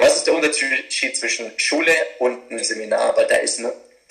was 0.00 0.16
ist 0.16 0.26
der 0.26 0.34
Unterschied 0.34 1.14
zwischen 1.14 1.52
Schule 1.58 1.92
und 2.20 2.50
einem 2.50 2.64
Seminar, 2.64 3.14
weil 3.14 3.26
da 3.26 3.36
ist 3.36 3.60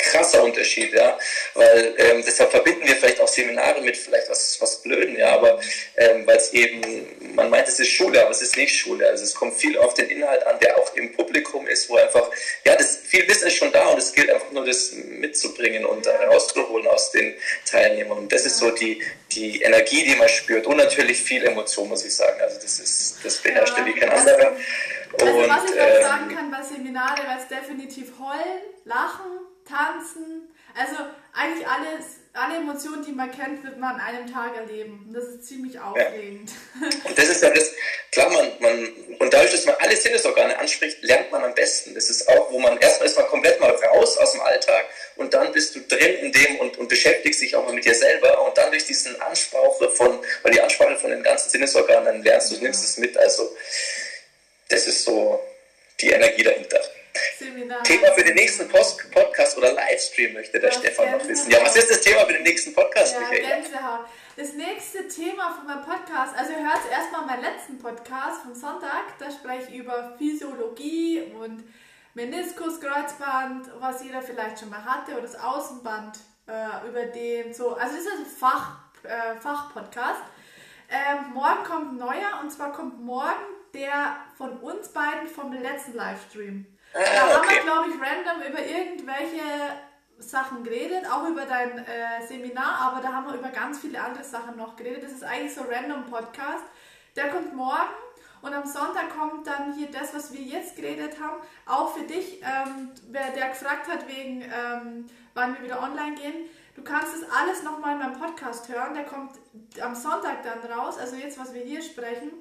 krasser 0.07 0.43
Unterschied, 0.43 0.93
ja, 0.93 1.17
weil 1.53 1.93
ähm, 1.97 2.23
deshalb 2.25 2.51
verbinden 2.51 2.87
wir 2.87 2.95
vielleicht 2.95 3.19
auch 3.19 3.27
Seminare 3.27 3.81
mit 3.81 3.97
vielleicht 3.97 4.29
was, 4.29 4.57
was 4.59 4.81
Blöden, 4.81 5.17
ja, 5.17 5.33
aber 5.33 5.59
ähm, 5.95 6.25
weil 6.25 6.37
es 6.37 6.53
eben, 6.53 7.35
man 7.35 7.49
meint, 7.49 7.67
es 7.67 7.79
ist 7.79 7.91
Schule, 7.91 8.21
aber 8.21 8.31
es 8.31 8.41
ist 8.41 8.57
nicht 8.57 8.75
Schule, 8.75 9.07
also 9.07 9.23
es 9.23 9.33
kommt 9.33 9.55
viel 9.55 9.77
auf 9.77 9.93
den 9.93 10.09
Inhalt 10.09 10.45
an, 10.45 10.59
der 10.59 10.77
auch 10.77 10.95
im 10.95 11.13
Publikum 11.13 11.67
ist, 11.67 11.89
wo 11.89 11.95
einfach, 11.95 12.29
ja, 12.65 12.75
das 12.75 12.97
viel 12.97 13.27
Wissen 13.27 13.47
ist 13.47 13.55
schon 13.55 13.71
da 13.71 13.87
und 13.87 13.97
es 13.97 14.13
gilt 14.13 14.29
einfach 14.29 14.51
nur, 14.51 14.65
das 14.65 14.91
mitzubringen 14.91 15.85
und 15.85 16.05
herauszuholen 16.05 16.87
aus 16.87 17.11
den 17.11 17.35
Teilnehmern. 17.65 18.17
Und 18.17 18.33
das 18.33 18.45
ist 18.45 18.57
so 18.57 18.71
die, 18.71 19.01
die 19.31 19.61
Energie, 19.61 20.03
die 20.03 20.15
man 20.15 20.29
spürt. 20.29 20.65
Und 20.65 20.77
natürlich 20.77 21.21
viel 21.21 21.43
Emotion, 21.45 21.89
muss 21.89 22.05
ich 22.05 22.13
sagen, 22.13 22.39
also 22.41 22.57
das 22.61 22.79
ist, 22.79 23.17
das 23.23 23.37
beherrscht 23.37 23.77
ja, 23.77 23.85
wie 23.85 23.93
kein 23.93 24.09
anderer. 24.09 24.55
Also 25.19 25.37
was 25.49 25.71
ich 25.71 25.81
auch 25.81 25.87
ähm, 25.87 26.01
sagen 26.01 26.35
kann 26.35 26.51
bei 26.51 26.61
Seminare, 26.61 27.21
weil 27.25 27.37
es 27.39 27.47
definitiv 27.47 28.13
heulen, 28.19 28.61
lachen, 28.85 29.46
tanzen, 29.67 30.47
also 30.77 30.95
eigentlich 31.33 31.67
alles, 31.67 32.05
alle 32.33 32.57
Emotionen, 32.57 33.03
die 33.03 33.11
man 33.11 33.31
kennt, 33.31 33.63
wird 33.63 33.79
man 33.79 33.95
an 33.95 34.01
einem 34.01 34.31
Tag 34.31 34.55
erleben. 34.55 35.05
Und 35.07 35.13
das 35.13 35.23
ist 35.25 35.47
ziemlich 35.47 35.79
aufregend. 35.79 36.51
Ja. 36.79 36.87
Und 37.03 37.17
das 37.17 37.29
ist 37.29 37.41
ja 37.41 37.49
das, 37.49 37.71
klar, 38.11 38.29
man, 38.29 38.51
man, 38.59 38.93
und 39.17 39.33
dadurch, 39.33 39.51
dass 39.51 39.65
man 39.65 39.75
alle 39.79 39.95
Sinnesorgane 39.95 40.57
anspricht, 40.59 41.01
lernt 41.01 41.31
man 41.31 41.43
am 41.43 41.55
besten. 41.55 41.95
Das 41.95 42.09
ist 42.09 42.29
auch, 42.29 42.51
wo 42.51 42.59
man 42.59 42.77
erstmal 42.77 43.07
ist 43.07 43.17
man 43.17 43.27
komplett 43.27 43.59
mal 43.59 43.71
raus 43.71 44.17
aus 44.17 44.33
dem 44.33 44.41
Alltag 44.41 44.85
und 45.15 45.33
dann 45.33 45.51
bist 45.51 45.75
du 45.75 45.79
drin 45.81 46.15
in 46.21 46.31
dem 46.31 46.59
und, 46.59 46.77
und 46.77 46.89
beschäftigst 46.89 47.41
dich 47.41 47.55
auch 47.55 47.65
mal 47.65 47.73
mit 47.73 47.85
dir 47.85 47.95
selber 47.95 48.45
und 48.45 48.55
dann 48.57 48.69
durch 48.69 48.85
diesen 48.85 49.19
Ansprache 49.21 49.89
von, 49.89 50.19
weil 50.43 50.51
die 50.51 50.61
Ansprache 50.61 50.97
von 50.97 51.09
den 51.09 51.23
ganzen 51.23 51.49
Sinnesorganen, 51.49 52.05
dann 52.05 52.23
lernst 52.23 52.51
du, 52.51 52.55
ja. 52.55 52.61
nimmst 52.61 52.83
es 52.83 52.97
mit. 52.97 53.17
Also, 53.17 53.55
das 54.69 54.85
ist 54.85 55.03
so 55.03 55.39
die 55.99 56.09
Energie 56.09 56.43
dahinter. 56.43 56.81
Seminar. 57.39 57.83
Thema 57.83 58.11
für 58.13 58.23
den 58.23 58.35
nächsten 58.35 58.67
Post 58.67 59.11
Podcast 59.11 59.57
oder 59.57 59.73
Livestream 59.73 60.33
möchte 60.33 60.59
der 60.59 60.69
das 60.69 60.79
Stefan 60.79 61.11
noch 61.11 61.27
wissen. 61.27 61.51
Ja, 61.51 61.61
was 61.63 61.75
ist 61.75 61.89
das 61.89 62.01
Thema 62.01 62.25
für 62.25 62.33
den 62.33 62.43
nächsten 62.43 62.73
Podcast, 62.73 63.15
ja, 63.15 63.29
Gänsehaut. 63.29 64.05
Das 64.35 64.53
nächste 64.53 65.07
Thema 65.07 65.51
von 65.55 65.65
meinem 65.65 65.83
Podcast, 65.83 66.35
also 66.37 66.51
ihr 66.51 66.59
hört 66.59 66.91
erstmal 66.91 67.25
meinen 67.25 67.41
letzten 67.41 67.79
Podcast 67.79 68.43
vom 68.43 68.53
Sonntag, 68.53 69.17
da 69.19 69.31
spreche 69.31 69.71
ich 69.71 69.79
über 69.79 70.15
Physiologie 70.17 71.23
und 71.39 71.63
Meniskus, 72.13 72.79
Kreuzband, 72.79 73.69
was 73.79 74.03
jeder 74.03 74.21
vielleicht 74.21 74.59
schon 74.59 74.69
mal 74.69 74.83
hatte, 74.83 75.13
oder 75.13 75.21
das 75.21 75.39
Außenband, 75.39 76.17
äh, 76.47 76.87
über 76.87 77.05
den 77.05 77.53
so, 77.53 77.75
also 77.75 77.95
das 77.95 78.05
ist 78.05 78.11
ein 78.11 78.25
Fach, 78.25 78.77
äh, 79.03 79.39
Fachpodcast. 79.39 80.21
Ähm, 80.89 81.33
morgen 81.33 81.63
kommt 81.63 81.93
ein 81.93 81.97
neuer 81.97 82.39
und 82.41 82.51
zwar 82.51 82.71
kommt 82.71 83.01
morgen 83.01 83.57
der 83.73 84.17
von 84.37 84.57
uns 84.59 84.89
beiden 84.89 85.27
vom 85.27 85.51
letzten 85.51 85.93
Livestream. 85.93 86.65
Ah, 86.97 87.29
da 87.29 87.37
okay. 87.37 87.37
haben 87.37 87.49
wir, 87.49 87.61
glaube 87.61 87.89
ich, 87.89 88.01
random 88.01 88.47
über 88.51 88.65
irgendwelche 88.65 89.43
Sachen 90.17 90.63
geredet, 90.63 91.05
auch 91.11 91.27
über 91.27 91.45
dein 91.45 91.77
äh, 91.77 92.25
Seminar, 92.27 92.79
aber 92.81 93.01
da 93.01 93.13
haben 93.13 93.27
wir 93.27 93.35
über 93.35 93.49
ganz 93.49 93.79
viele 93.79 94.01
andere 94.01 94.23
Sachen 94.23 94.57
noch 94.57 94.75
geredet. 94.75 95.03
Das 95.03 95.11
ist 95.11 95.23
eigentlich 95.23 95.53
so 95.53 95.61
ein 95.61 95.67
random 95.69 96.05
Podcast. 96.05 96.63
Der 97.15 97.29
kommt 97.29 97.53
morgen 97.53 97.93
und 98.41 98.53
am 98.53 98.65
Sonntag 98.65 99.09
kommt 99.15 99.45
dann 99.45 99.73
hier 99.73 99.91
das, 99.91 100.13
was 100.15 100.33
wir 100.33 100.41
jetzt 100.41 100.75
geredet 100.75 101.19
haben, 101.21 101.37
auch 101.65 101.95
für 101.95 102.03
dich, 102.03 102.41
ähm, 102.41 102.91
wer 103.09 103.31
der 103.31 103.49
gefragt 103.49 103.87
hat 103.87 104.07
wegen, 104.07 104.41
ähm, 104.41 105.05
wann 105.33 105.55
wir 105.55 105.63
wieder 105.63 105.81
online 105.81 106.15
gehen. 106.15 106.49
Du 106.75 106.83
kannst 106.83 107.13
das 107.13 107.29
alles 107.29 107.63
nochmal 107.63 107.93
in 107.93 107.99
meinem 107.99 108.19
Podcast 108.19 108.69
hören. 108.69 108.93
Der 108.93 109.05
kommt 109.05 109.31
am 109.81 109.95
Sonntag 109.95 110.43
dann 110.43 110.71
raus, 110.71 110.97
also 110.97 111.15
jetzt, 111.15 111.39
was 111.39 111.53
wir 111.53 111.61
hier 111.61 111.81
sprechen 111.81 112.31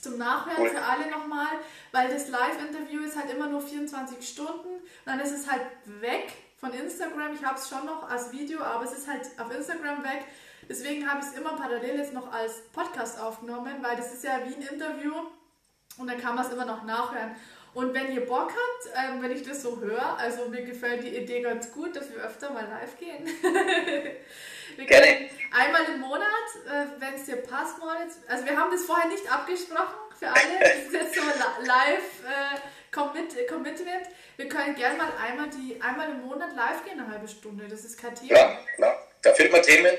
zum 0.00 0.18
Nachhören 0.18 0.68
für 0.68 0.82
alle 0.82 1.10
nochmal, 1.10 1.52
weil 1.92 2.08
das 2.08 2.28
Live-Interview 2.28 3.02
ist 3.02 3.16
halt 3.16 3.32
immer 3.32 3.48
nur 3.48 3.60
24 3.60 4.26
Stunden, 4.26 4.68
dann 5.04 5.20
ist 5.20 5.32
es 5.32 5.50
halt 5.50 5.62
weg 6.00 6.32
von 6.58 6.72
Instagram. 6.72 7.34
Ich 7.34 7.44
habe 7.44 7.58
es 7.58 7.68
schon 7.68 7.86
noch 7.86 8.08
als 8.08 8.32
Video, 8.32 8.60
aber 8.60 8.84
es 8.84 8.92
ist 8.92 9.08
halt 9.08 9.22
auf 9.38 9.54
Instagram 9.54 10.02
weg. 10.02 10.24
Deswegen 10.68 11.10
habe 11.10 11.20
ich 11.20 11.26
es 11.26 11.32
immer 11.38 11.56
parallel 11.56 11.98
jetzt 11.98 12.12
noch 12.12 12.32
als 12.32 12.62
Podcast 12.72 13.18
aufgenommen, 13.20 13.76
weil 13.82 13.96
das 13.96 14.12
ist 14.12 14.24
ja 14.24 14.40
wie 14.46 14.54
ein 14.54 14.62
Interview 14.62 15.12
und 15.98 16.06
dann 16.06 16.20
kann 16.20 16.34
man 16.34 16.46
es 16.46 16.52
immer 16.52 16.64
noch 16.64 16.84
nachhören. 16.84 17.34
Und 17.72 17.94
wenn 17.94 18.12
ihr 18.12 18.26
Bock 18.26 18.50
habt, 18.50 18.90
ähm, 18.96 19.22
wenn 19.22 19.30
ich 19.30 19.42
das 19.42 19.62
so 19.62 19.80
höre, 19.80 20.16
also 20.18 20.48
mir 20.48 20.62
gefällt 20.62 21.04
die 21.04 21.16
Idee 21.16 21.40
ganz 21.40 21.72
gut, 21.72 21.94
dass 21.94 22.10
wir 22.10 22.18
öfter 22.18 22.50
mal 22.50 22.66
live 22.68 22.98
gehen. 22.98 23.28
wir 24.76 24.86
können 24.86 25.30
einmal 25.52 25.84
im 25.94 26.00
Monat, 26.00 26.24
äh, 26.66 27.00
wenn 27.00 27.14
es 27.14 27.24
dir 27.26 27.36
passt, 27.36 27.78
Moritz. 27.78 28.18
Also 28.28 28.44
wir 28.44 28.56
haben 28.56 28.70
das 28.70 28.84
vorher 28.84 29.08
nicht 29.08 29.30
abgesprochen 29.30 29.98
für 30.18 30.28
alle. 30.28 30.40
Das 30.60 30.76
ist 30.86 30.92
jetzt 30.92 31.14
so 31.14 31.22
live 31.62 31.98
äh, 32.26 32.58
Commit 32.92 33.48
Commitment. 33.48 34.06
Wir 34.36 34.48
können 34.48 34.74
gerne 34.74 34.96
mal 34.96 35.12
einmal, 35.22 35.48
die, 35.50 35.80
einmal 35.80 36.10
im 36.10 36.22
Monat 36.22 36.54
live 36.56 36.84
gehen, 36.84 37.00
eine 37.00 37.10
halbe 37.10 37.28
Stunde. 37.28 37.66
Das 37.68 37.84
ist 37.84 38.00
kein 38.00 38.14
Thema. 38.14 38.28
Klar, 38.28 38.66
klar. 38.76 39.06
Da 39.22 39.34
findet 39.34 39.52
man 39.52 39.62
Themen. 39.62 39.92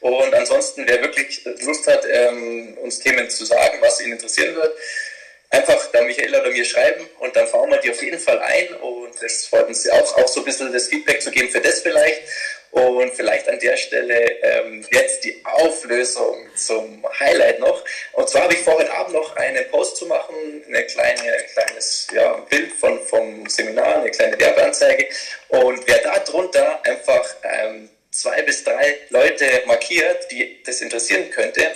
Und 0.00 0.34
ansonsten, 0.34 0.84
wer 0.86 1.02
wirklich 1.02 1.44
Lust 1.44 1.86
hat, 1.88 2.04
ähm, 2.08 2.78
uns 2.80 3.00
Themen 3.00 3.28
zu 3.28 3.44
sagen, 3.44 3.78
was 3.80 4.00
ihn 4.00 4.12
interessieren 4.12 4.54
wird, 4.54 4.72
einfach 5.50 5.90
da 5.92 6.02
Michael 6.02 6.34
oder 6.34 6.50
mir 6.50 6.64
schreiben 6.64 7.08
und 7.20 7.34
dann 7.34 7.46
fahren 7.48 7.70
wir 7.70 7.78
die 7.78 7.90
auf 7.90 8.02
jeden 8.02 8.18
Fall 8.18 8.38
ein 8.38 8.74
und 8.74 9.22
es 9.22 9.46
freut 9.46 9.66
uns 9.66 9.88
auch, 9.88 10.16
auch 10.18 10.28
so 10.28 10.40
ein 10.40 10.44
bisschen 10.44 10.72
das 10.72 10.88
Feedback 10.88 11.22
zu 11.22 11.30
geben 11.30 11.48
für 11.48 11.60
das 11.60 11.80
vielleicht 11.80 12.22
und 12.70 13.12
vielleicht 13.14 13.48
an 13.48 13.58
der 13.58 13.76
Stelle 13.76 14.20
ähm, 14.42 14.86
jetzt 14.90 15.24
die 15.24 15.40
Auflösung 15.44 16.48
zum 16.54 17.04
Highlight 17.18 17.60
noch. 17.60 17.84
Und 18.12 18.28
zwar 18.28 18.42
habe 18.42 18.54
ich 18.54 18.60
vor 18.60 18.74
heute 18.74 18.92
Abend 18.92 19.14
noch 19.14 19.36
einen 19.36 19.68
Post 19.70 19.96
zu 19.96 20.06
machen, 20.06 20.34
ein 20.66 20.86
kleine, 20.86 21.36
kleines 21.52 22.06
ja, 22.14 22.32
Bild 22.50 22.72
von, 22.72 23.00
vom 23.06 23.48
Seminar, 23.48 24.00
eine 24.00 24.10
kleine 24.10 24.38
Werbeanzeige. 24.38 25.08
Und 25.48 25.86
wer 25.86 25.98
da 25.98 26.18
drunter 26.20 26.80
einfach 26.84 27.24
ähm, 27.42 27.88
zwei 28.10 28.42
bis 28.42 28.64
drei 28.64 28.98
Leute 29.10 29.62
markiert, 29.66 30.30
die 30.30 30.62
das 30.64 30.80
interessieren 30.80 31.30
könnte, 31.30 31.72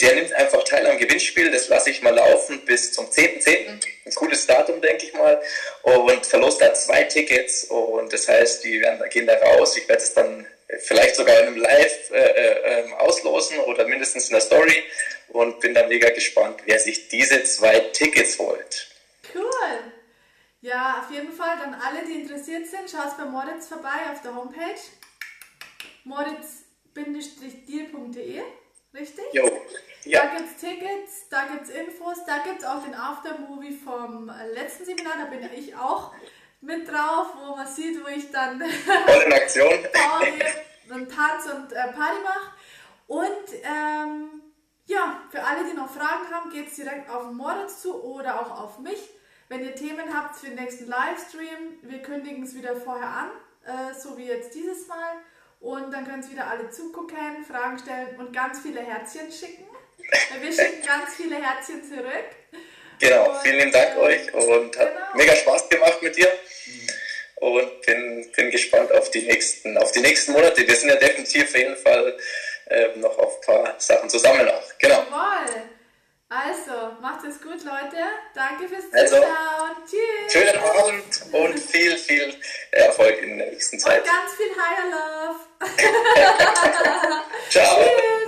der 0.00 0.14
nimmt 0.14 0.32
einfach 0.34 0.62
teil 0.64 0.86
am 0.86 0.98
Gewinnspiel. 0.98 1.50
Das 1.50 1.68
lasse 1.68 1.90
ich 1.90 2.02
mal 2.02 2.14
laufen 2.14 2.64
bis 2.64 2.92
zum 2.92 3.06
10.10. 3.06 3.44
.10. 3.44 3.80
Ein 4.06 4.14
cooles 4.14 4.46
Datum, 4.46 4.80
denke 4.80 5.06
ich 5.06 5.14
mal. 5.14 5.40
Und 5.82 6.26
verlost 6.26 6.60
da 6.60 6.74
zwei 6.74 7.04
Tickets. 7.04 7.64
Und 7.64 8.12
das 8.12 8.28
heißt, 8.28 8.64
die 8.64 8.80
werden, 8.80 9.02
gehen 9.10 9.26
da 9.26 9.36
raus. 9.38 9.76
Ich 9.76 9.88
werde 9.88 10.02
es 10.02 10.12
dann 10.12 10.46
vielleicht 10.80 11.14
sogar 11.16 11.38
in 11.40 11.46
einem 11.46 11.56
Live 11.56 12.10
äh, 12.10 12.16
äh, 12.16 12.92
auslosen 12.94 13.58
oder 13.60 13.86
mindestens 13.86 14.28
in 14.28 14.32
der 14.32 14.40
Story. 14.40 14.82
Und 15.28 15.60
bin 15.60 15.74
dann 15.74 15.88
mega 15.88 16.10
gespannt, 16.10 16.60
wer 16.64 16.78
sich 16.78 17.08
diese 17.08 17.42
zwei 17.44 17.80
Tickets 17.80 18.38
holt. 18.38 18.88
Cool. 19.34 19.92
Ja, 20.60 21.04
auf 21.04 21.14
jeden 21.14 21.32
Fall. 21.32 21.58
Dann 21.58 21.74
alle, 21.74 22.04
die 22.06 22.20
interessiert 22.20 22.66
sind, 22.66 22.90
schaut 22.90 23.16
bei 23.16 23.24
Moritz 23.24 23.68
vorbei 23.68 24.10
auf 24.12 24.20
der 24.22 24.34
Homepage. 24.34 24.80
moritz-deal.de 26.04 28.42
Richtig? 28.94 29.24
Jo. 29.32 29.50
Ja. 30.04 30.26
Da 30.26 30.36
gibt 30.36 30.50
es 30.50 30.56
Tickets, 30.60 31.28
da 31.30 31.46
gibt 31.46 31.62
es 31.62 31.70
Infos, 31.70 32.18
da 32.26 32.38
gibt 32.38 32.60
es 32.60 32.64
auch 32.64 32.82
den 32.84 32.94
Aftermovie 32.94 33.72
vom 33.72 34.30
letzten 34.52 34.84
Seminar, 34.84 35.14
da 35.18 35.24
bin 35.24 35.40
ich 35.52 35.74
auch 35.74 36.12
mit 36.60 36.86
drauf, 36.88 37.28
wo 37.36 37.56
man 37.56 37.66
sieht, 37.66 38.02
wo 38.04 38.08
ich 38.08 38.30
dann 38.30 38.60
Voll 39.06 39.22
in 39.22 39.32
Aktion 39.32 39.68
und 40.90 41.10
Tanz 41.10 41.46
und 41.46 41.72
äh, 41.72 41.92
Party 41.92 42.20
mache. 42.22 42.52
Und 43.06 43.54
ähm, 43.62 44.42
ja, 44.86 45.22
für 45.30 45.42
alle, 45.42 45.64
die 45.64 45.76
noch 45.76 45.90
Fragen 45.90 46.30
haben, 46.30 46.50
geht 46.50 46.68
es 46.68 46.76
direkt 46.76 47.08
auf 47.10 47.32
Moritz 47.32 47.80
zu 47.82 48.02
oder 48.02 48.40
auch 48.40 48.62
auf 48.62 48.78
mich. 48.78 49.10
Wenn 49.48 49.64
ihr 49.64 49.74
Themen 49.74 50.14
habt 50.14 50.36
für 50.36 50.46
den 50.46 50.56
nächsten 50.56 50.86
Livestream, 50.86 51.78
wir 51.82 52.02
kündigen 52.02 52.44
es 52.44 52.54
wieder 52.54 52.76
vorher 52.76 53.08
an, 53.08 53.30
äh, 53.64 53.94
so 53.94 54.16
wie 54.16 54.26
jetzt 54.26 54.54
dieses 54.54 54.86
Mal. 54.86 55.16
Und 55.64 55.90
dann 55.92 56.06
können 56.06 56.22
Sie 56.22 56.32
wieder 56.32 56.46
alle 56.46 56.68
zugucken, 56.70 57.42
Fragen 57.50 57.78
stellen 57.78 58.14
und 58.18 58.34
ganz 58.34 58.60
viele 58.60 58.82
Herzchen 58.82 59.32
schicken. 59.32 59.64
Wir 60.38 60.52
schicken 60.52 60.86
ganz 60.86 61.14
viele 61.16 61.36
Herzchen 61.36 61.82
zurück. 61.82 62.28
Genau, 63.00 63.30
und, 63.30 63.38
vielen 63.38 63.72
Dank 63.72 63.96
äh, 63.96 63.98
euch 63.98 64.34
und 64.34 64.78
hat 64.78 64.92
genau. 64.92 65.06
mega 65.14 65.34
Spaß 65.34 65.70
gemacht 65.70 66.02
mit 66.02 66.18
dir. 66.18 66.30
Und 67.36 67.80
bin, 67.80 68.30
bin 68.36 68.50
gespannt 68.50 68.92
auf 68.92 69.10
die, 69.10 69.22
nächsten, 69.22 69.78
auf 69.78 69.90
die 69.90 70.00
nächsten 70.00 70.32
Monate. 70.32 70.68
Wir 70.68 70.76
sind 70.76 70.90
ja 70.90 70.96
definitiv 70.96 71.44
auf 71.44 71.56
jeden 71.56 71.76
Fall 71.76 72.18
äh, 72.66 72.88
noch 72.96 73.16
auf 73.18 73.40
ein 73.40 73.46
paar 73.46 73.74
Sachen 73.78 74.10
zusammen 74.10 74.46
auch. 74.46 74.78
Genau. 74.78 75.02
Jawohl. 75.10 75.62
Also, 76.34 76.96
macht 77.00 77.24
es 77.24 77.40
gut, 77.40 77.62
Leute. 77.62 77.96
Danke 78.34 78.66
fürs 78.68 78.92
also, 78.92 79.16
Zuschauen. 79.16 79.76
Tschüss. 79.86 80.32
Schönen 80.32 80.58
Abend 80.58 81.22
und 81.32 81.60
viel, 81.60 81.96
viel 81.96 82.34
Erfolg 82.72 83.22
in 83.22 83.38
der 83.38 83.50
nächsten 83.50 83.78
Zeit. 83.78 84.00
Und 84.00 84.06
ganz 84.06 84.32
viel 84.34 84.50
Higher 84.50 84.90
Love. 84.90 85.38
Ciao. 87.50 87.84
Tschüss. 87.84 88.23